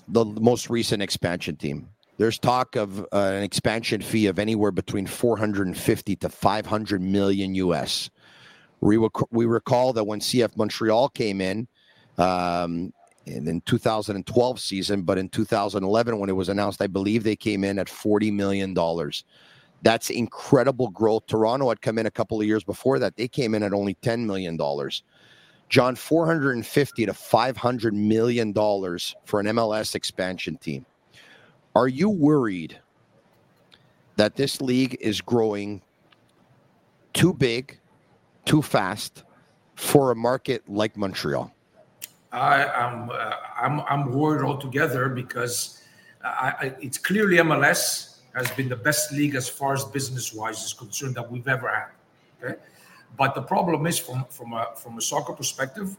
the 0.09 0.24
most 0.24 0.68
recent 0.68 1.03
expansion 1.03 1.57
team. 1.57 1.88
There's 2.18 2.38
talk 2.38 2.76
of 2.76 3.00
uh, 3.00 3.07
an 3.12 3.42
expansion 3.42 4.03
fee 4.03 4.26
of 4.26 4.38
anywhere 4.38 4.72
between 4.72 5.07
450 5.07 6.16
to 6.16 6.29
500 6.29 7.00
million 7.00 7.55
US. 7.55 8.11
We, 8.81 8.97
rec- 8.97 9.33
we 9.33 9.47
recall 9.47 9.93
that 9.93 10.05
when 10.05 10.21
CF 10.21 10.57
Montreal 10.57 11.11
came 11.11 11.40
in, 11.40 11.69
um, 12.19 12.93
in, 13.27 13.49
in 13.49 13.61
2012 13.62 14.61
season, 14.61 15.03
but 15.03 15.19
in 15.19 15.29
2011 15.29 16.19
when 16.19 16.29
it 16.31 16.37
was 16.37 16.49
announced, 16.49 16.83
I 16.83 16.87
believe 16.87 17.25
they 17.25 17.37
came 17.37 17.64
in 17.64 17.79
at 17.79 17.88
40 17.88 18.31
million 18.31 18.75
dollars. 18.75 19.25
That's 19.83 20.11
incredible 20.11 20.88
growth. 20.90 21.27
Toronto 21.27 21.69
had 21.71 21.81
come 21.81 21.99
in 21.99 22.07
a 22.07 22.11
couple 22.11 22.40
of 22.40 22.47
years 22.47 22.64
before 22.64 22.99
that; 22.99 23.16
they 23.16 23.29
came 23.29 23.55
in 23.55 23.62
at 23.62 23.73
only 23.73 23.95
10 23.95 24.27
million 24.27 24.57
dollars. 24.57 25.03
John, 25.71 25.95
450 25.95 27.07
to 27.07 27.14
500 27.14 27.95
million 27.95 28.53
dollars 28.53 29.14
for 29.25 29.40
an 29.40 29.47
MLS 29.47 29.95
expansion 29.95 30.57
team. 30.57 30.85
Are 31.77 31.88
you 31.88 32.11
worried 32.11 32.79
that 34.16 34.37
this 34.37 34.61
league 34.61 34.99
is 35.01 35.21
growing 35.23 35.81
too 37.14 37.33
big, 37.33 37.80
too 38.44 38.62
fast 38.62 39.24
for 39.74 40.11
a 40.11 40.16
market 40.16 40.68
like 40.68 40.96
Montreal? 40.96 41.53
I, 42.33 42.62
am 42.64 43.11
uh, 43.11 43.35
I'm 43.57 43.81
I'm 43.88 44.12
worried 44.12 44.44
altogether 44.44 45.09
because 45.09 45.83
I, 46.22 46.55
I, 46.61 46.74
it's 46.81 46.98
clearly 46.98 47.38
MLS 47.38 48.18
has 48.35 48.50
been 48.53 48.68
the 48.68 48.76
best 48.76 49.12
league 49.12 49.35
as 49.35 49.48
far 49.48 49.72
as 49.72 49.85
business 49.85 50.33
wise 50.33 50.62
is 50.62 50.72
concerned 50.72 51.16
that 51.16 51.29
we've 51.31 51.48
ever 51.48 51.68
had. 51.68 51.88
Okay, 52.42 52.61
but 53.16 53.35
the 53.35 53.42
problem 53.42 53.87
is 53.87 53.98
from 53.98 54.24
from 54.31 54.53
a 54.53 54.68
from 54.76 54.98
a 54.98 55.00
soccer 55.00 55.33
perspective, 55.33 55.96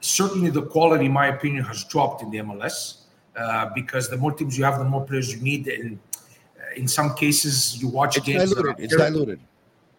certainly 0.00 0.50
the 0.50 0.62
quality, 0.62 1.06
in 1.06 1.12
my 1.12 1.28
opinion, 1.28 1.64
has 1.64 1.84
dropped 1.84 2.22
in 2.22 2.30
the 2.30 2.38
MLS 2.38 3.02
uh, 3.36 3.70
because 3.74 4.08
the 4.08 4.16
more 4.16 4.32
teams 4.32 4.58
you 4.58 4.64
have, 4.64 4.78
the 4.78 4.84
more 4.84 5.04
players 5.04 5.34
you 5.34 5.40
need. 5.40 5.68
And 5.68 5.98
uh, 6.58 6.74
in 6.76 6.86
some 6.86 7.14
cases, 7.14 7.80
you 7.80 7.88
watch 7.88 8.16
it's 8.18 8.26
games. 8.26 8.52
Diluted. 8.52 8.84
It's 8.84 8.96
diluted. 8.96 9.40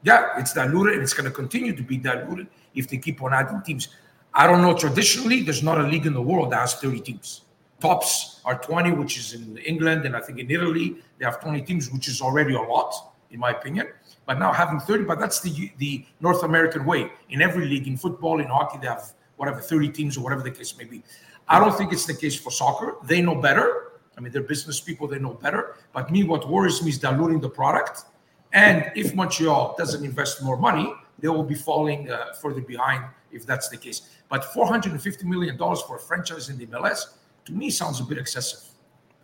Yeah, 0.03 0.37
it's 0.37 0.53
diluted, 0.53 0.95
and 0.95 1.03
it's 1.03 1.13
going 1.13 1.25
to 1.25 1.31
continue 1.31 1.75
to 1.75 1.81
be 1.83 1.97
diluted 1.97 2.47
if 2.75 2.89
they 2.89 2.97
keep 2.97 3.21
on 3.23 3.33
adding 3.33 3.61
teams. 3.61 3.87
I 4.33 4.47
don't 4.47 4.61
know. 4.61 4.75
Traditionally, 4.75 5.43
there's 5.43 5.63
not 5.63 5.79
a 5.79 5.83
league 5.83 6.05
in 6.05 6.13
the 6.13 6.21
world 6.21 6.51
that 6.51 6.59
has 6.59 6.75
30 6.75 6.99
teams. 6.99 7.41
Tops 7.79 8.41
are 8.45 8.57
20, 8.57 8.91
which 8.91 9.17
is 9.17 9.33
in 9.33 9.57
England, 9.57 10.05
and 10.05 10.15
I 10.15 10.21
think 10.21 10.39
in 10.39 10.49
Italy 10.49 10.97
they 11.17 11.25
have 11.25 11.41
20 11.41 11.61
teams, 11.61 11.91
which 11.91 12.07
is 12.07 12.21
already 12.21 12.53
a 12.55 12.61
lot, 12.61 12.93
in 13.31 13.39
my 13.39 13.51
opinion. 13.51 13.87
But 14.25 14.39
now 14.39 14.51
having 14.51 14.79
30, 14.79 15.03
but 15.03 15.19
that's 15.19 15.41
the 15.41 15.71
the 15.77 16.05
North 16.19 16.43
American 16.43 16.85
way. 16.85 17.11
In 17.29 17.41
every 17.41 17.65
league, 17.65 17.87
in 17.87 17.97
football, 17.97 18.39
in 18.39 18.47
hockey, 18.47 18.79
they 18.81 18.87
have 18.87 19.13
whatever 19.35 19.59
30 19.59 19.89
teams 19.89 20.17
or 20.17 20.21
whatever 20.21 20.41
the 20.41 20.51
case 20.51 20.77
may 20.77 20.85
be. 20.85 21.03
I 21.47 21.59
don't 21.59 21.77
think 21.77 21.91
it's 21.91 22.05
the 22.05 22.13
case 22.13 22.39
for 22.39 22.51
soccer. 22.51 22.95
They 23.03 23.21
know 23.21 23.35
better. 23.35 23.91
I 24.17 24.21
mean, 24.21 24.31
they're 24.31 24.43
business 24.43 24.79
people; 24.79 25.07
they 25.07 25.19
know 25.19 25.33
better. 25.33 25.75
But 25.93 26.09
me, 26.09 26.23
what 26.23 26.49
worries 26.49 26.81
me 26.81 26.89
is 26.89 26.99
diluting 26.99 27.41
the 27.41 27.49
product. 27.49 28.05
And 28.53 28.91
if 28.95 29.15
Montreal 29.15 29.75
doesn't 29.77 30.05
invest 30.05 30.43
more 30.43 30.57
money, 30.57 30.93
they 31.19 31.27
will 31.27 31.43
be 31.43 31.55
falling 31.55 32.09
uh, 32.09 32.33
further 32.41 32.61
behind 32.61 33.05
if 33.31 33.45
that's 33.45 33.67
the 33.69 33.77
case. 33.77 34.09
But 34.29 34.45
450 34.45 35.25
million 35.25 35.57
dollars 35.57 35.81
for 35.81 35.97
a 35.97 35.99
franchise 35.99 36.49
in 36.49 36.57
the 36.57 36.67
MLS 36.67 37.17
to 37.45 37.51
me 37.51 37.69
sounds 37.69 37.99
a 37.99 38.03
bit 38.03 38.17
excessive. 38.17 38.61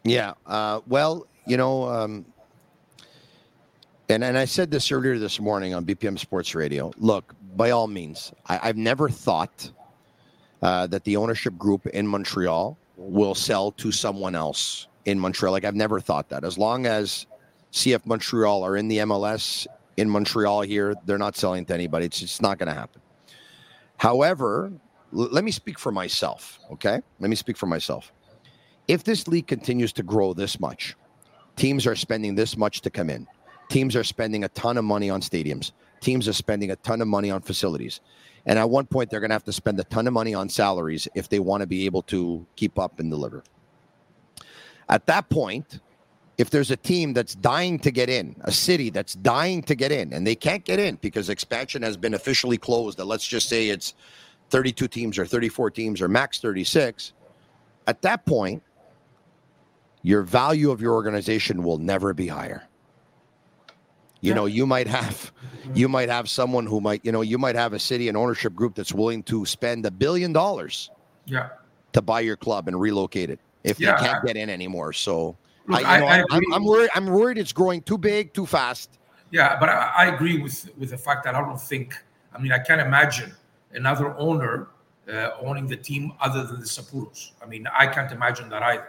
Yeah. 0.03 0.33
Uh, 0.45 0.81
well, 0.87 1.27
you 1.45 1.57
know, 1.57 1.85
um, 1.85 2.25
and 4.09 4.23
and 4.23 4.37
I 4.37 4.45
said 4.45 4.71
this 4.71 4.91
earlier 4.91 5.19
this 5.19 5.39
morning 5.39 5.73
on 5.73 5.85
BPM 5.85 6.17
Sports 6.17 6.55
Radio. 6.55 6.91
Look, 6.97 7.35
by 7.55 7.71
all 7.71 7.87
means, 7.87 8.33
I, 8.47 8.57
have 8.67 8.77
never 8.77 9.09
thought 9.09 9.71
uh, 10.61 10.87
that 10.87 11.03
the 11.03 11.15
ownership 11.15 11.57
group 11.57 11.85
in 11.87 12.07
Montreal 12.07 12.77
will 12.97 13.35
sell 13.35 13.71
to 13.73 13.91
someone 13.91 14.35
else 14.35 14.87
in 15.05 15.19
Montreal. 15.19 15.51
Like 15.51 15.63
I've 15.63 15.75
never 15.75 15.99
thought 15.99 16.29
that. 16.29 16.43
As 16.43 16.57
long 16.57 16.85
as 16.85 17.27
CF 17.71 18.05
Montreal 18.05 18.63
are 18.63 18.77
in 18.77 18.87
the 18.87 18.97
MLS 18.99 19.67
in 19.97 20.09
Montreal 20.09 20.61
here, 20.61 20.95
they're 21.05 21.17
not 21.17 21.35
selling 21.35 21.65
to 21.65 21.73
anybody. 21.73 22.05
It's 22.05 22.19
just 22.19 22.41
not 22.41 22.57
going 22.57 22.67
to 22.67 22.73
happen. 22.73 23.01
However, 23.97 24.71
l- 25.13 25.29
let 25.31 25.43
me 25.43 25.51
speak 25.51 25.77
for 25.77 25.91
myself, 25.91 26.59
okay? 26.71 27.01
Let 27.19 27.29
me 27.29 27.35
speak 27.35 27.57
for 27.57 27.65
myself. 27.65 28.13
If 28.87 29.03
this 29.03 29.27
league 29.27 29.47
continues 29.47 29.91
to 29.93 30.03
grow 30.03 30.33
this 30.33 30.59
much, 30.59 30.95
teams 31.57 31.85
are 31.85 31.95
spending 31.95 32.33
this 32.33 32.57
much 32.57 32.81
to 32.81 32.89
come 32.89 33.09
in, 33.09 33.27
teams 33.67 33.95
are 33.95 34.03
spending 34.03 34.45
a 34.45 34.49
ton 34.49 34.77
of 34.77 34.85
money 34.85 35.09
on 35.09 35.21
stadiums, 35.21 35.73
teams 35.99 36.27
are 36.27 36.33
spending 36.33 36.71
a 36.71 36.75
ton 36.77 37.01
of 37.01 37.07
money 37.07 37.29
on 37.29 37.41
facilities. 37.41 37.99
And 38.45 38.57
at 38.57 38.69
one 38.69 38.85
point, 38.87 39.09
they're 39.09 39.19
going 39.19 39.29
to 39.31 39.35
have 39.35 39.43
to 39.43 39.53
spend 39.53 39.79
a 39.79 39.83
ton 39.83 40.07
of 40.07 40.13
money 40.13 40.33
on 40.33 40.47
salaries 40.47 41.07
if 41.13 41.27
they 41.27 41.39
want 41.39 41.61
to 41.61 41.67
be 41.67 41.85
able 41.85 42.01
to 42.03 42.45
keep 42.55 42.79
up 42.79 42.99
and 42.99 43.11
deliver. 43.11 43.43
At 44.87 45.05
that 45.07 45.29
point, 45.29 45.81
if 46.39 46.49
there's 46.49 46.71
a 46.71 46.77
team 46.77 47.11
that's 47.11 47.35
dying 47.35 47.77
to 47.77 47.91
get 47.91 48.09
in, 48.09 48.33
a 48.45 48.51
city 48.51 48.89
that's 48.89 49.13
dying 49.13 49.61
to 49.61 49.75
get 49.75 49.91
in, 49.91 50.13
and 50.13 50.25
they 50.25 50.35
can't 50.35 50.63
get 50.63 50.79
in 50.79 50.95
because 50.95 51.29
expansion 51.29 51.81
has 51.81 51.97
been 51.97 52.13
officially 52.13 52.57
closed, 52.57 52.97
that 52.97 53.03
let's 53.03 53.27
just 53.27 53.49
say 53.49 53.67
it's 53.67 53.93
32 54.49 54.87
teams 54.87 55.19
or 55.19 55.25
34 55.25 55.69
teams 55.69 56.01
or 56.01 56.07
max 56.07 56.39
36, 56.39 57.11
at 57.87 58.01
that 58.03 58.25
point, 58.25 58.63
your 60.01 60.21
value 60.21 60.71
of 60.71 60.81
your 60.81 60.93
organization 60.93 61.61
will 61.61 61.77
never 61.77 62.13
be 62.13 62.27
higher. 62.27 62.63
You 64.21 64.33
know, 64.33 64.45
you 64.45 64.65
might 64.65 64.87
have 64.87 65.31
you 65.73 65.89
might 65.89 66.09
have 66.09 66.29
someone 66.29 66.65
who 66.65 66.79
might, 66.79 67.03
you 67.03 67.11
know, 67.11 67.21
you 67.21 67.37
might 67.37 67.55
have 67.55 67.73
a 67.73 67.79
city 67.79 68.07
and 68.07 68.15
ownership 68.17 68.53
group 68.53 68.75
that's 68.75 68.93
willing 68.93 69.23
to 69.23 69.45
spend 69.45 69.85
a 69.85 69.91
billion 69.91 70.31
dollars 70.31 70.89
yeah. 71.25 71.49
to 71.93 72.01
buy 72.01 72.21
your 72.21 72.37
club 72.37 72.69
and 72.69 72.79
relocate 72.79 73.29
it 73.29 73.39
if 73.65 73.77
Yeah, 73.77 73.97
they 73.97 74.07
can't 74.07 74.25
get 74.25 74.37
in 74.37 74.49
anymore. 74.49 74.93
So 74.93 75.37
Look, 75.69 75.85
I, 75.85 76.01
I- 76.01 76.17
you 76.17 76.25
know. 76.49 76.55
I'm 76.55 76.65
worried. 76.65 76.89
I'm 76.95 77.05
worried 77.05 77.37
it's 77.37 77.53
growing 77.53 77.81
too 77.81 77.97
big, 77.97 78.33
too 78.33 78.45
fast. 78.45 78.97
Yeah, 79.31 79.59
but 79.59 79.69
I, 79.69 79.93
I 79.97 80.05
agree 80.07 80.41
with 80.41 80.69
with 80.77 80.89
the 80.89 80.97
fact 80.97 81.23
that 81.25 81.35
I 81.35 81.41
don't 81.41 81.61
think. 81.61 81.95
I 82.33 82.39
mean, 82.39 82.51
I 82.51 82.59
can't 82.59 82.81
imagine 82.81 83.31
another 83.73 84.15
owner 84.17 84.67
uh, 85.11 85.31
owning 85.41 85.67
the 85.67 85.75
team 85.77 86.13
other 86.19 86.43
than 86.43 86.59
the 86.59 86.65
Saputos. 86.65 87.31
I 87.41 87.45
mean, 87.45 87.67
I 87.67 87.87
can't 87.87 88.11
imagine 88.11 88.49
that 88.49 88.63
either. 88.63 88.87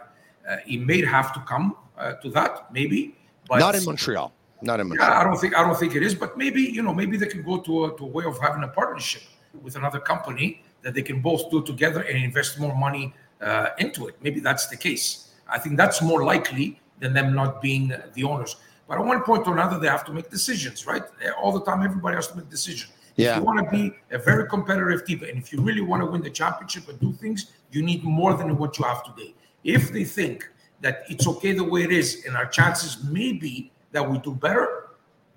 Uh, 0.49 0.57
it 0.67 0.79
may 0.79 1.05
have 1.05 1.33
to 1.33 1.39
come 1.41 1.75
uh, 1.97 2.13
to 2.13 2.29
that, 2.31 2.73
maybe, 2.73 3.15
but 3.47 3.59
Not 3.59 3.75
in 3.75 3.85
Montreal. 3.85 4.33
Not 4.63 4.79
in 4.79 4.87
Montreal. 4.87 5.09
Yeah, 5.09 5.19
I 5.19 5.23
don't 5.23 5.37
think 5.37 5.55
I 5.55 5.61
don't 5.63 5.77
think 5.77 5.95
it 5.95 6.03
is, 6.03 6.15
but 6.15 6.37
maybe 6.37 6.61
you 6.61 6.81
know 6.81 6.93
maybe 6.93 7.17
they 7.17 7.27
can 7.27 7.43
go 7.43 7.59
to 7.59 7.85
a, 7.85 7.97
to 7.97 8.03
a 8.05 8.07
way 8.07 8.25
of 8.25 8.39
having 8.39 8.63
a 8.63 8.67
partnership 8.67 9.21
with 9.61 9.75
another 9.75 9.99
company 9.99 10.63
that 10.81 10.93
they 10.95 11.01
can 11.03 11.21
both 11.21 11.51
do 11.51 11.61
together 11.63 12.01
and 12.01 12.23
invest 12.23 12.59
more 12.59 12.75
money 12.75 13.13
uh, 13.41 13.69
into 13.77 14.07
it. 14.07 14.15
Maybe 14.21 14.39
that's 14.39 14.67
the 14.67 14.77
case. 14.77 15.30
I 15.51 15.59
think 15.59 15.77
that's 15.77 16.01
more 16.01 16.23
likely 16.23 16.79
than 16.99 17.13
them 17.13 17.35
not 17.35 17.61
being 17.61 17.93
the 18.13 18.23
owners. 18.23 18.55
But 18.87 18.99
at 18.99 19.05
one 19.05 19.21
point 19.23 19.47
or 19.47 19.53
another, 19.53 19.79
they 19.79 19.87
have 19.87 20.05
to 20.05 20.13
make 20.13 20.29
decisions, 20.29 20.85
right? 20.85 21.03
All 21.41 21.51
the 21.51 21.63
time, 21.63 21.83
everybody 21.83 22.15
has 22.15 22.27
to 22.27 22.37
make 22.37 22.49
decisions. 22.49 22.91
Yeah. 23.15 23.31
If 23.31 23.37
you 23.37 23.43
want 23.43 23.59
to 23.63 23.69
be 23.69 23.93
a 24.11 24.17
very 24.17 24.47
competitive 24.47 25.05
team, 25.05 25.23
and 25.23 25.37
if 25.37 25.51
you 25.51 25.61
really 25.61 25.81
want 25.81 26.01
to 26.01 26.07
win 26.07 26.21
the 26.21 26.29
championship 26.29 26.87
and 26.89 26.99
do 26.99 27.11
things, 27.13 27.51
you 27.71 27.81
need 27.83 28.03
more 28.03 28.33
than 28.33 28.57
what 28.57 28.79
you 28.79 28.85
have 28.85 29.03
today. 29.03 29.33
If 29.63 29.91
they 29.91 30.05
think 30.05 30.49
that 30.79 31.03
it's 31.09 31.27
okay 31.27 31.51
the 31.51 31.63
way 31.63 31.83
it 31.83 31.91
is, 31.91 32.25
and 32.25 32.35
our 32.35 32.47
chances 32.47 33.03
may 33.03 33.33
be 33.33 33.71
that 33.91 34.09
we 34.09 34.17
do 34.19 34.33
better, 34.33 34.87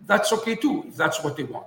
that's 0.07 0.33
okay 0.33 0.55
too, 0.55 0.85
if 0.89 0.97
that's 0.97 1.23
what 1.23 1.37
they 1.37 1.45
want. 1.45 1.67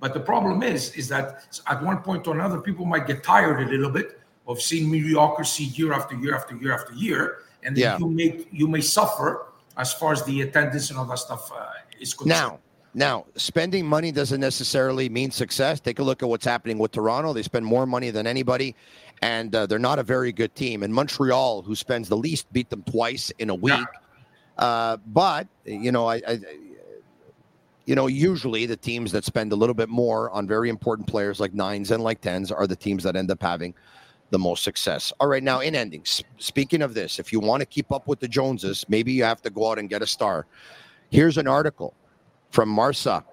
But 0.00 0.14
the 0.14 0.20
problem 0.20 0.62
is, 0.62 0.94
is 0.94 1.08
that 1.08 1.58
at 1.66 1.82
one 1.82 1.98
point 1.98 2.26
or 2.26 2.34
another, 2.34 2.60
people 2.60 2.84
might 2.84 3.06
get 3.06 3.22
tired 3.24 3.60
a 3.60 3.70
little 3.70 3.90
bit 3.90 4.20
of 4.46 4.62
seeing 4.62 4.90
mediocrity 4.90 5.64
year 5.64 5.92
after 5.92 6.14
year 6.16 6.34
after 6.34 6.56
year 6.56 6.72
after 6.72 6.94
year, 6.94 7.38
and 7.62 7.76
Yeah. 7.76 7.98
you 7.98 8.08
may 8.08 8.46
you 8.52 8.68
may 8.68 8.80
suffer 8.80 9.46
as 9.76 9.92
far 9.92 10.12
as 10.12 10.22
the 10.24 10.42
attendance 10.42 10.90
and 10.90 10.98
all 10.98 11.04
that 11.06 11.18
stuff 11.18 11.50
uh, 11.52 11.66
is 12.00 12.14
concerned. 12.14 12.28
Now, 12.28 12.58
now, 12.94 13.26
spending 13.36 13.86
money 13.86 14.10
doesn't 14.10 14.40
necessarily 14.40 15.08
mean 15.08 15.30
success. 15.30 15.78
Take 15.78 15.98
a 15.98 16.02
look 16.02 16.22
at 16.22 16.28
what's 16.28 16.44
happening 16.44 16.78
with 16.78 16.90
Toronto. 16.92 17.32
They 17.32 17.42
spend 17.42 17.64
more 17.64 17.86
money 17.86 18.10
than 18.10 18.26
anybody, 18.26 18.74
and 19.22 19.54
uh, 19.54 19.66
they're 19.66 19.78
not 19.78 19.98
a 19.98 20.02
very 20.02 20.32
good 20.32 20.54
team. 20.54 20.82
And 20.82 20.92
Montreal, 20.92 21.62
who 21.62 21.74
spends 21.76 22.08
the 22.08 22.16
least, 22.16 22.52
beat 22.52 22.70
them 22.70 22.82
twice 22.84 23.30
in 23.38 23.50
a 23.50 23.54
week. 23.54 23.86
Uh, 24.56 24.96
but 25.06 25.46
you 25.64 25.92
know, 25.92 26.08
I, 26.08 26.16
I, 26.26 26.40
you 27.86 27.94
know, 27.94 28.06
usually 28.06 28.66
the 28.66 28.76
teams 28.76 29.12
that 29.12 29.24
spend 29.24 29.52
a 29.52 29.56
little 29.56 29.74
bit 29.74 29.88
more 29.88 30.30
on 30.30 30.46
very 30.48 30.68
important 30.68 31.06
players 31.06 31.40
like 31.40 31.54
nines 31.54 31.90
and 31.90 32.02
like 32.02 32.20
tens 32.20 32.50
are 32.50 32.66
the 32.66 32.76
teams 32.76 33.02
that 33.04 33.16
end 33.16 33.30
up 33.30 33.40
having 33.42 33.74
the 34.30 34.38
most 34.38 34.62
success. 34.62 35.12
All 35.20 35.28
right, 35.28 35.42
now 35.42 35.60
in 35.60 35.74
endings. 35.74 36.22
Speaking 36.38 36.82
of 36.82 36.94
this, 36.94 37.18
if 37.18 37.32
you 37.32 37.40
want 37.40 37.60
to 37.60 37.66
keep 37.66 37.92
up 37.92 38.06
with 38.06 38.20
the 38.20 38.28
Joneses, 38.28 38.84
maybe 38.88 39.12
you 39.12 39.24
have 39.24 39.42
to 39.42 39.50
go 39.50 39.70
out 39.70 39.78
and 39.78 39.88
get 39.88 40.02
a 40.02 40.06
star. 40.06 40.46
Here's 41.10 41.38
an 41.38 41.48
article 41.48 41.94
from 42.50 42.68
Marca 42.68 43.24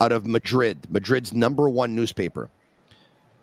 out 0.00 0.12
of 0.12 0.26
Madrid, 0.26 0.86
Madrid's 0.90 1.32
number 1.32 1.68
one 1.68 1.94
newspaper. 1.94 2.50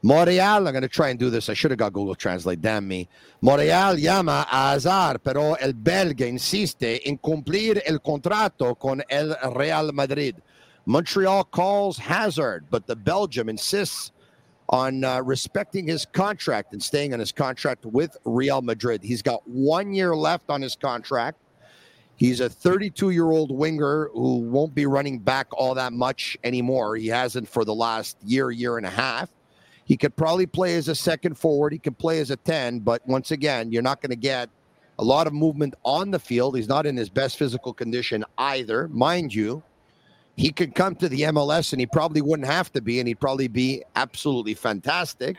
Montreal, 0.01 0.67
I'm 0.67 0.71
going 0.71 0.83
to 0.83 0.87
try 0.87 1.09
and 1.09 1.17
do 1.17 1.31
this. 1.31 1.49
I 1.49 1.55
should 1.55 1.71
have 1.71 1.79
got 1.79 1.91
Google 1.91 2.13
Translate, 2.13 2.61
damn 2.61 2.87
me. 2.87 3.09
Montreal 3.41 3.95
llama 3.95 4.45
a 4.51 4.73
Hazard, 4.73 5.23
pero 5.23 5.55
el 5.55 5.73
belga 5.73 6.27
insiste 6.27 7.01
en 7.07 7.17
cumplir 7.17 7.81
el 7.87 7.97
contrato 7.99 8.75
con 8.75 9.01
el 9.09 9.35
Real 9.55 9.91
Madrid. 9.93 10.35
Montreal 10.85 11.43
calls 11.45 11.97
Hazard, 11.97 12.65
but 12.69 12.85
the 12.85 12.95
Belgium 12.95 13.49
insists 13.49 14.11
on 14.69 15.03
uh, 15.03 15.21
respecting 15.21 15.87
his 15.87 16.05
contract 16.05 16.73
and 16.73 16.81
staying 16.81 17.13
on 17.13 17.19
his 17.19 17.31
contract 17.31 17.85
with 17.85 18.17
Real 18.25 18.61
Madrid. 18.61 19.03
He's 19.03 19.21
got 19.21 19.47
one 19.47 19.93
year 19.93 20.15
left 20.15 20.49
on 20.49 20.61
his 20.61 20.75
contract. 20.75 21.37
He's 22.17 22.39
a 22.39 22.49
32 22.49 23.09
year 23.09 23.25
old 23.25 23.51
winger 23.51 24.09
who 24.13 24.37
won't 24.39 24.73
be 24.73 24.85
running 24.85 25.19
back 25.19 25.47
all 25.51 25.75
that 25.75 25.93
much 25.93 26.37
anymore. 26.43 26.95
He 26.95 27.07
hasn't 27.07 27.47
for 27.47 27.65
the 27.65 27.75
last 27.75 28.17
year, 28.23 28.51
year 28.51 28.77
and 28.77 28.85
a 28.85 28.89
half. 28.89 29.29
He 29.83 29.97
could 29.97 30.15
probably 30.15 30.47
play 30.47 30.75
as 30.77 30.87
a 30.87 30.95
second 30.95 31.37
forward. 31.37 31.73
He 31.73 31.79
could 31.79 31.97
play 31.97 32.19
as 32.19 32.31
a 32.31 32.37
10, 32.37 32.79
but 32.79 33.05
once 33.07 33.31
again, 33.31 33.71
you're 33.71 33.83
not 33.83 34.01
going 34.01 34.09
to 34.09 34.15
get 34.15 34.49
a 34.97 35.03
lot 35.03 35.27
of 35.27 35.33
movement 35.33 35.75
on 35.83 36.09
the 36.09 36.17
field. 36.17 36.55
He's 36.55 36.67
not 36.67 36.85
in 36.85 36.97
his 36.97 37.09
best 37.09 37.37
physical 37.37 37.73
condition 37.73 38.25
either. 38.37 38.87
Mind 38.87 39.33
you, 39.33 39.61
he 40.35 40.51
could 40.51 40.75
come 40.75 40.95
to 40.95 41.07
the 41.07 41.21
MLS 41.21 41.71
and 41.71 41.79
he 41.79 41.85
probably 41.85 42.21
wouldn't 42.21 42.47
have 42.47 42.71
to 42.73 42.81
be, 42.81 42.99
and 42.99 43.07
he'd 43.07 43.19
probably 43.19 43.47
be 43.47 43.83
absolutely 43.95 44.53
fantastic. 44.53 45.37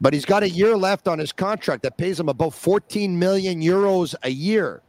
But 0.00 0.14
he's 0.14 0.24
got 0.24 0.42
a 0.42 0.48
year 0.48 0.76
left 0.76 1.06
on 1.06 1.18
his 1.18 1.32
contract 1.32 1.82
that 1.84 1.96
pays 1.96 2.18
him 2.18 2.28
about 2.28 2.54
14 2.54 3.18
million 3.18 3.60
euros 3.60 4.14
a 4.22 4.30
year. 4.30 4.82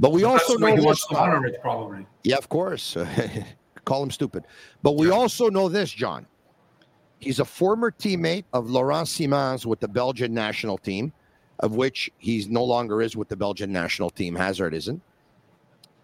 But 0.00 0.10
we 0.10 0.24
also 0.24 0.56
know 0.56 0.74
he 0.74 0.84
wants 0.84 1.06
to 1.06 1.16
honor 1.16 1.46
it, 1.46 1.60
probably. 1.60 2.06
Yeah, 2.24 2.36
of 2.36 2.48
course. 2.48 2.96
Call 3.84 4.02
him 4.02 4.10
stupid. 4.10 4.44
But 4.82 4.96
we 4.96 5.10
also 5.10 5.48
know 5.48 5.68
this, 5.68 5.90
John. 5.90 6.26
He's 7.20 7.38
a 7.38 7.44
former 7.44 7.92
teammate 7.92 8.44
of 8.52 8.68
Laurent 8.68 9.06
Ciman 9.06 9.64
with 9.64 9.78
the 9.78 9.86
Belgian 9.86 10.34
national 10.34 10.78
team, 10.78 11.12
of 11.60 11.76
which 11.76 12.10
he's 12.18 12.48
no 12.48 12.64
longer 12.64 13.00
is 13.00 13.16
with 13.16 13.28
the 13.28 13.36
Belgian 13.36 13.70
national 13.70 14.10
team. 14.10 14.34
Hazard 14.34 14.74
isn't. 14.74 15.00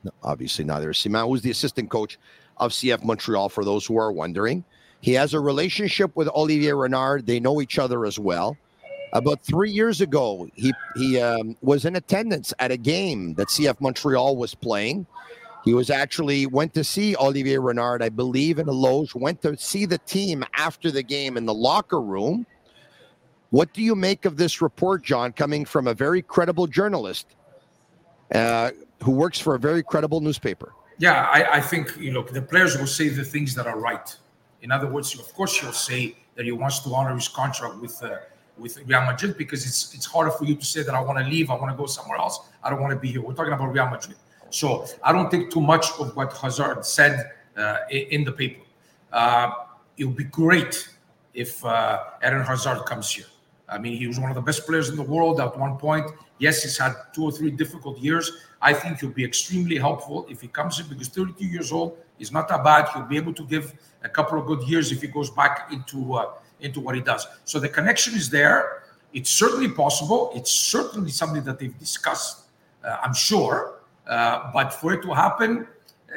No, 0.04 0.10
obviously, 0.22 0.64
neither 0.64 0.90
is 0.90 0.96
Ciman, 0.96 1.26
who's 1.28 1.42
the 1.42 1.50
assistant 1.50 1.90
coach 1.90 2.18
of 2.56 2.72
CF 2.72 3.04
Montreal, 3.04 3.48
for 3.48 3.64
those 3.64 3.86
who 3.86 3.98
are 3.98 4.12
wondering. 4.12 4.64
He 5.00 5.12
has 5.12 5.34
a 5.34 5.40
relationship 5.40 6.14
with 6.16 6.28
Olivier 6.28 6.72
Renard. 6.72 7.26
They 7.26 7.40
know 7.40 7.60
each 7.60 7.78
other 7.78 8.04
as 8.04 8.18
well. 8.18 8.56
About 9.12 9.40
three 9.42 9.70
years 9.70 10.00
ago, 10.00 10.48
he 10.54 10.72
he 10.96 11.20
um, 11.20 11.56
was 11.62 11.84
in 11.84 11.96
attendance 11.96 12.52
at 12.58 12.70
a 12.70 12.76
game 12.76 13.34
that 13.34 13.48
CF 13.48 13.80
Montreal 13.80 14.36
was 14.36 14.54
playing. 14.54 15.06
He 15.64 15.72
was 15.72 15.90
actually 15.90 16.46
went 16.46 16.74
to 16.74 16.84
see 16.84 17.16
Olivier 17.16 17.58
Renard, 17.58 18.02
I 18.02 18.08
believe, 18.10 18.58
in 18.58 18.68
a 18.68 18.72
loge. 18.72 19.14
Went 19.14 19.40
to 19.42 19.56
see 19.56 19.86
the 19.86 19.98
team 19.98 20.44
after 20.54 20.90
the 20.90 21.02
game 21.02 21.36
in 21.36 21.46
the 21.46 21.54
locker 21.54 22.00
room. 22.00 22.46
What 23.50 23.72
do 23.72 23.82
you 23.82 23.94
make 23.94 24.26
of 24.26 24.36
this 24.36 24.60
report, 24.60 25.02
John, 25.02 25.32
coming 25.32 25.64
from 25.64 25.86
a 25.86 25.94
very 25.94 26.20
credible 26.20 26.66
journalist 26.66 27.26
uh, 28.34 28.70
who 29.02 29.12
works 29.12 29.38
for 29.38 29.54
a 29.54 29.58
very 29.58 29.82
credible 29.82 30.20
newspaper? 30.20 30.72
Yeah, 30.98 31.28
I, 31.30 31.58
I 31.58 31.60
think 31.60 31.96
you 31.98 32.12
know 32.12 32.22
The 32.22 32.42
players 32.42 32.76
will 32.76 32.86
say 32.86 33.08
the 33.08 33.24
things 33.24 33.54
that 33.54 33.66
are 33.66 33.78
right. 33.78 34.16
In 34.62 34.72
other 34.72 34.88
words, 34.88 35.18
of 35.18 35.32
course, 35.34 35.56
he'll 35.58 35.72
say 35.72 36.16
that 36.34 36.44
he 36.44 36.52
wants 36.52 36.80
to 36.80 36.94
honor 36.94 37.14
his 37.14 37.28
contract 37.28 37.76
with. 37.76 38.02
Uh, 38.02 38.16
with 38.58 38.76
Real 38.86 39.02
Madrid 39.02 39.38
because 39.38 39.64
it's 39.64 39.94
it's 39.94 40.04
harder 40.04 40.32
for 40.32 40.44
you 40.44 40.56
to 40.56 40.64
say 40.64 40.82
that 40.82 40.94
I 40.94 41.00
want 41.00 41.18
to 41.18 41.24
leave, 41.24 41.48
I 41.48 41.54
want 41.54 41.70
to 41.70 41.76
go 41.76 41.86
somewhere 41.86 42.18
else, 42.18 42.40
I 42.62 42.70
don't 42.70 42.80
want 42.80 42.92
to 42.92 42.98
be 42.98 43.12
here. 43.12 43.22
We're 43.22 43.34
talking 43.34 43.52
about 43.52 43.72
Real 43.72 43.88
Madrid. 43.88 44.16
So 44.50 44.86
I 45.02 45.12
don't 45.12 45.30
think 45.30 45.52
too 45.52 45.60
much 45.60 45.86
of 45.98 46.16
what 46.16 46.32
Hazard 46.36 46.84
said 46.84 47.30
uh, 47.56 47.76
in 47.90 48.24
the 48.24 48.32
paper. 48.32 48.62
Uh, 49.12 49.50
it 49.96 50.04
would 50.04 50.16
be 50.16 50.24
great 50.24 50.88
if 51.34 51.64
uh, 51.64 52.02
Eden 52.26 52.42
Hazard 52.42 52.84
comes 52.84 53.10
here. 53.10 53.26
I 53.68 53.78
mean, 53.78 53.96
he 53.96 54.06
was 54.06 54.18
one 54.18 54.30
of 54.30 54.34
the 54.34 54.42
best 54.42 54.66
players 54.66 54.88
in 54.88 54.96
the 54.96 55.02
world 55.02 55.40
at 55.40 55.56
one 55.58 55.76
point. 55.76 56.10
Yes, 56.38 56.62
he's 56.62 56.78
had 56.78 56.94
two 57.12 57.24
or 57.24 57.32
three 57.32 57.50
difficult 57.50 57.98
years. 57.98 58.30
I 58.62 58.72
think 58.72 59.00
he'll 59.00 59.10
be 59.10 59.24
extremely 59.24 59.76
helpful 59.76 60.26
if 60.30 60.40
he 60.40 60.48
comes 60.48 60.80
in 60.80 60.86
because 60.88 61.08
32 61.08 61.44
years 61.44 61.70
old 61.70 61.98
is 62.18 62.32
not 62.32 62.48
that 62.48 62.64
bad. 62.64 62.88
He'll 62.88 63.02
be 63.02 63.16
able 63.16 63.34
to 63.34 63.44
give 63.44 63.74
a 64.02 64.08
couple 64.08 64.38
of 64.38 64.46
good 64.46 64.62
years 64.68 64.90
if 64.90 65.02
he 65.02 65.08
goes 65.08 65.30
back 65.30 65.70
into 65.72 66.14
uh, 66.14 66.32
into 66.60 66.80
what 66.80 66.94
he 66.94 67.00
does. 67.00 67.26
So 67.44 67.60
the 67.60 67.68
connection 67.68 68.14
is 68.14 68.30
there. 68.30 68.82
It's 69.12 69.30
certainly 69.30 69.68
possible. 69.68 70.32
It's 70.34 70.50
certainly 70.50 71.10
something 71.10 71.44
that 71.44 71.58
they've 71.58 71.78
discussed. 71.78 72.46
Uh, 72.84 72.96
I'm 73.02 73.14
sure. 73.14 73.80
Uh, 74.06 74.50
but 74.52 74.70
for 74.70 74.92
it 74.94 75.02
to 75.02 75.12
happen, 75.12 75.66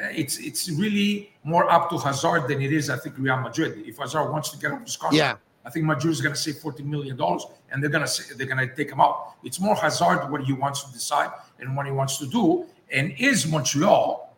uh, 0.00 0.08
it's 0.10 0.38
it's 0.38 0.70
really 0.70 1.32
more 1.44 1.70
up 1.70 1.90
to 1.90 1.98
Hazard 1.98 2.48
than 2.48 2.62
it 2.62 2.72
is, 2.72 2.90
I 2.90 2.96
think, 2.96 3.18
Real 3.18 3.38
Madrid. 3.38 3.82
If 3.86 3.98
Hazard 3.98 4.30
wants 4.30 4.50
to 4.50 4.58
get 4.58 4.72
off 4.72 4.82
his 4.84 4.96
contract, 4.96 5.16
yeah. 5.16 5.36
I 5.64 5.70
think 5.70 5.86
Madrid 5.86 6.12
is 6.12 6.20
going 6.20 6.34
to 6.34 6.40
save 6.40 6.56
40 6.56 6.82
million 6.82 7.16
dollars, 7.16 7.46
and 7.70 7.82
they're 7.82 7.90
going 7.90 8.04
to 8.04 8.08
say, 8.08 8.34
they're 8.34 8.46
going 8.46 8.68
to 8.68 8.74
take 8.74 8.90
him 8.90 9.00
out. 9.00 9.34
It's 9.44 9.60
more 9.60 9.76
Hazard 9.76 10.30
what 10.30 10.42
he 10.42 10.52
wants 10.52 10.84
to 10.84 10.92
decide 10.92 11.30
and 11.60 11.76
what 11.76 11.86
he 11.86 11.92
wants 11.92 12.18
to 12.18 12.26
do. 12.26 12.66
And 12.90 13.14
is 13.18 13.46
Montreal 13.46 14.36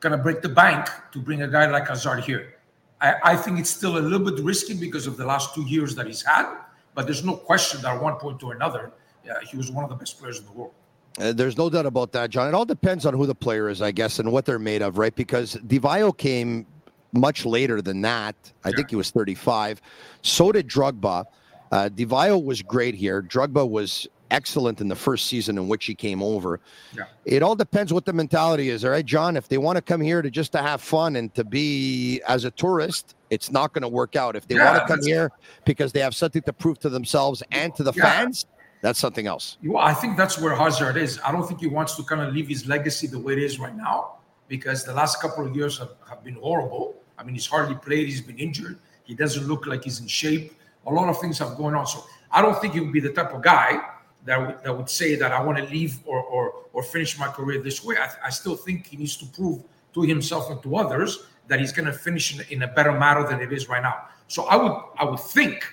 going 0.00 0.16
to 0.16 0.18
break 0.18 0.42
the 0.42 0.48
bank 0.48 0.88
to 1.12 1.20
bring 1.20 1.42
a 1.42 1.48
guy 1.48 1.66
like 1.70 1.88
Hazard 1.88 2.24
here? 2.24 2.54
I, 3.00 3.14
I 3.22 3.36
think 3.36 3.58
it's 3.58 3.70
still 3.70 3.98
a 3.98 4.00
little 4.00 4.30
bit 4.30 4.42
risky 4.42 4.74
because 4.74 5.06
of 5.06 5.16
the 5.16 5.24
last 5.24 5.54
two 5.54 5.64
years 5.66 5.94
that 5.94 6.06
he's 6.06 6.22
had. 6.22 6.52
But 6.94 7.06
there's 7.06 7.24
no 7.24 7.36
question 7.36 7.82
that 7.82 7.94
at 7.96 8.02
one 8.02 8.16
point 8.16 8.42
or 8.42 8.54
another, 8.54 8.92
uh, 9.28 9.34
he 9.48 9.56
was 9.56 9.70
one 9.70 9.84
of 9.84 9.90
the 9.90 9.96
best 9.96 10.18
players 10.18 10.38
in 10.38 10.46
the 10.46 10.52
world. 10.52 10.72
Uh, 11.18 11.32
there's 11.32 11.56
no 11.56 11.70
doubt 11.70 11.86
about 11.86 12.12
that, 12.12 12.30
John. 12.30 12.48
It 12.48 12.54
all 12.54 12.64
depends 12.64 13.06
on 13.06 13.14
who 13.14 13.26
the 13.26 13.34
player 13.34 13.68
is, 13.68 13.80
I 13.80 13.92
guess, 13.92 14.18
and 14.18 14.32
what 14.32 14.44
they're 14.44 14.58
made 14.58 14.82
of, 14.82 14.98
right? 14.98 15.14
Because 15.14 15.54
Di 15.66 15.78
Vaio 15.78 16.16
came 16.16 16.66
much 17.14 17.46
later 17.46 17.80
than 17.80 18.02
that. 18.02 18.34
I 18.64 18.72
think 18.72 18.90
he 18.90 18.96
was 18.96 19.10
35. 19.10 19.80
So 20.22 20.52
did 20.52 20.68
Drogba. 20.68 21.24
Uh, 21.72 21.88
Di 21.88 22.04
Vaio 22.04 22.42
was 22.42 22.62
great 22.62 22.94
here. 22.94 23.22
Drogba 23.22 23.68
was 23.68 24.06
excellent 24.30 24.80
in 24.80 24.88
the 24.88 24.96
first 24.96 25.26
season 25.26 25.56
in 25.58 25.68
which 25.68 25.84
he 25.86 25.94
came 25.94 26.22
over. 26.22 26.60
Yeah. 26.96 27.04
It 27.24 27.42
all 27.42 27.54
depends 27.54 27.92
what 27.92 28.04
the 28.04 28.12
mentality 28.12 28.68
is, 28.68 28.84
all 28.84 28.90
right, 28.90 29.04
John. 29.04 29.36
If 29.36 29.48
they 29.48 29.58
want 29.58 29.76
to 29.76 29.82
come 29.82 30.00
here 30.00 30.22
to 30.22 30.30
just 30.30 30.52
to 30.52 30.58
have 30.58 30.80
fun 30.80 31.16
and 31.16 31.32
to 31.34 31.44
be 31.44 32.20
as 32.26 32.44
a 32.44 32.50
tourist, 32.50 33.14
it's 33.30 33.50
not 33.50 33.72
going 33.72 33.82
to 33.82 33.88
work 33.88 34.16
out. 34.16 34.36
If 34.36 34.48
they 34.48 34.56
yeah, 34.56 34.72
want 34.72 34.86
to 34.86 34.94
come 34.94 35.04
here 35.04 35.30
because 35.64 35.92
they 35.92 36.00
have 36.00 36.14
something 36.14 36.42
to 36.42 36.52
prove 36.52 36.78
to 36.80 36.88
themselves 36.88 37.42
and 37.50 37.74
to 37.76 37.82
the 37.82 37.92
yeah. 37.94 38.02
fans, 38.02 38.46
that's 38.80 38.98
something 38.98 39.26
else. 39.26 39.56
Well, 39.64 39.82
I 39.82 39.94
think 39.94 40.16
that's 40.16 40.38
where 40.38 40.54
Hazard 40.54 40.96
is. 40.96 41.18
I 41.24 41.32
don't 41.32 41.46
think 41.46 41.60
he 41.60 41.68
wants 41.68 41.96
to 41.96 42.02
kind 42.02 42.20
of 42.20 42.34
leave 42.34 42.48
his 42.48 42.66
legacy 42.66 43.06
the 43.06 43.18
way 43.18 43.32
it 43.34 43.38
is 43.38 43.58
right 43.58 43.74
now 43.74 44.18
because 44.48 44.84
the 44.84 44.92
last 44.92 45.20
couple 45.20 45.46
of 45.46 45.56
years 45.56 45.78
have, 45.78 45.92
have 46.08 46.22
been 46.22 46.34
horrible. 46.34 46.94
I 47.18 47.24
mean, 47.24 47.34
he's 47.34 47.46
hardly 47.46 47.74
played, 47.74 48.06
he's 48.08 48.20
been 48.20 48.38
injured, 48.38 48.78
he 49.04 49.14
doesn't 49.14 49.46
look 49.46 49.66
like 49.66 49.84
he's 49.84 50.00
in 50.00 50.06
shape. 50.06 50.54
A 50.86 50.92
lot 50.92 51.08
of 51.08 51.18
things 51.20 51.38
have 51.38 51.56
going 51.56 51.74
on. 51.74 51.86
So 51.86 52.04
I 52.30 52.42
don't 52.42 52.60
think 52.60 52.74
he 52.74 52.80
would 52.80 52.92
be 52.92 53.00
the 53.00 53.12
type 53.12 53.32
of 53.32 53.42
guy 53.42 53.80
that 54.24 54.38
would, 54.38 54.62
that 54.64 54.76
would 54.76 54.90
say 54.90 55.14
that 55.16 55.32
I 55.32 55.42
want 55.42 55.58
to 55.58 55.64
leave 55.64 55.98
or, 56.04 56.22
or, 56.22 56.54
or 56.72 56.82
finish 56.82 57.18
my 57.18 57.28
career 57.28 57.62
this 57.62 57.84
way. 57.84 57.96
I, 57.96 58.10
I 58.26 58.30
still 58.30 58.56
think 58.56 58.86
he 58.86 58.96
needs 58.96 59.16
to 59.18 59.26
prove 59.26 59.62
to 59.94 60.02
himself 60.02 60.50
and 60.50 60.62
to 60.62 60.76
others 60.76 61.26
that 61.46 61.60
he's 61.60 61.72
going 61.72 61.86
to 61.86 61.92
finish 61.92 62.34
in, 62.34 62.44
in 62.50 62.62
a 62.62 62.68
better 62.68 62.92
manner 62.92 63.26
than 63.26 63.40
it 63.40 63.52
is 63.52 63.68
right 63.68 63.82
now. 63.82 64.06
So 64.28 64.44
I 64.44 64.56
would 64.56 64.72
I 64.98 65.04
would 65.04 65.20
think 65.20 65.64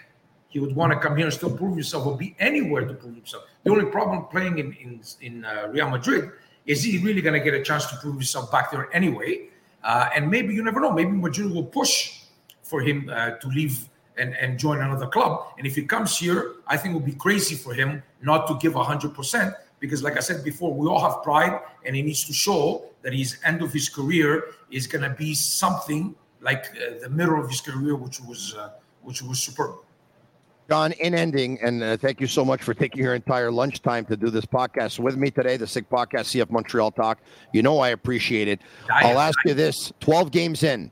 he 0.49 0.59
would 0.59 0.75
want 0.75 0.91
to 0.91 0.99
come 0.99 1.15
here 1.15 1.25
and 1.25 1.33
still 1.33 1.55
prove 1.55 1.75
himself 1.75 2.05
or 2.05 2.17
be 2.17 2.35
anywhere 2.39 2.85
to 2.85 2.93
prove 2.93 3.15
himself. 3.15 3.45
The 3.63 3.71
only 3.71 3.85
problem 3.85 4.25
playing 4.25 4.59
in 4.59 4.73
in, 4.73 5.01
in 5.21 5.45
uh, 5.45 5.69
Real 5.71 5.89
Madrid 5.89 6.31
is 6.65 6.83
he 6.83 6.99
really 6.99 7.21
going 7.21 7.37
to 7.39 7.43
get 7.43 7.53
a 7.53 7.63
chance 7.63 7.85
to 7.87 7.95
prove 7.97 8.15
himself 8.15 8.51
back 8.51 8.71
there 8.71 8.93
anyway? 8.93 9.49
Uh, 9.83 10.09
and 10.15 10.29
maybe 10.29 10.53
you 10.53 10.63
never 10.63 10.79
know. 10.79 10.91
Maybe 10.91 11.11
Madrid 11.11 11.51
will 11.51 11.63
push 11.63 12.21
for 12.63 12.81
him 12.81 13.09
uh, 13.11 13.31
to 13.31 13.47
leave 13.47 13.89
and, 14.17 14.35
and 14.35 14.57
join 14.59 14.79
another 14.81 15.07
club. 15.07 15.47
And 15.57 15.65
if 15.65 15.75
he 15.75 15.83
comes 15.83 16.17
here, 16.17 16.53
I 16.67 16.77
think 16.77 16.93
it 16.93 16.95
would 16.95 17.05
be 17.05 17.13
crazy 17.13 17.55
for 17.55 17.73
him 17.73 18.03
not 18.21 18.47
to 18.47 18.55
give 18.55 18.73
100% 18.73 19.55
because, 19.79 20.03
like 20.03 20.17
I 20.17 20.19
said 20.19 20.43
before, 20.43 20.73
we 20.73 20.87
all 20.87 21.01
have 21.01 21.23
pride 21.23 21.59
and 21.85 21.95
he 21.95 22.01
needs 22.01 22.23
to 22.25 22.33
show 22.33 22.85
that 23.01 23.13
his 23.13 23.37
end 23.43 23.61
of 23.61 23.73
his 23.73 23.89
career 23.89 24.45
is 24.69 24.85
going 24.87 25.03
to 25.03 25.15
be 25.15 25.33
something 25.33 26.15
like 26.39 26.65
uh, 26.75 26.99
the 27.01 27.09
middle 27.09 27.39
of 27.41 27.49
his 27.49 27.61
career, 27.61 27.95
which 27.95 28.19
was 28.21 28.55
uh, 28.55 28.69
which 29.01 29.21
was 29.21 29.41
superb. 29.41 29.75
John, 30.71 30.93
in 30.93 31.13
ending, 31.13 31.59
and 31.61 31.83
uh, 31.83 31.97
thank 31.97 32.21
you 32.21 32.27
so 32.27 32.45
much 32.45 32.63
for 32.63 32.73
taking 32.73 33.03
your 33.03 33.13
entire 33.13 33.51
lunchtime 33.51 34.05
to 34.05 34.15
do 34.15 34.29
this 34.29 34.45
podcast 34.45 34.99
with 34.99 35.17
me 35.17 35.29
today, 35.29 35.57
the 35.57 35.67
Sick 35.67 35.89
Podcast, 35.89 36.31
CF 36.31 36.49
Montreal 36.49 36.91
Talk. 36.91 37.19
You 37.51 37.61
know 37.61 37.79
I 37.79 37.89
appreciate 37.89 38.47
it. 38.47 38.61
I'll 38.89 39.19
ask 39.19 39.37
you 39.43 39.53
this 39.53 39.91
12 39.99 40.31
games 40.31 40.63
in. 40.63 40.89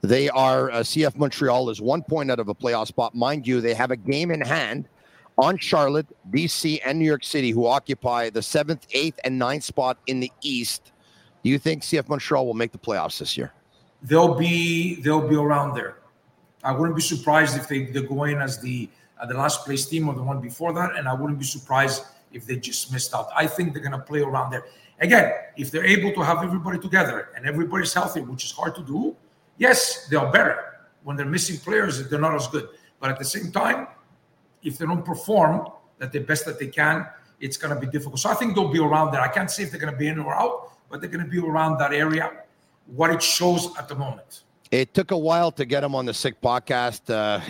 They 0.00 0.30
are, 0.30 0.70
uh, 0.70 0.76
CF 0.76 1.14
Montreal 1.16 1.68
is 1.68 1.78
one 1.78 2.02
point 2.02 2.30
out 2.30 2.40
of 2.40 2.48
a 2.48 2.54
playoff 2.54 2.86
spot. 2.86 3.14
Mind 3.14 3.46
you, 3.46 3.60
they 3.60 3.74
have 3.74 3.90
a 3.90 3.98
game 3.98 4.30
in 4.30 4.40
hand 4.40 4.88
on 5.36 5.58
Charlotte, 5.58 6.06
DC, 6.30 6.80
and 6.82 6.98
New 6.98 7.04
York 7.04 7.22
City, 7.22 7.50
who 7.50 7.66
occupy 7.66 8.30
the 8.30 8.40
seventh, 8.40 8.86
eighth, 8.92 9.20
and 9.24 9.38
ninth 9.38 9.64
spot 9.64 9.98
in 10.06 10.20
the 10.20 10.32
East. 10.40 10.92
Do 11.44 11.50
you 11.50 11.58
think 11.58 11.82
CF 11.82 12.08
Montreal 12.08 12.46
will 12.46 12.54
make 12.54 12.72
the 12.72 12.78
playoffs 12.78 13.18
this 13.18 13.36
year? 13.36 13.52
They'll 14.02 14.36
be 14.36 15.02
they'll 15.02 15.28
be 15.28 15.36
around 15.36 15.74
there. 15.74 15.98
I 16.64 16.72
wouldn't 16.72 16.96
be 16.96 17.02
surprised 17.02 17.58
if 17.58 17.68
they, 17.68 17.84
they 17.84 18.00
go 18.00 18.24
in 18.24 18.40
as 18.40 18.58
the 18.58 18.88
uh, 19.20 19.26
the 19.26 19.34
last 19.34 19.64
place 19.64 19.86
team 19.86 20.08
or 20.08 20.14
the 20.14 20.22
one 20.22 20.40
before 20.40 20.72
that, 20.72 20.96
and 20.96 21.08
I 21.08 21.14
wouldn't 21.14 21.38
be 21.38 21.44
surprised 21.44 22.04
if 22.32 22.46
they 22.46 22.56
just 22.56 22.92
missed 22.92 23.14
out. 23.14 23.28
I 23.36 23.46
think 23.46 23.72
they're 23.72 23.82
going 23.82 23.92
to 23.92 23.98
play 23.98 24.20
around 24.20 24.50
there. 24.50 24.64
Again, 25.00 25.32
if 25.56 25.70
they're 25.70 25.84
able 25.84 26.12
to 26.12 26.22
have 26.22 26.42
everybody 26.42 26.78
together 26.78 27.28
and 27.36 27.46
everybody's 27.46 27.92
healthy, 27.92 28.20
which 28.20 28.44
is 28.44 28.52
hard 28.52 28.74
to 28.76 28.82
do, 28.82 29.16
yes, 29.58 30.06
they're 30.08 30.30
better. 30.30 30.78
When 31.02 31.16
they're 31.16 31.26
missing 31.26 31.58
players, 31.58 32.08
they're 32.08 32.20
not 32.20 32.34
as 32.34 32.46
good. 32.46 32.68
But 33.00 33.10
at 33.10 33.18
the 33.18 33.24
same 33.24 33.50
time, 33.50 33.88
if 34.62 34.78
they 34.78 34.86
don't 34.86 35.04
perform 35.04 35.68
at 36.00 36.12
the 36.12 36.20
best 36.20 36.44
that 36.46 36.58
they 36.58 36.68
can, 36.68 37.06
it's 37.40 37.56
going 37.56 37.74
to 37.74 37.80
be 37.80 37.88
difficult. 37.88 38.20
So 38.20 38.30
I 38.30 38.34
think 38.34 38.54
they'll 38.54 38.68
be 38.68 38.78
around 38.78 39.12
there. 39.12 39.20
I 39.20 39.28
can't 39.28 39.50
say 39.50 39.64
if 39.64 39.70
they're 39.70 39.80
going 39.80 39.92
to 39.92 39.98
be 39.98 40.06
in 40.06 40.18
or 40.20 40.34
out, 40.34 40.72
but 40.88 41.00
they're 41.00 41.10
going 41.10 41.24
to 41.24 41.30
be 41.30 41.40
around 41.40 41.78
that 41.78 41.92
area. 41.92 42.30
What 42.86 43.10
it 43.10 43.22
shows 43.22 43.76
at 43.76 43.88
the 43.88 43.96
moment. 43.96 44.42
It 44.70 44.94
took 44.94 45.10
a 45.10 45.18
while 45.18 45.50
to 45.52 45.64
get 45.64 45.84
him 45.84 45.94
on 45.94 46.06
the 46.06 46.14
Sick 46.14 46.40
podcast. 46.40 47.10
Uh, 47.10 47.40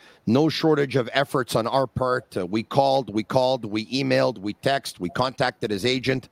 no 0.26 0.48
shortage 0.48 0.96
of 0.96 1.08
efforts 1.12 1.56
on 1.56 1.66
our 1.66 1.86
part. 1.86 2.36
Uh, 2.36 2.46
we 2.46 2.62
called, 2.62 3.12
we 3.12 3.22
called, 3.22 3.64
we 3.64 3.86
emailed, 3.86 4.38
we 4.38 4.54
texted, 4.54 5.00
we 5.00 5.08
contacted 5.10 5.70
his 5.70 5.84
agent. 5.84 6.28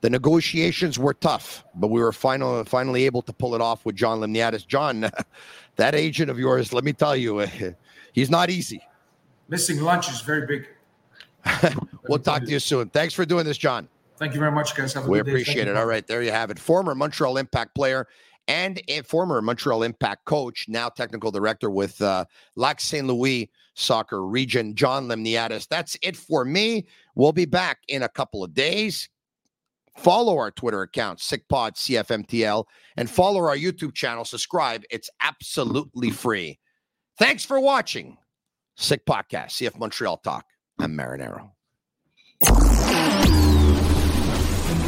The 0.00 0.10
negotiations 0.10 0.98
were 0.98 1.14
tough, 1.14 1.64
but 1.74 1.88
we 1.88 2.00
were 2.00 2.12
final, 2.12 2.64
finally 2.64 3.04
able 3.04 3.22
to 3.22 3.32
pull 3.32 3.54
it 3.54 3.60
off 3.60 3.84
with 3.84 3.96
John 3.96 4.20
Limniatis. 4.20 4.66
John, 4.66 5.10
that 5.76 5.94
agent 5.94 6.30
of 6.30 6.38
yours, 6.38 6.72
let 6.72 6.84
me 6.84 6.92
tell 6.92 7.16
you, 7.16 7.46
he's 8.12 8.30
not 8.30 8.50
easy. 8.50 8.82
Missing 9.48 9.80
lunch 9.80 10.10
is 10.10 10.20
very 10.20 10.46
big. 10.46 10.68
we'll 12.08 12.18
talk 12.18 12.44
to 12.44 12.50
you 12.50 12.60
soon. 12.60 12.90
Thanks 12.90 13.14
for 13.14 13.24
doing 13.24 13.44
this, 13.44 13.58
John. 13.58 13.88
Thank 14.18 14.34
you 14.34 14.40
very 14.40 14.52
much, 14.52 14.74
guys. 14.74 14.96
we 15.06 15.20
appreciate 15.20 15.68
it. 15.68 15.76
All 15.76 15.86
right, 15.86 16.06
there 16.06 16.22
you 16.22 16.32
have 16.32 16.50
it. 16.50 16.58
Former 16.58 16.94
Montreal 16.94 17.36
Impact 17.36 17.74
player 17.74 18.08
and 18.48 18.80
a 18.88 19.02
former 19.02 19.40
Montreal 19.40 19.82
Impact 19.82 20.24
coach, 20.24 20.64
now 20.68 20.88
technical 20.88 21.30
director 21.30 21.70
with 21.70 22.00
uh, 22.00 22.24
Lac 22.56 22.80
St. 22.80 23.06
Louis 23.06 23.50
Soccer 23.74 24.26
Region, 24.26 24.74
John 24.74 25.06
Limniatis. 25.06 25.68
That's 25.68 25.96
it 26.02 26.16
for 26.16 26.44
me. 26.44 26.86
We'll 27.14 27.32
be 27.32 27.44
back 27.44 27.78
in 27.88 28.02
a 28.02 28.08
couple 28.08 28.42
of 28.42 28.54
days. 28.54 29.08
Follow 29.98 30.38
our 30.38 30.50
Twitter 30.50 30.82
account, 30.82 31.18
SickPod 31.18 31.74
CFMTL, 31.74 32.64
and 32.96 33.10
follow 33.10 33.40
our 33.40 33.56
YouTube 33.56 33.94
channel. 33.94 34.24
Subscribe. 34.24 34.84
It's 34.90 35.10
absolutely 35.20 36.10
free. 36.10 36.58
Thanks 37.18 37.44
for 37.44 37.60
watching. 37.60 38.16
Sick 38.76 39.04
Podcast, 39.04 39.50
CF 39.50 39.76
Montreal 39.78 40.18
Talk. 40.18 40.44
I'm 40.78 40.96
Marinaro. 40.96 41.50